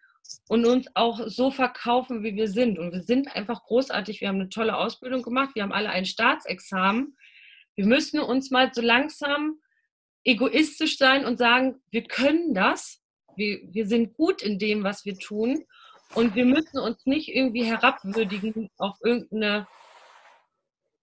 und 0.48 0.66
uns 0.66 0.86
auch 0.92 1.26
so 1.28 1.50
verkaufen, 1.50 2.22
wie 2.22 2.36
wir 2.36 2.48
sind. 2.48 2.78
Und 2.78 2.92
wir 2.92 3.02
sind 3.02 3.34
einfach 3.34 3.62
großartig. 3.62 4.20
Wir 4.20 4.28
haben 4.28 4.36
eine 4.40 4.50
tolle 4.50 4.76
Ausbildung 4.76 5.22
gemacht. 5.22 5.54
Wir 5.54 5.62
haben 5.62 5.72
alle 5.72 5.88
ein 5.88 6.04
Staatsexamen 6.04 7.16
wir 7.78 7.86
müssen 7.86 8.18
uns 8.18 8.50
mal 8.50 8.74
so 8.74 8.82
langsam 8.82 9.60
egoistisch 10.24 10.98
sein 10.98 11.24
und 11.24 11.38
sagen, 11.38 11.80
wir 11.92 12.02
können 12.02 12.52
das, 12.52 13.00
wir, 13.36 13.60
wir 13.72 13.86
sind 13.86 14.14
gut 14.14 14.42
in 14.42 14.58
dem, 14.58 14.82
was 14.82 15.04
wir 15.04 15.16
tun 15.16 15.64
und 16.16 16.34
wir 16.34 16.44
müssen 16.44 16.80
uns 16.80 17.06
nicht 17.06 17.28
irgendwie 17.28 17.62
herabwürdigen 17.62 18.68
auf 18.78 18.96
irgendeine 19.04 19.68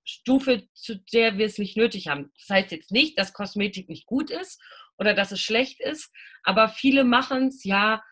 Stufe, 0.04 0.68
zu 0.74 0.98
der 1.14 1.38
wir 1.38 1.46
es 1.46 1.60
nicht 1.60 1.78
nötig 1.78 2.10
haben. 2.10 2.34
Das 2.38 2.50
heißt 2.50 2.72
jetzt 2.72 2.92
nicht, 2.92 3.18
dass 3.18 3.32
Kosmetik 3.32 3.88
nicht 3.88 4.06
gut 4.06 4.30
ist 4.30 4.62
oder 4.98 5.14
dass 5.14 5.32
es 5.32 5.40
schlecht 5.40 5.80
ist, 5.80 6.12
aber 6.44 6.68
viele 6.68 7.06
machen 7.06 7.48
es 7.48 7.64
ja, 7.64 8.04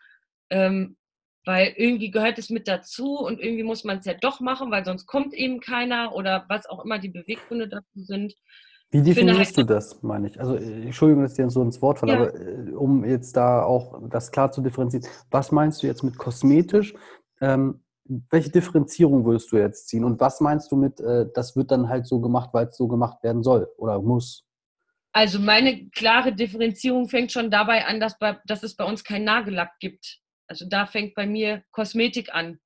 ähm, 0.48 0.96
weil 1.44 1.74
irgendwie 1.76 2.10
gehört 2.10 2.38
es 2.38 2.50
mit 2.50 2.68
dazu 2.68 3.18
und 3.18 3.40
irgendwie 3.40 3.64
muss 3.64 3.84
man 3.84 3.98
es 3.98 4.06
ja 4.06 4.14
doch 4.14 4.40
machen, 4.40 4.70
weil 4.70 4.84
sonst 4.84 5.06
kommt 5.06 5.34
eben 5.34 5.60
keiner 5.60 6.14
oder 6.14 6.44
was 6.48 6.66
auch 6.66 6.84
immer 6.84 6.98
die 6.98 7.10
Beweggründe 7.10 7.68
dazu 7.68 8.00
sind. 8.00 8.34
Wie 8.90 9.02
definierst 9.02 9.58
du 9.58 9.64
das, 9.64 10.02
meine 10.02 10.28
ich? 10.28 10.38
Also, 10.38 10.54
Entschuldigung, 10.54 11.24
dass 11.24 11.32
ich 11.32 11.36
dir 11.36 11.50
so 11.50 11.62
ins 11.62 11.82
Wort 11.82 11.98
falle, 11.98 12.12
ja. 12.12 12.18
aber 12.20 12.34
äh, 12.40 12.70
um 12.72 13.04
jetzt 13.04 13.36
da 13.36 13.64
auch 13.64 14.00
das 14.08 14.30
klar 14.30 14.52
zu 14.52 14.62
differenzieren, 14.62 15.06
was 15.30 15.50
meinst 15.50 15.82
du 15.82 15.88
jetzt 15.88 16.04
mit 16.04 16.16
kosmetisch? 16.16 16.94
Ähm, 17.40 17.82
welche 18.30 18.50
Differenzierung 18.50 19.24
würdest 19.24 19.50
du 19.50 19.56
jetzt 19.56 19.88
ziehen? 19.88 20.04
Und 20.04 20.20
was 20.20 20.40
meinst 20.40 20.70
du 20.70 20.76
mit, 20.76 21.00
äh, 21.00 21.26
das 21.34 21.56
wird 21.56 21.70
dann 21.70 21.88
halt 21.88 22.06
so 22.06 22.20
gemacht, 22.20 22.50
weil 22.52 22.68
es 22.68 22.76
so 22.76 22.86
gemacht 22.86 23.22
werden 23.22 23.42
soll 23.42 23.68
oder 23.78 24.00
muss? 24.00 24.44
Also 25.12 25.38
meine 25.38 25.88
klare 25.90 26.32
Differenzierung 26.32 27.08
fängt 27.08 27.32
schon 27.32 27.50
dabei 27.50 27.86
an, 27.86 28.00
dass, 28.00 28.18
bei, 28.18 28.38
dass 28.46 28.62
es 28.62 28.76
bei 28.76 28.84
uns 28.84 29.04
keinen 29.04 29.24
Nagellack 29.24 29.72
gibt. 29.80 30.20
Also 30.46 30.66
da 30.68 30.86
fängt 30.86 31.14
bei 31.14 31.26
mir 31.26 31.64
Kosmetik 31.70 32.34
an. 32.34 32.60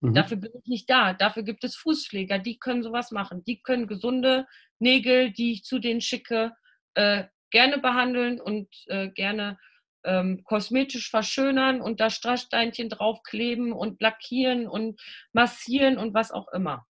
Mhm. 0.00 0.14
Dafür 0.14 0.38
bin 0.38 0.50
ich 0.60 0.66
nicht 0.66 0.90
da. 0.90 1.12
Dafür 1.12 1.42
gibt 1.42 1.64
es 1.64 1.76
Fußpfleger, 1.76 2.38
die 2.38 2.58
können 2.58 2.82
sowas 2.82 3.10
machen. 3.10 3.44
Die 3.44 3.62
können 3.62 3.86
gesunde 3.86 4.46
Nägel, 4.78 5.32
die 5.32 5.52
ich 5.52 5.64
zu 5.64 5.78
denen 5.78 6.00
schicke, 6.00 6.52
äh, 6.94 7.24
gerne 7.50 7.78
behandeln 7.78 8.40
und 8.40 8.68
äh, 8.86 9.08
gerne 9.08 9.58
ähm, 10.04 10.42
kosmetisch 10.44 11.10
verschönern 11.10 11.80
und 11.80 12.00
da 12.00 12.08
Strasssteinchen 12.08 12.88
draufkleben 12.88 13.72
und 13.72 14.00
lackieren 14.00 14.66
und 14.66 15.00
massieren 15.32 15.98
und 15.98 16.14
was 16.14 16.30
auch 16.30 16.48
immer. 16.52 16.86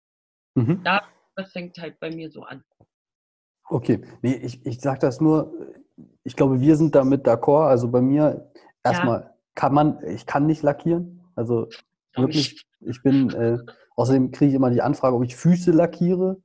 Mhm. 0.54 0.82
Da, 0.84 1.02
das 1.34 1.52
fängt 1.52 1.78
halt 1.78 1.98
bei 1.98 2.10
mir 2.10 2.30
so 2.30 2.44
an. 2.44 2.62
Okay, 3.68 4.00
nee, 4.22 4.34
ich, 4.34 4.64
ich 4.66 4.80
sage 4.80 5.00
das 5.00 5.20
nur, 5.20 5.52
ich 6.24 6.36
glaube, 6.36 6.60
wir 6.60 6.76
sind 6.76 6.94
damit 6.94 7.26
d'accord. 7.26 7.68
Also 7.68 7.90
bei 7.90 8.00
mir 8.00 8.50
erstmal. 8.84 9.29
Kann 9.54 9.74
man, 9.74 9.98
ich 10.06 10.26
kann 10.26 10.46
nicht 10.46 10.62
lackieren. 10.62 11.20
Also 11.34 11.68
wirklich, 12.16 12.66
ich 12.80 13.02
bin, 13.02 13.30
äh, 13.30 13.58
außerdem 13.96 14.30
kriege 14.30 14.50
ich 14.50 14.54
immer 14.56 14.70
die 14.70 14.82
Anfrage, 14.82 15.16
ob 15.16 15.24
ich 15.24 15.36
Füße 15.36 15.72
lackiere, 15.72 16.40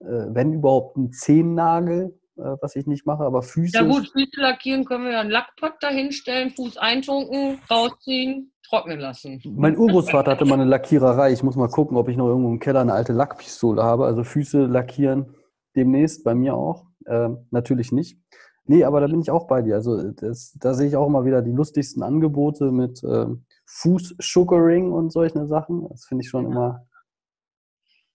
äh, 0.00 0.26
wenn 0.28 0.52
überhaupt 0.52 0.96
ein 0.96 1.12
Zehennagel, 1.12 2.18
äh, 2.36 2.56
was 2.60 2.76
ich 2.76 2.86
nicht 2.86 3.06
mache, 3.06 3.24
aber 3.24 3.42
Füße. 3.42 3.76
Ja 3.76 3.82
gut, 3.82 4.10
Füße 4.12 4.40
lackieren 4.40 4.84
können 4.84 5.04
wir 5.04 5.12
ja 5.12 5.20
einen 5.20 5.30
Lackpott 5.30 5.74
dahinstellen, 5.80 6.50
Fuß 6.50 6.76
eintunken, 6.76 7.58
rausziehen, 7.70 8.52
trocknen 8.68 8.98
lassen. 8.98 9.40
Mein 9.56 9.76
Urgroßvater 9.76 10.32
hatte 10.32 10.44
mal 10.44 10.54
eine 10.54 10.64
Lackiererei. 10.64 11.32
Ich 11.32 11.42
muss 11.42 11.56
mal 11.56 11.68
gucken, 11.68 11.96
ob 11.96 12.08
ich 12.08 12.16
noch 12.16 12.28
irgendwo 12.28 12.50
im 12.50 12.58
Keller 12.58 12.80
eine 12.80 12.92
alte 12.92 13.12
Lackpistole 13.12 13.82
habe. 13.82 14.06
Also 14.06 14.24
Füße 14.24 14.66
lackieren 14.66 15.34
demnächst, 15.76 16.24
bei 16.24 16.34
mir 16.34 16.54
auch. 16.54 16.86
Äh, 17.06 17.30
natürlich 17.50 17.92
nicht. 17.92 18.18
Nee, 18.66 18.84
aber 18.84 19.00
da 19.00 19.06
bin 19.06 19.20
ich 19.20 19.30
auch 19.30 19.46
bei 19.46 19.62
dir. 19.62 19.76
Also 19.76 20.10
das, 20.12 20.56
da 20.60 20.74
sehe 20.74 20.88
ich 20.88 20.96
auch 20.96 21.06
immer 21.06 21.24
wieder 21.24 21.42
die 21.42 21.52
lustigsten 21.52 22.02
Angebote 22.02 22.72
mit 22.72 23.02
äh, 23.04 23.26
Fußsugaring 23.66 24.92
und 24.92 25.12
solche 25.12 25.46
Sachen. 25.46 25.88
Das 25.88 26.06
finde 26.06 26.24
ich 26.24 26.30
schon 26.30 26.44
ja. 26.44 26.50
immer. 26.50 26.86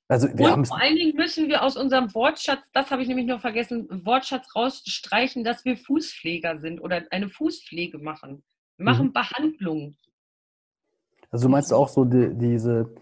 Also 0.10 0.28
wir 0.38 0.54
und 0.54 0.68
vor 0.68 0.82
allen 0.82 0.97
Dingen 0.97 1.16
müssen 1.16 1.47
wir 1.47 1.64
aus 1.64 1.78
unserem 1.78 2.14
Wortschatz, 2.14 2.60
das 2.74 2.91
habe 2.91 3.02
ich 3.02 3.08
nämlich 3.08 3.28
noch 3.28 3.39
vergessen, 3.39 3.88
Wortschatz 4.04 4.54
rausstreichen, 4.54 5.45
dass 5.45 5.64
wir 5.64 5.78
Fußpfleger 5.78 6.60
sind 6.60 6.82
oder 6.82 7.04
eine 7.12 7.30
Fußpflege 7.30 7.97
machen. 7.97 8.43
Wir 8.76 8.86
machen 8.86 9.08
mhm. 9.08 9.14
Behandlungen. 9.14 9.97
Also 11.30 11.47
du 11.47 11.52
meinst 11.52 11.72
auch 11.72 11.88
so 11.88 12.04
die, 12.04 12.36
diese 12.36 12.93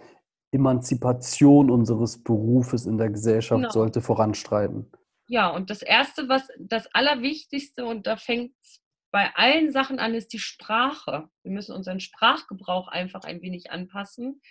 Emanzipation 0.51 1.71
unseres 1.71 2.23
Berufes 2.23 2.85
in 2.85 2.99
der 2.99 3.09
Gesellschaft 3.09 3.59
genau. 3.59 3.71
sollte 3.71 4.01
voranstreiten. 4.01 4.91
Ja, 5.29 5.49
und 5.49 5.69
das 5.69 5.83
Erste, 5.83 6.27
was 6.27 6.47
das 6.57 6.87
Allerwichtigste, 6.87 7.85
und 7.85 8.07
da 8.07 8.17
fängt 8.17 8.55
es 8.63 8.81
bei 9.11 9.31
allen 9.35 9.71
Sachen 9.71 9.99
an, 9.99 10.15
ist 10.15 10.33
die 10.33 10.39
Sprache. 10.39 11.29
Wir 11.43 11.51
müssen 11.51 11.75
unseren 11.75 11.99
Sprachgebrauch 11.99 12.87
einfach 12.87 13.21
ein 13.21 13.39
wenig 13.43 13.69
anpassen, 13.69 14.41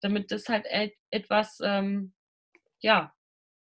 damit 0.00 0.30
das 0.30 0.48
halt 0.48 0.66
etwas, 1.10 1.58
ähm, 1.64 2.14
ja, 2.80 3.12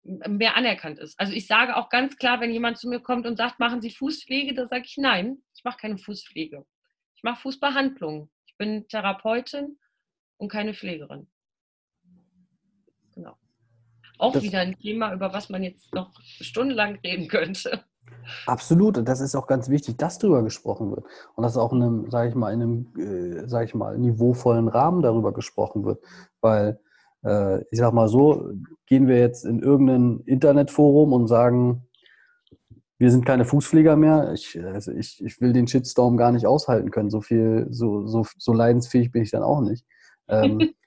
mehr 0.02 0.57
anerkannt 0.57 0.98
ist. 0.98 1.20
Also 1.20 1.34
ich 1.34 1.46
sage 1.46 1.76
auch 1.76 1.90
ganz 1.90 2.16
klar, 2.16 2.40
wenn 2.40 2.52
jemand 2.52 2.78
zu 2.78 2.88
mir 2.88 3.00
kommt 3.00 3.26
und 3.26 3.36
sagt, 3.36 3.59
machen 3.59 3.82
Sie 3.82 3.90
Fußpflege, 3.90 4.54
da 4.54 4.66
sage 4.66 4.84
ich 4.86 4.96
nein, 4.96 5.42
ich 5.54 5.62
mache 5.62 5.76
keine 5.76 5.98
Fußpflege. 5.98 6.64
Ich 7.16 7.22
mache 7.22 7.42
Fußbehandlung. 7.42 8.30
Ich 8.46 8.57
bin 8.57 8.88
Therapeutin 8.88 9.78
und 10.38 10.50
keine 10.50 10.72
Pflegerin. 10.72 11.28
Auch 14.18 14.32
das, 14.32 14.42
wieder 14.42 14.60
ein 14.60 14.78
Thema, 14.78 15.12
über 15.12 15.32
was 15.32 15.48
man 15.48 15.62
jetzt 15.62 15.94
noch 15.94 16.10
stundenlang 16.20 16.98
reden 17.04 17.28
könnte. 17.28 17.84
Absolut, 18.46 18.98
und 18.98 19.08
das 19.08 19.20
ist 19.20 19.34
auch 19.34 19.46
ganz 19.46 19.68
wichtig, 19.68 19.98
dass 19.98 20.18
darüber 20.18 20.42
gesprochen 20.42 20.90
wird. 20.90 21.04
Und 21.34 21.42
dass 21.42 21.56
auch 21.56 21.72
in 21.72 21.82
einem, 21.82 22.10
sage 22.10 22.28
ich 22.30 22.34
mal, 22.34 22.52
in 22.52 22.62
einem, 22.62 22.86
äh, 22.96 23.48
sage 23.48 23.66
ich 23.66 23.74
mal, 23.74 23.98
niveauvollen 23.98 24.68
Rahmen 24.68 25.02
darüber 25.02 25.32
gesprochen 25.32 25.84
wird. 25.84 26.02
Weil, 26.40 26.80
äh, 27.24 27.60
ich 27.70 27.78
sag 27.78 27.92
mal 27.92 28.08
so, 28.08 28.50
gehen 28.86 29.06
wir 29.08 29.18
jetzt 29.18 29.44
in 29.44 29.60
irgendein 29.60 30.20
Internetforum 30.26 31.12
und 31.12 31.28
sagen, 31.28 31.86
wir 32.98 33.10
sind 33.10 33.26
keine 33.26 33.44
Fußpfleger 33.44 33.96
mehr. 33.96 34.32
Ich, 34.32 34.58
also 34.62 34.90
ich, 34.92 35.22
ich 35.24 35.40
will 35.40 35.52
den 35.52 35.66
Shitstorm 35.66 36.16
gar 36.16 36.32
nicht 36.32 36.46
aushalten 36.46 36.90
können. 36.90 37.10
So 37.10 37.20
viel, 37.20 37.66
so, 37.70 38.06
so, 38.06 38.24
so 38.38 38.52
leidensfähig 38.52 39.12
bin 39.12 39.22
ich 39.22 39.30
dann 39.30 39.42
auch 39.42 39.60
nicht. 39.60 39.84
Ähm, 40.28 40.72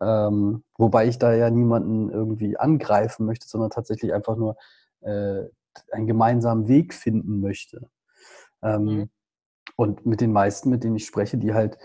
ähm, 0.00 0.64
wobei 0.76 1.06
ich 1.06 1.18
da 1.18 1.32
ja 1.34 1.50
niemanden 1.50 2.10
irgendwie 2.10 2.56
angreifen 2.56 3.26
möchte, 3.26 3.48
sondern 3.48 3.70
tatsächlich 3.70 4.12
einfach 4.12 4.36
nur 4.36 4.56
äh, 5.00 5.44
einen 5.92 6.06
gemeinsamen 6.06 6.68
Weg 6.68 6.94
finden 6.94 7.40
möchte. 7.40 7.88
Ähm, 8.62 8.84
mhm. 8.84 9.10
Und 9.76 10.06
mit 10.06 10.20
den 10.20 10.32
meisten, 10.32 10.70
mit 10.70 10.84
denen 10.84 10.96
ich 10.96 11.06
spreche, 11.06 11.36
die 11.36 11.52
halt, 11.52 11.78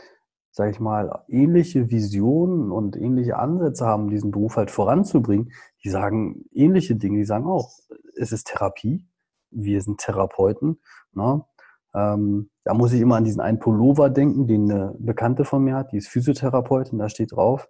sage 0.52 0.72
ich 0.72 0.80
mal, 0.80 1.24
ähnliche 1.28 1.90
Visionen 1.90 2.72
und 2.72 2.96
ähnliche 2.96 3.38
Ansätze 3.38 3.86
haben, 3.86 4.10
diesen 4.10 4.32
Beruf 4.32 4.58
halt 4.58 4.72
voranzubringen, 4.72 5.52
die 5.84 5.90
sagen 5.90 6.46
ähnliche 6.52 6.96
Dinge. 6.96 7.18
Die 7.18 7.26
sagen 7.26 7.46
auch, 7.46 7.72
es 8.16 8.32
ist 8.32 8.48
Therapie, 8.48 9.08
wir 9.50 9.82
sind 9.82 10.00
Therapeuten. 10.00 10.80
Ne? 11.14 11.44
Ähm, 11.96 12.50
da 12.64 12.74
muss 12.74 12.94
ich 12.94 13.02
immer 13.02 13.16
an 13.16 13.24
diesen 13.24 13.42
einen 13.42 13.60
Pullover 13.60 14.10
denken, 14.10 14.48
den 14.48 14.72
eine 14.72 14.96
Bekannte 15.00 15.46
von 15.46 15.64
mir 15.64 15.76
hat, 15.76 15.92
die 15.92 15.98
ist 15.98 16.10
Physiotherapeutin, 16.10 17.00
da 17.00 17.10
steht 17.10 17.32
drauf, 17.32 17.68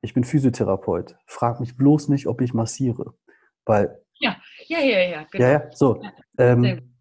ich 0.00 0.14
bin 0.14 0.24
Physiotherapeut. 0.24 1.16
Frag 1.26 1.60
mich 1.60 1.76
bloß 1.76 2.08
nicht, 2.08 2.26
ob 2.26 2.40
ich 2.40 2.54
massiere. 2.54 3.14
Weil. 3.64 4.02
Ja, 4.20 4.36
ja, 4.66 4.80
ja, 4.80 4.98
ja. 5.00 5.26
Genau. 5.30 5.44
Ja, 5.44 5.50
ja, 5.50 5.70
so. 5.72 6.02
Ähm, 6.38 6.92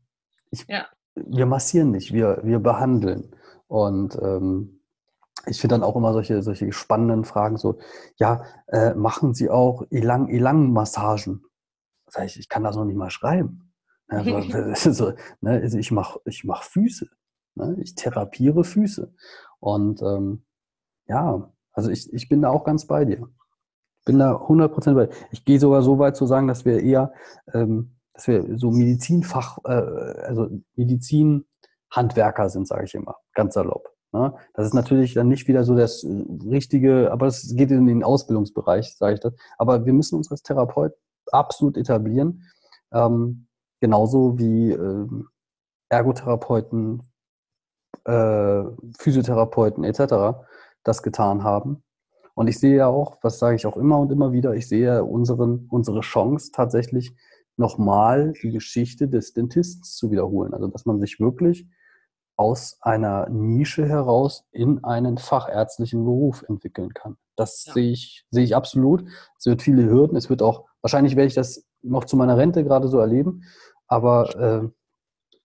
ich, 0.52 0.66
ja. 0.68 0.88
Wir 1.16 1.46
massieren 1.46 1.92
nicht, 1.92 2.14
wir, 2.14 2.42
wir 2.44 2.60
behandeln. 2.60 3.36
Und 3.68 4.18
ähm, 4.22 4.82
ich 5.48 5.60
finde 5.60 5.76
dann 5.76 5.84
auch 5.84 5.96
immer 5.96 6.14
solche, 6.14 6.42
solche 6.44 6.72
spannenden 6.72 7.26
Fragen 7.26 7.58
so, 7.58 7.80
ja, 8.18 8.44
äh, 8.68 8.94
machen 8.94 9.34
Sie 9.34 9.50
auch 9.50 9.84
Elang-Massagen? 9.90 11.44
Sag 12.08 12.26
ich, 12.26 12.40
ich 12.40 12.50
kann 12.50 12.64
das 12.64 12.76
noch 12.76 12.86
nicht 12.86 12.98
mal 12.98 13.10
schreiben. 13.10 13.74
Also, 14.08 14.42
so, 14.92 15.14
ne, 15.42 15.52
also 15.62 15.78
ich 15.78 15.92
mache 15.92 16.20
ich 16.26 16.44
mach 16.44 16.64
Füße. 16.64 17.08
Ne? 17.56 17.78
Ich 17.82 17.96
therapiere 17.96 18.64
Füße. 18.64 19.14
Und 19.60 20.02
ähm, 20.02 20.46
ja, 21.08 21.52
also 21.78 21.92
ich, 21.92 22.12
ich 22.12 22.28
bin 22.28 22.42
da 22.42 22.50
auch 22.50 22.64
ganz 22.64 22.88
bei 22.88 23.06
dir. 23.06 23.30
Bin 24.04 24.18
da 24.18 24.36
100% 24.36 24.96
bei 24.96 25.06
dir. 25.06 25.14
Ich 25.32 25.46
gehe 25.46 25.60
sogar 25.60 25.84
so 25.84 26.00
weit 26.00 26.18
zu 26.18 26.26
sagen, 26.26 26.48
dass 26.48 26.66
wir 26.66 26.82
eher, 26.82 27.14
ähm, 27.54 27.96
dass 28.14 28.28
wir 28.28 28.58
so 28.58 28.72
Medizinfach, 28.72 29.60
äh, 29.64 29.70
also 29.70 30.50
Medizinhandwerker 30.76 32.50
sind, 32.50 32.68
sage 32.68 32.86
ich 32.86 32.96
immer, 32.96 33.18
ganz 33.36 33.54
salopp. 33.54 33.94
Ne? 34.12 34.34
Das 34.56 34.66
ist 34.66 34.74
natürlich 34.74 35.14
dann 35.14 35.28
nicht 35.28 35.48
wieder 35.48 35.64
so 35.64 35.76
das 35.76 36.04
richtige, 36.04 37.12
aber 37.12 37.28
es 37.28 37.56
geht 37.56 37.70
in 37.70 37.86
den 37.86 38.04
Ausbildungsbereich, 38.04 38.98
sage 38.98 39.14
ich 39.14 39.20
das. 39.20 39.36
Aber 39.60 39.86
wir 39.86 39.94
müssen 39.94 40.16
uns 40.16 40.32
als 40.32 40.42
Therapeut 40.42 40.94
absolut 41.32 41.78
etablieren. 41.78 42.42
Ähm, 42.92 43.46
genauso 43.82 44.40
wie 44.40 44.72
äh, 44.72 45.08
Ergotherapeuten, 45.90 47.04
äh, 48.06 48.64
Physiotherapeuten 48.98 49.84
etc 49.84 50.47
das 50.88 51.04
getan 51.04 51.44
haben. 51.44 51.84
Und 52.36 52.48
ich 52.48 52.60
sehe 52.60 52.78
ja 52.78 52.88
auch, 52.88 53.18
was 53.22 53.40
sage 53.40 53.56
ich 53.56 53.66
auch 53.66 53.78
immer 53.78 54.00
und 54.00 54.12
immer 54.12 54.32
wieder, 54.32 54.54
ich 54.54 54.68
sehe 54.68 55.04
unseren, 55.04 55.68
unsere 55.70 56.02
Chance 56.02 56.52
tatsächlich 56.54 57.16
nochmal 57.56 58.34
die 58.44 58.52
Geschichte 58.52 59.08
des 59.08 59.34
Dentisten 59.34 59.84
zu 59.84 60.12
wiederholen. 60.12 60.54
Also 60.54 60.68
dass 60.68 60.86
man 60.86 61.00
sich 61.00 61.20
wirklich 61.20 61.68
aus 62.36 62.78
einer 62.82 63.28
Nische 63.30 63.88
heraus 63.88 64.46
in 64.52 64.84
einen 64.84 65.18
fachärztlichen 65.18 66.06
Beruf 66.06 66.44
entwickeln 66.48 66.94
kann. 66.94 67.18
Das 67.36 67.66
ja. 67.66 67.74
sehe, 67.74 67.92
ich, 67.92 68.26
sehe 68.30 68.44
ich 68.44 68.56
absolut. 68.56 69.04
Es 69.40 69.48
wird 69.48 69.64
viele 69.64 69.90
Hürden. 69.90 70.16
Es 70.16 70.30
wird 70.30 70.44
auch, 70.44 70.66
wahrscheinlich 70.82 71.16
werde 71.16 71.28
ich 71.28 71.34
das 71.34 71.66
noch 71.82 72.06
zu 72.06 72.16
meiner 72.16 72.38
Rente 72.38 72.64
gerade 72.64 72.88
so 72.88 73.00
erleben. 73.00 73.44
Aber 73.88 74.36
äh, 74.36 75.38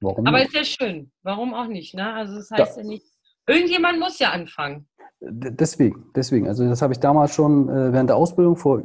warum? 0.00 0.26
Aber 0.26 0.42
ist 0.42 0.54
ja 0.54 0.64
schön. 0.64 1.12
Warum 1.22 1.52
auch 1.52 1.66
nicht? 1.66 1.94
Ne? 1.94 2.10
Also 2.14 2.36
das 2.36 2.50
heißt 2.50 2.76
ja, 2.76 2.82
ja 2.82 2.88
nicht, 2.88 3.06
Irgendjemand 3.46 4.00
muss 4.00 4.18
ja 4.18 4.30
anfangen. 4.30 4.88
Deswegen, 5.20 6.10
deswegen. 6.14 6.46
Also 6.48 6.68
das 6.68 6.82
habe 6.82 6.92
ich 6.92 7.00
damals 7.00 7.34
schon 7.34 7.68
äh, 7.68 7.92
während 7.92 8.10
der 8.10 8.16
Ausbildung 8.16 8.56
vor, 8.56 8.82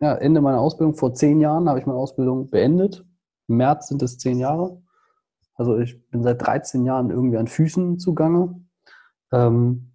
ja, 0.00 0.14
Ende 0.14 0.40
meiner 0.40 0.60
Ausbildung, 0.60 0.94
vor 0.94 1.14
zehn 1.14 1.40
Jahren 1.40 1.68
habe 1.68 1.78
ich 1.78 1.86
meine 1.86 1.98
Ausbildung 1.98 2.50
beendet. 2.50 3.04
Im 3.48 3.56
März 3.56 3.88
sind 3.88 4.02
es 4.02 4.18
zehn 4.18 4.38
Jahre. 4.38 4.82
Also 5.54 5.78
ich 5.78 6.08
bin 6.08 6.22
seit 6.22 6.40
13 6.40 6.84
Jahren 6.86 7.10
irgendwie 7.10 7.36
an 7.36 7.46
Füßen 7.46 7.98
zugange. 7.98 8.64
Ähm, 9.30 9.92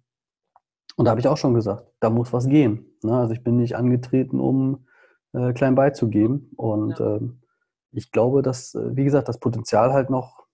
und 0.96 1.04
da 1.04 1.10
habe 1.10 1.20
ich 1.20 1.28
auch 1.28 1.36
schon 1.36 1.54
gesagt, 1.54 1.92
da 2.00 2.08
muss 2.08 2.32
was 2.32 2.48
gehen. 2.48 2.86
Ne? 3.02 3.16
Also 3.16 3.34
ich 3.34 3.42
bin 3.42 3.56
nicht 3.56 3.76
angetreten, 3.76 4.40
um 4.40 4.86
äh, 5.32 5.52
klein 5.52 5.74
beizugeben. 5.74 6.52
Und 6.56 6.98
ja. 6.98 7.16
ähm, 7.16 7.42
ich 7.92 8.12
glaube, 8.12 8.42
dass, 8.42 8.74
äh, 8.74 8.96
wie 8.96 9.04
gesagt, 9.04 9.28
das 9.28 9.40
Potenzial 9.40 9.92
halt 9.92 10.08
noch 10.08 10.45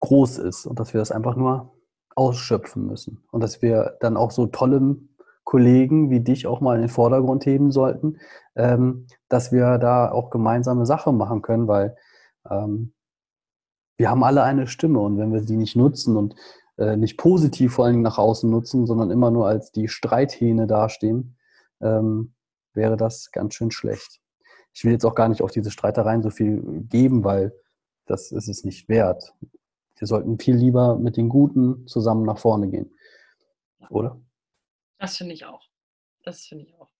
groß 0.00 0.38
ist 0.38 0.66
und 0.66 0.78
dass 0.78 0.94
wir 0.94 1.00
das 1.00 1.12
einfach 1.12 1.36
nur 1.36 1.72
ausschöpfen 2.14 2.86
müssen 2.86 3.22
und 3.30 3.42
dass 3.42 3.62
wir 3.62 3.96
dann 4.00 4.16
auch 4.16 4.30
so 4.30 4.46
tolle 4.46 4.96
Kollegen 5.44 6.10
wie 6.10 6.20
dich 6.20 6.46
auch 6.46 6.60
mal 6.60 6.74
in 6.74 6.82
den 6.82 6.88
Vordergrund 6.88 7.46
heben 7.46 7.70
sollten, 7.70 8.18
ähm, 8.56 9.06
dass 9.28 9.52
wir 9.52 9.78
da 9.78 10.10
auch 10.10 10.30
gemeinsame 10.30 10.86
Sache 10.86 11.12
machen 11.12 11.42
können, 11.42 11.68
weil 11.68 11.96
ähm, 12.50 12.92
wir 13.96 14.10
haben 14.10 14.24
alle 14.24 14.42
eine 14.42 14.66
Stimme 14.66 14.98
und 15.00 15.18
wenn 15.18 15.32
wir 15.32 15.42
sie 15.42 15.56
nicht 15.56 15.76
nutzen 15.76 16.16
und 16.16 16.34
äh, 16.78 16.96
nicht 16.96 17.16
positiv 17.16 17.74
vor 17.74 17.84
allen 17.84 17.94
Dingen 17.94 18.02
nach 18.02 18.18
außen 18.18 18.50
nutzen, 18.50 18.86
sondern 18.86 19.10
immer 19.10 19.30
nur 19.30 19.46
als 19.46 19.70
die 19.70 19.88
Streithähne 19.88 20.66
dastehen, 20.66 21.36
ähm, 21.80 22.34
wäre 22.74 22.96
das 22.96 23.30
ganz 23.30 23.54
schön 23.54 23.70
schlecht. 23.70 24.20
Ich 24.74 24.84
will 24.84 24.92
jetzt 24.92 25.06
auch 25.06 25.14
gar 25.14 25.28
nicht 25.28 25.42
auf 25.42 25.50
diese 25.50 25.70
Streitereien 25.70 26.22
so 26.22 26.30
viel 26.30 26.84
geben, 26.90 27.24
weil 27.24 27.54
das 28.06 28.32
ist 28.32 28.48
es 28.48 28.64
nicht 28.64 28.88
wert. 28.88 29.34
Wir 29.98 30.06
sollten 30.06 30.38
viel 30.38 30.56
lieber 30.56 30.98
mit 30.98 31.16
den 31.16 31.28
Guten 31.28 31.86
zusammen 31.86 32.24
nach 32.24 32.38
vorne 32.38 32.68
gehen. 32.68 32.94
Oder? 33.88 34.20
Das 34.98 35.16
finde 35.16 35.34
ich 35.34 35.44
auch. 35.44 35.62
Das 36.24 36.46
finde 36.46 36.64
ich 36.64 36.74
auch. 36.74 36.90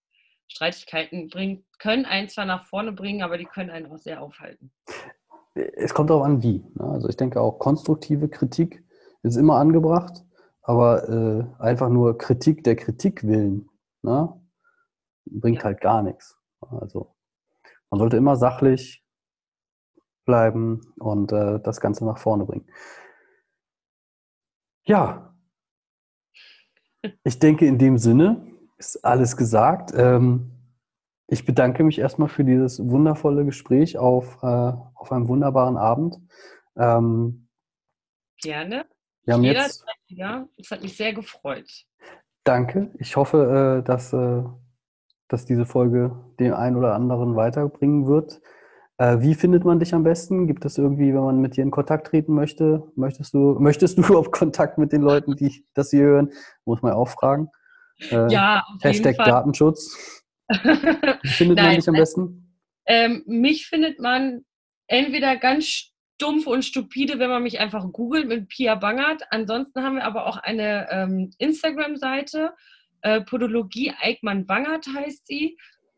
Streitigkeiten 0.48 1.28
bringen, 1.28 1.64
können 1.78 2.04
einen 2.04 2.28
zwar 2.28 2.44
nach 2.44 2.66
vorne 2.66 2.92
bringen, 2.92 3.22
aber 3.22 3.36
die 3.36 3.44
können 3.44 3.70
einen 3.70 3.86
auch 3.86 3.98
sehr 3.98 4.22
aufhalten. 4.22 4.72
Es 5.54 5.94
kommt 5.94 6.10
darauf 6.10 6.24
an, 6.24 6.42
wie. 6.42 6.64
Ne? 6.74 6.84
Also 6.84 7.08
ich 7.08 7.16
denke 7.16 7.40
auch 7.40 7.58
konstruktive 7.58 8.28
Kritik 8.28 8.84
ist 9.22 9.36
immer 9.36 9.56
angebracht, 9.56 10.24
aber 10.62 11.08
äh, 11.08 11.62
einfach 11.62 11.88
nur 11.88 12.16
Kritik 12.16 12.62
der 12.62 12.76
Kritik 12.76 13.24
willen 13.24 13.68
ne? 14.02 14.40
bringt 15.26 15.58
ja. 15.58 15.64
halt 15.64 15.80
gar 15.80 16.02
nichts. 16.02 16.38
Also 16.60 17.14
man 17.90 17.98
sollte 17.98 18.16
immer 18.16 18.36
sachlich 18.36 19.05
bleiben 20.26 20.92
und 20.98 21.32
äh, 21.32 21.58
das 21.60 21.80
Ganze 21.80 22.04
nach 22.04 22.18
vorne 22.18 22.44
bringen. 22.44 22.66
Ja, 24.84 25.34
ich 27.24 27.38
denke, 27.38 27.66
in 27.66 27.78
dem 27.78 27.96
Sinne 27.96 28.46
ist 28.76 29.02
alles 29.04 29.36
gesagt. 29.36 29.92
Ähm, 29.96 30.52
ich 31.28 31.44
bedanke 31.44 31.82
mich 31.82 31.98
erstmal 31.98 32.28
für 32.28 32.44
dieses 32.44 32.78
wundervolle 32.78 33.44
Gespräch 33.44 33.98
auf, 33.98 34.38
äh, 34.42 34.72
auf 34.94 35.10
einem 35.10 35.28
wunderbaren 35.28 35.76
Abend. 35.76 36.20
Ähm, 36.76 37.48
Gerne. 38.42 38.86
Wir 39.24 39.34
haben 39.34 39.42
Jeder 39.42 39.62
jetzt, 39.62 39.84
ja, 40.06 40.46
es 40.56 40.70
hat 40.70 40.82
mich 40.82 40.96
sehr 40.96 41.12
gefreut. 41.12 41.68
Danke. 42.44 42.92
Ich 42.98 43.16
hoffe, 43.16 43.80
äh, 43.80 43.84
dass, 43.84 44.12
äh, 44.12 44.44
dass 45.26 45.46
diese 45.46 45.66
Folge 45.66 46.16
den 46.38 46.52
einen 46.52 46.76
oder 46.76 46.94
anderen 46.94 47.34
weiterbringen 47.34 48.06
wird. 48.06 48.40
Äh, 48.98 49.20
wie 49.20 49.34
findet 49.34 49.64
man 49.64 49.78
dich 49.78 49.94
am 49.94 50.02
besten? 50.02 50.46
Gibt 50.46 50.64
es 50.64 50.78
irgendwie, 50.78 51.12
wenn 51.12 51.22
man 51.22 51.40
mit 51.40 51.56
dir 51.56 51.62
in 51.62 51.70
Kontakt 51.70 52.08
treten 52.08 52.34
möchte? 52.34 52.82
Möchtest 52.96 53.34
du, 53.34 53.56
möchtest 53.60 53.98
du 53.98 54.02
überhaupt 54.02 54.32
Kontakt 54.32 54.78
mit 54.78 54.92
den 54.92 55.02
Leuten, 55.02 55.36
die 55.36 55.64
das 55.74 55.90
hier 55.90 56.04
hören? 56.04 56.32
Muss 56.64 56.82
man 56.82 56.92
auch 56.92 57.08
fragen. 57.08 57.48
ja, 58.10 58.64
auf 58.74 58.82
Hashtag 58.82 59.16
Datenschutz. 59.16 60.22
Wie 60.48 61.28
findet 61.28 61.56
Nein, 61.56 61.66
man 61.66 61.76
dich 61.76 61.88
am 61.88 61.94
besten? 61.94 62.54
Ähm, 62.86 63.22
mich 63.26 63.66
findet 63.66 63.98
man 63.98 64.44
entweder 64.86 65.36
ganz 65.36 65.92
stumpf 66.16 66.46
und 66.46 66.64
stupide, 66.64 67.18
wenn 67.18 67.30
man 67.30 67.42
mich 67.42 67.60
einfach 67.60 67.84
googelt 67.92 68.28
mit 68.28 68.48
Pia 68.48 68.74
Bangert. 68.74 69.22
Ansonsten 69.30 69.82
haben 69.82 69.96
wir 69.96 70.04
aber 70.04 70.26
auch 70.26 70.36
eine 70.36 70.88
ähm, 70.90 71.30
Instagram-Seite, 71.38 72.54
äh, 73.02 73.20
Podologie 73.20 73.92
Eickmann 74.00 74.46
Bangert 74.46 74.86
heißt 74.92 75.26
sie. 75.26 75.56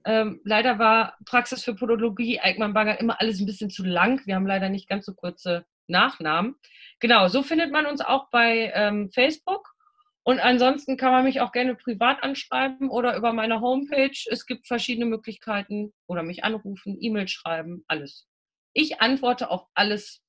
Ähm, 0.08 0.40
leider 0.42 0.78
war 0.78 1.18
Praxis 1.26 1.62
für 1.62 1.74
Podologie 1.74 2.40
Eickmann 2.40 2.72
Bangert 2.72 2.98
immer 2.98 3.20
alles 3.20 3.40
ein 3.40 3.46
bisschen 3.46 3.68
zu 3.68 3.84
lang. 3.84 4.22
Wir 4.24 4.36
haben 4.36 4.46
leider 4.46 4.70
nicht 4.70 4.88
ganz 4.88 5.04
so 5.04 5.12
kurze 5.12 5.66
Nachnamen. 5.86 6.56
Genau, 6.98 7.28
so 7.28 7.42
findet 7.42 7.72
man 7.72 7.84
uns 7.84 8.00
auch 8.00 8.30
bei 8.30 8.72
ähm, 8.74 9.10
Facebook. 9.12 9.74
Und 10.22 10.40
ansonsten 10.40 10.96
kann 10.96 11.12
man 11.12 11.24
mich 11.24 11.42
auch 11.42 11.52
gerne 11.52 11.74
privat 11.74 12.22
anschreiben 12.22 12.88
oder 12.88 13.18
über 13.18 13.34
meine 13.34 13.60
Homepage. 13.60 14.18
Es 14.30 14.46
gibt 14.46 14.66
verschiedene 14.66 15.04
Möglichkeiten 15.04 15.92
oder 16.06 16.22
mich 16.22 16.42
anrufen, 16.42 16.96
E-Mail 16.98 17.28
schreiben, 17.28 17.84
alles. 17.86 18.26
Ich 18.72 19.02
antworte 19.02 19.50
auf 19.50 19.66
alles, 19.74 20.22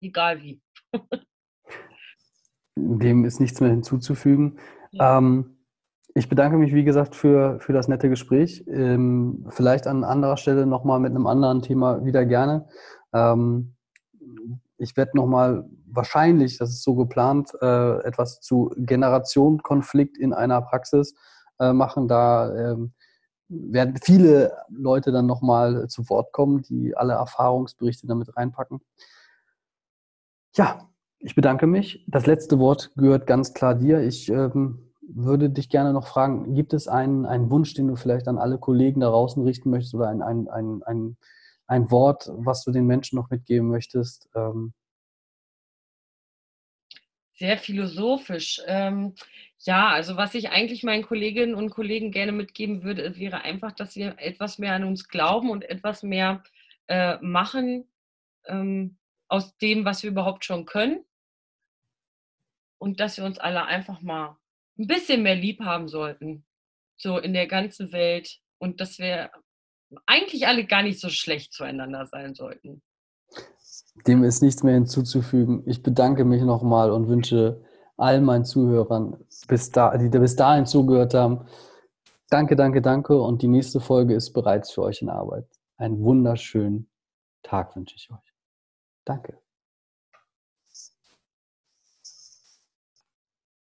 egal 0.00 0.42
wie. 0.42 0.62
Dem 2.76 3.24
ist 3.24 3.40
nichts 3.40 3.60
mehr 3.60 3.70
hinzuzufügen. 3.70 4.60
Ja. 4.92 5.18
Ähm, 5.18 5.51
ich 6.14 6.28
bedanke 6.28 6.58
mich, 6.58 6.74
wie 6.74 6.84
gesagt, 6.84 7.16
für, 7.16 7.58
für 7.60 7.72
das 7.72 7.88
nette 7.88 8.08
Gespräch. 8.08 8.64
Ähm, 8.66 9.46
vielleicht 9.48 9.86
an 9.86 10.04
anderer 10.04 10.36
Stelle 10.36 10.66
nochmal 10.66 11.00
mit 11.00 11.10
einem 11.10 11.26
anderen 11.26 11.62
Thema 11.62 12.04
wieder 12.04 12.26
gerne. 12.26 12.66
Ähm, 13.12 13.74
ich 14.76 14.96
werde 14.96 15.12
nochmal 15.14 15.64
wahrscheinlich, 15.86 16.58
das 16.58 16.70
ist 16.70 16.82
so 16.82 16.94
geplant, 16.94 17.52
äh, 17.60 18.00
etwas 18.02 18.40
zu 18.40 18.74
Generationenkonflikt 18.76 20.18
in 20.18 20.32
einer 20.32 20.60
Praxis 20.60 21.14
äh, 21.58 21.72
machen. 21.72 22.08
Da 22.08 22.54
ähm, 22.54 22.92
werden 23.48 23.96
viele 24.02 24.56
Leute 24.68 25.12
dann 25.12 25.26
nochmal 25.26 25.88
zu 25.88 26.08
Wort 26.08 26.32
kommen, 26.32 26.62
die 26.62 26.96
alle 26.96 27.14
Erfahrungsberichte 27.14 28.06
damit 28.06 28.36
reinpacken. 28.36 28.80
Ja, 30.56 30.90
ich 31.20 31.34
bedanke 31.34 31.66
mich. 31.66 32.04
Das 32.08 32.26
letzte 32.26 32.58
Wort 32.58 32.90
gehört 32.96 33.26
ganz 33.26 33.54
klar 33.54 33.74
dir. 33.74 34.00
Ich 34.00 34.28
ähm, 34.28 34.91
würde 35.14 35.50
dich 35.50 35.68
gerne 35.68 35.92
noch 35.92 36.06
fragen, 36.06 36.54
gibt 36.54 36.72
es 36.72 36.88
einen, 36.88 37.26
einen 37.26 37.50
Wunsch, 37.50 37.74
den 37.74 37.88
du 37.88 37.96
vielleicht 37.96 38.28
an 38.28 38.38
alle 38.38 38.58
Kollegen 38.58 39.00
da 39.00 39.08
draußen 39.08 39.42
richten 39.42 39.70
möchtest 39.70 39.94
oder 39.94 40.08
ein, 40.08 40.22
ein, 40.22 40.48
ein, 40.48 40.82
ein, 40.84 41.16
ein 41.66 41.90
Wort, 41.90 42.30
was 42.32 42.64
du 42.64 42.70
den 42.70 42.86
Menschen 42.86 43.16
noch 43.16 43.30
mitgeben 43.30 43.68
möchtest? 43.68 44.28
Ähm, 44.34 44.72
sehr 47.34 47.58
philosophisch. 47.58 48.60
Ähm, 48.66 49.14
ja, 49.58 49.88
also 49.88 50.16
was 50.16 50.34
ich 50.34 50.50
eigentlich 50.50 50.84
meinen 50.84 51.02
Kolleginnen 51.02 51.54
und 51.54 51.70
Kollegen 51.70 52.10
gerne 52.10 52.32
mitgeben 52.32 52.82
würde, 52.84 53.16
wäre 53.16 53.42
einfach, 53.42 53.72
dass 53.72 53.96
wir 53.96 54.14
etwas 54.18 54.58
mehr 54.58 54.74
an 54.74 54.84
uns 54.84 55.08
glauben 55.08 55.50
und 55.50 55.68
etwas 55.68 56.02
mehr 56.02 56.42
äh, 56.86 57.16
machen 57.20 57.88
ähm, 58.46 58.96
aus 59.28 59.56
dem, 59.58 59.84
was 59.84 60.02
wir 60.02 60.10
überhaupt 60.10 60.44
schon 60.44 60.66
können. 60.66 61.04
Und 62.78 63.00
dass 63.00 63.16
wir 63.16 63.24
uns 63.24 63.38
alle 63.38 63.64
einfach 63.64 64.02
mal 64.02 64.36
ein 64.78 64.86
bisschen 64.86 65.22
mehr 65.22 65.34
lieb 65.34 65.60
haben 65.60 65.88
sollten. 65.88 66.44
So 66.96 67.18
in 67.18 67.32
der 67.32 67.46
ganzen 67.46 67.92
Welt. 67.92 68.38
Und 68.58 68.80
dass 68.80 68.98
wir 68.98 69.30
eigentlich 70.06 70.46
alle 70.46 70.64
gar 70.64 70.82
nicht 70.82 71.00
so 71.00 71.08
schlecht 71.08 71.52
zueinander 71.52 72.06
sein 72.06 72.34
sollten. 72.34 72.82
Dem 74.06 74.24
ist 74.24 74.42
nichts 74.42 74.62
mehr 74.62 74.74
hinzuzufügen. 74.74 75.62
Ich 75.66 75.82
bedanke 75.82 76.24
mich 76.24 76.42
nochmal 76.42 76.90
und 76.90 77.08
wünsche 77.08 77.62
all 77.96 78.20
meinen 78.20 78.44
Zuhörern, 78.44 79.24
bis 79.48 79.70
da, 79.70 79.96
die 79.96 80.08
bis 80.08 80.36
dahin 80.36 80.66
zugehört 80.66 81.14
haben, 81.14 81.46
danke, 82.30 82.56
danke, 82.56 82.80
danke. 82.82 83.20
Und 83.20 83.42
die 83.42 83.48
nächste 83.48 83.80
Folge 83.80 84.14
ist 84.14 84.32
bereits 84.32 84.72
für 84.72 84.82
euch 84.82 85.02
in 85.02 85.10
Arbeit. 85.10 85.46
Einen 85.76 86.00
wunderschönen 86.00 86.90
Tag 87.42 87.76
wünsche 87.76 87.96
ich 87.96 88.10
euch. 88.10 88.34
Danke. 89.04 89.38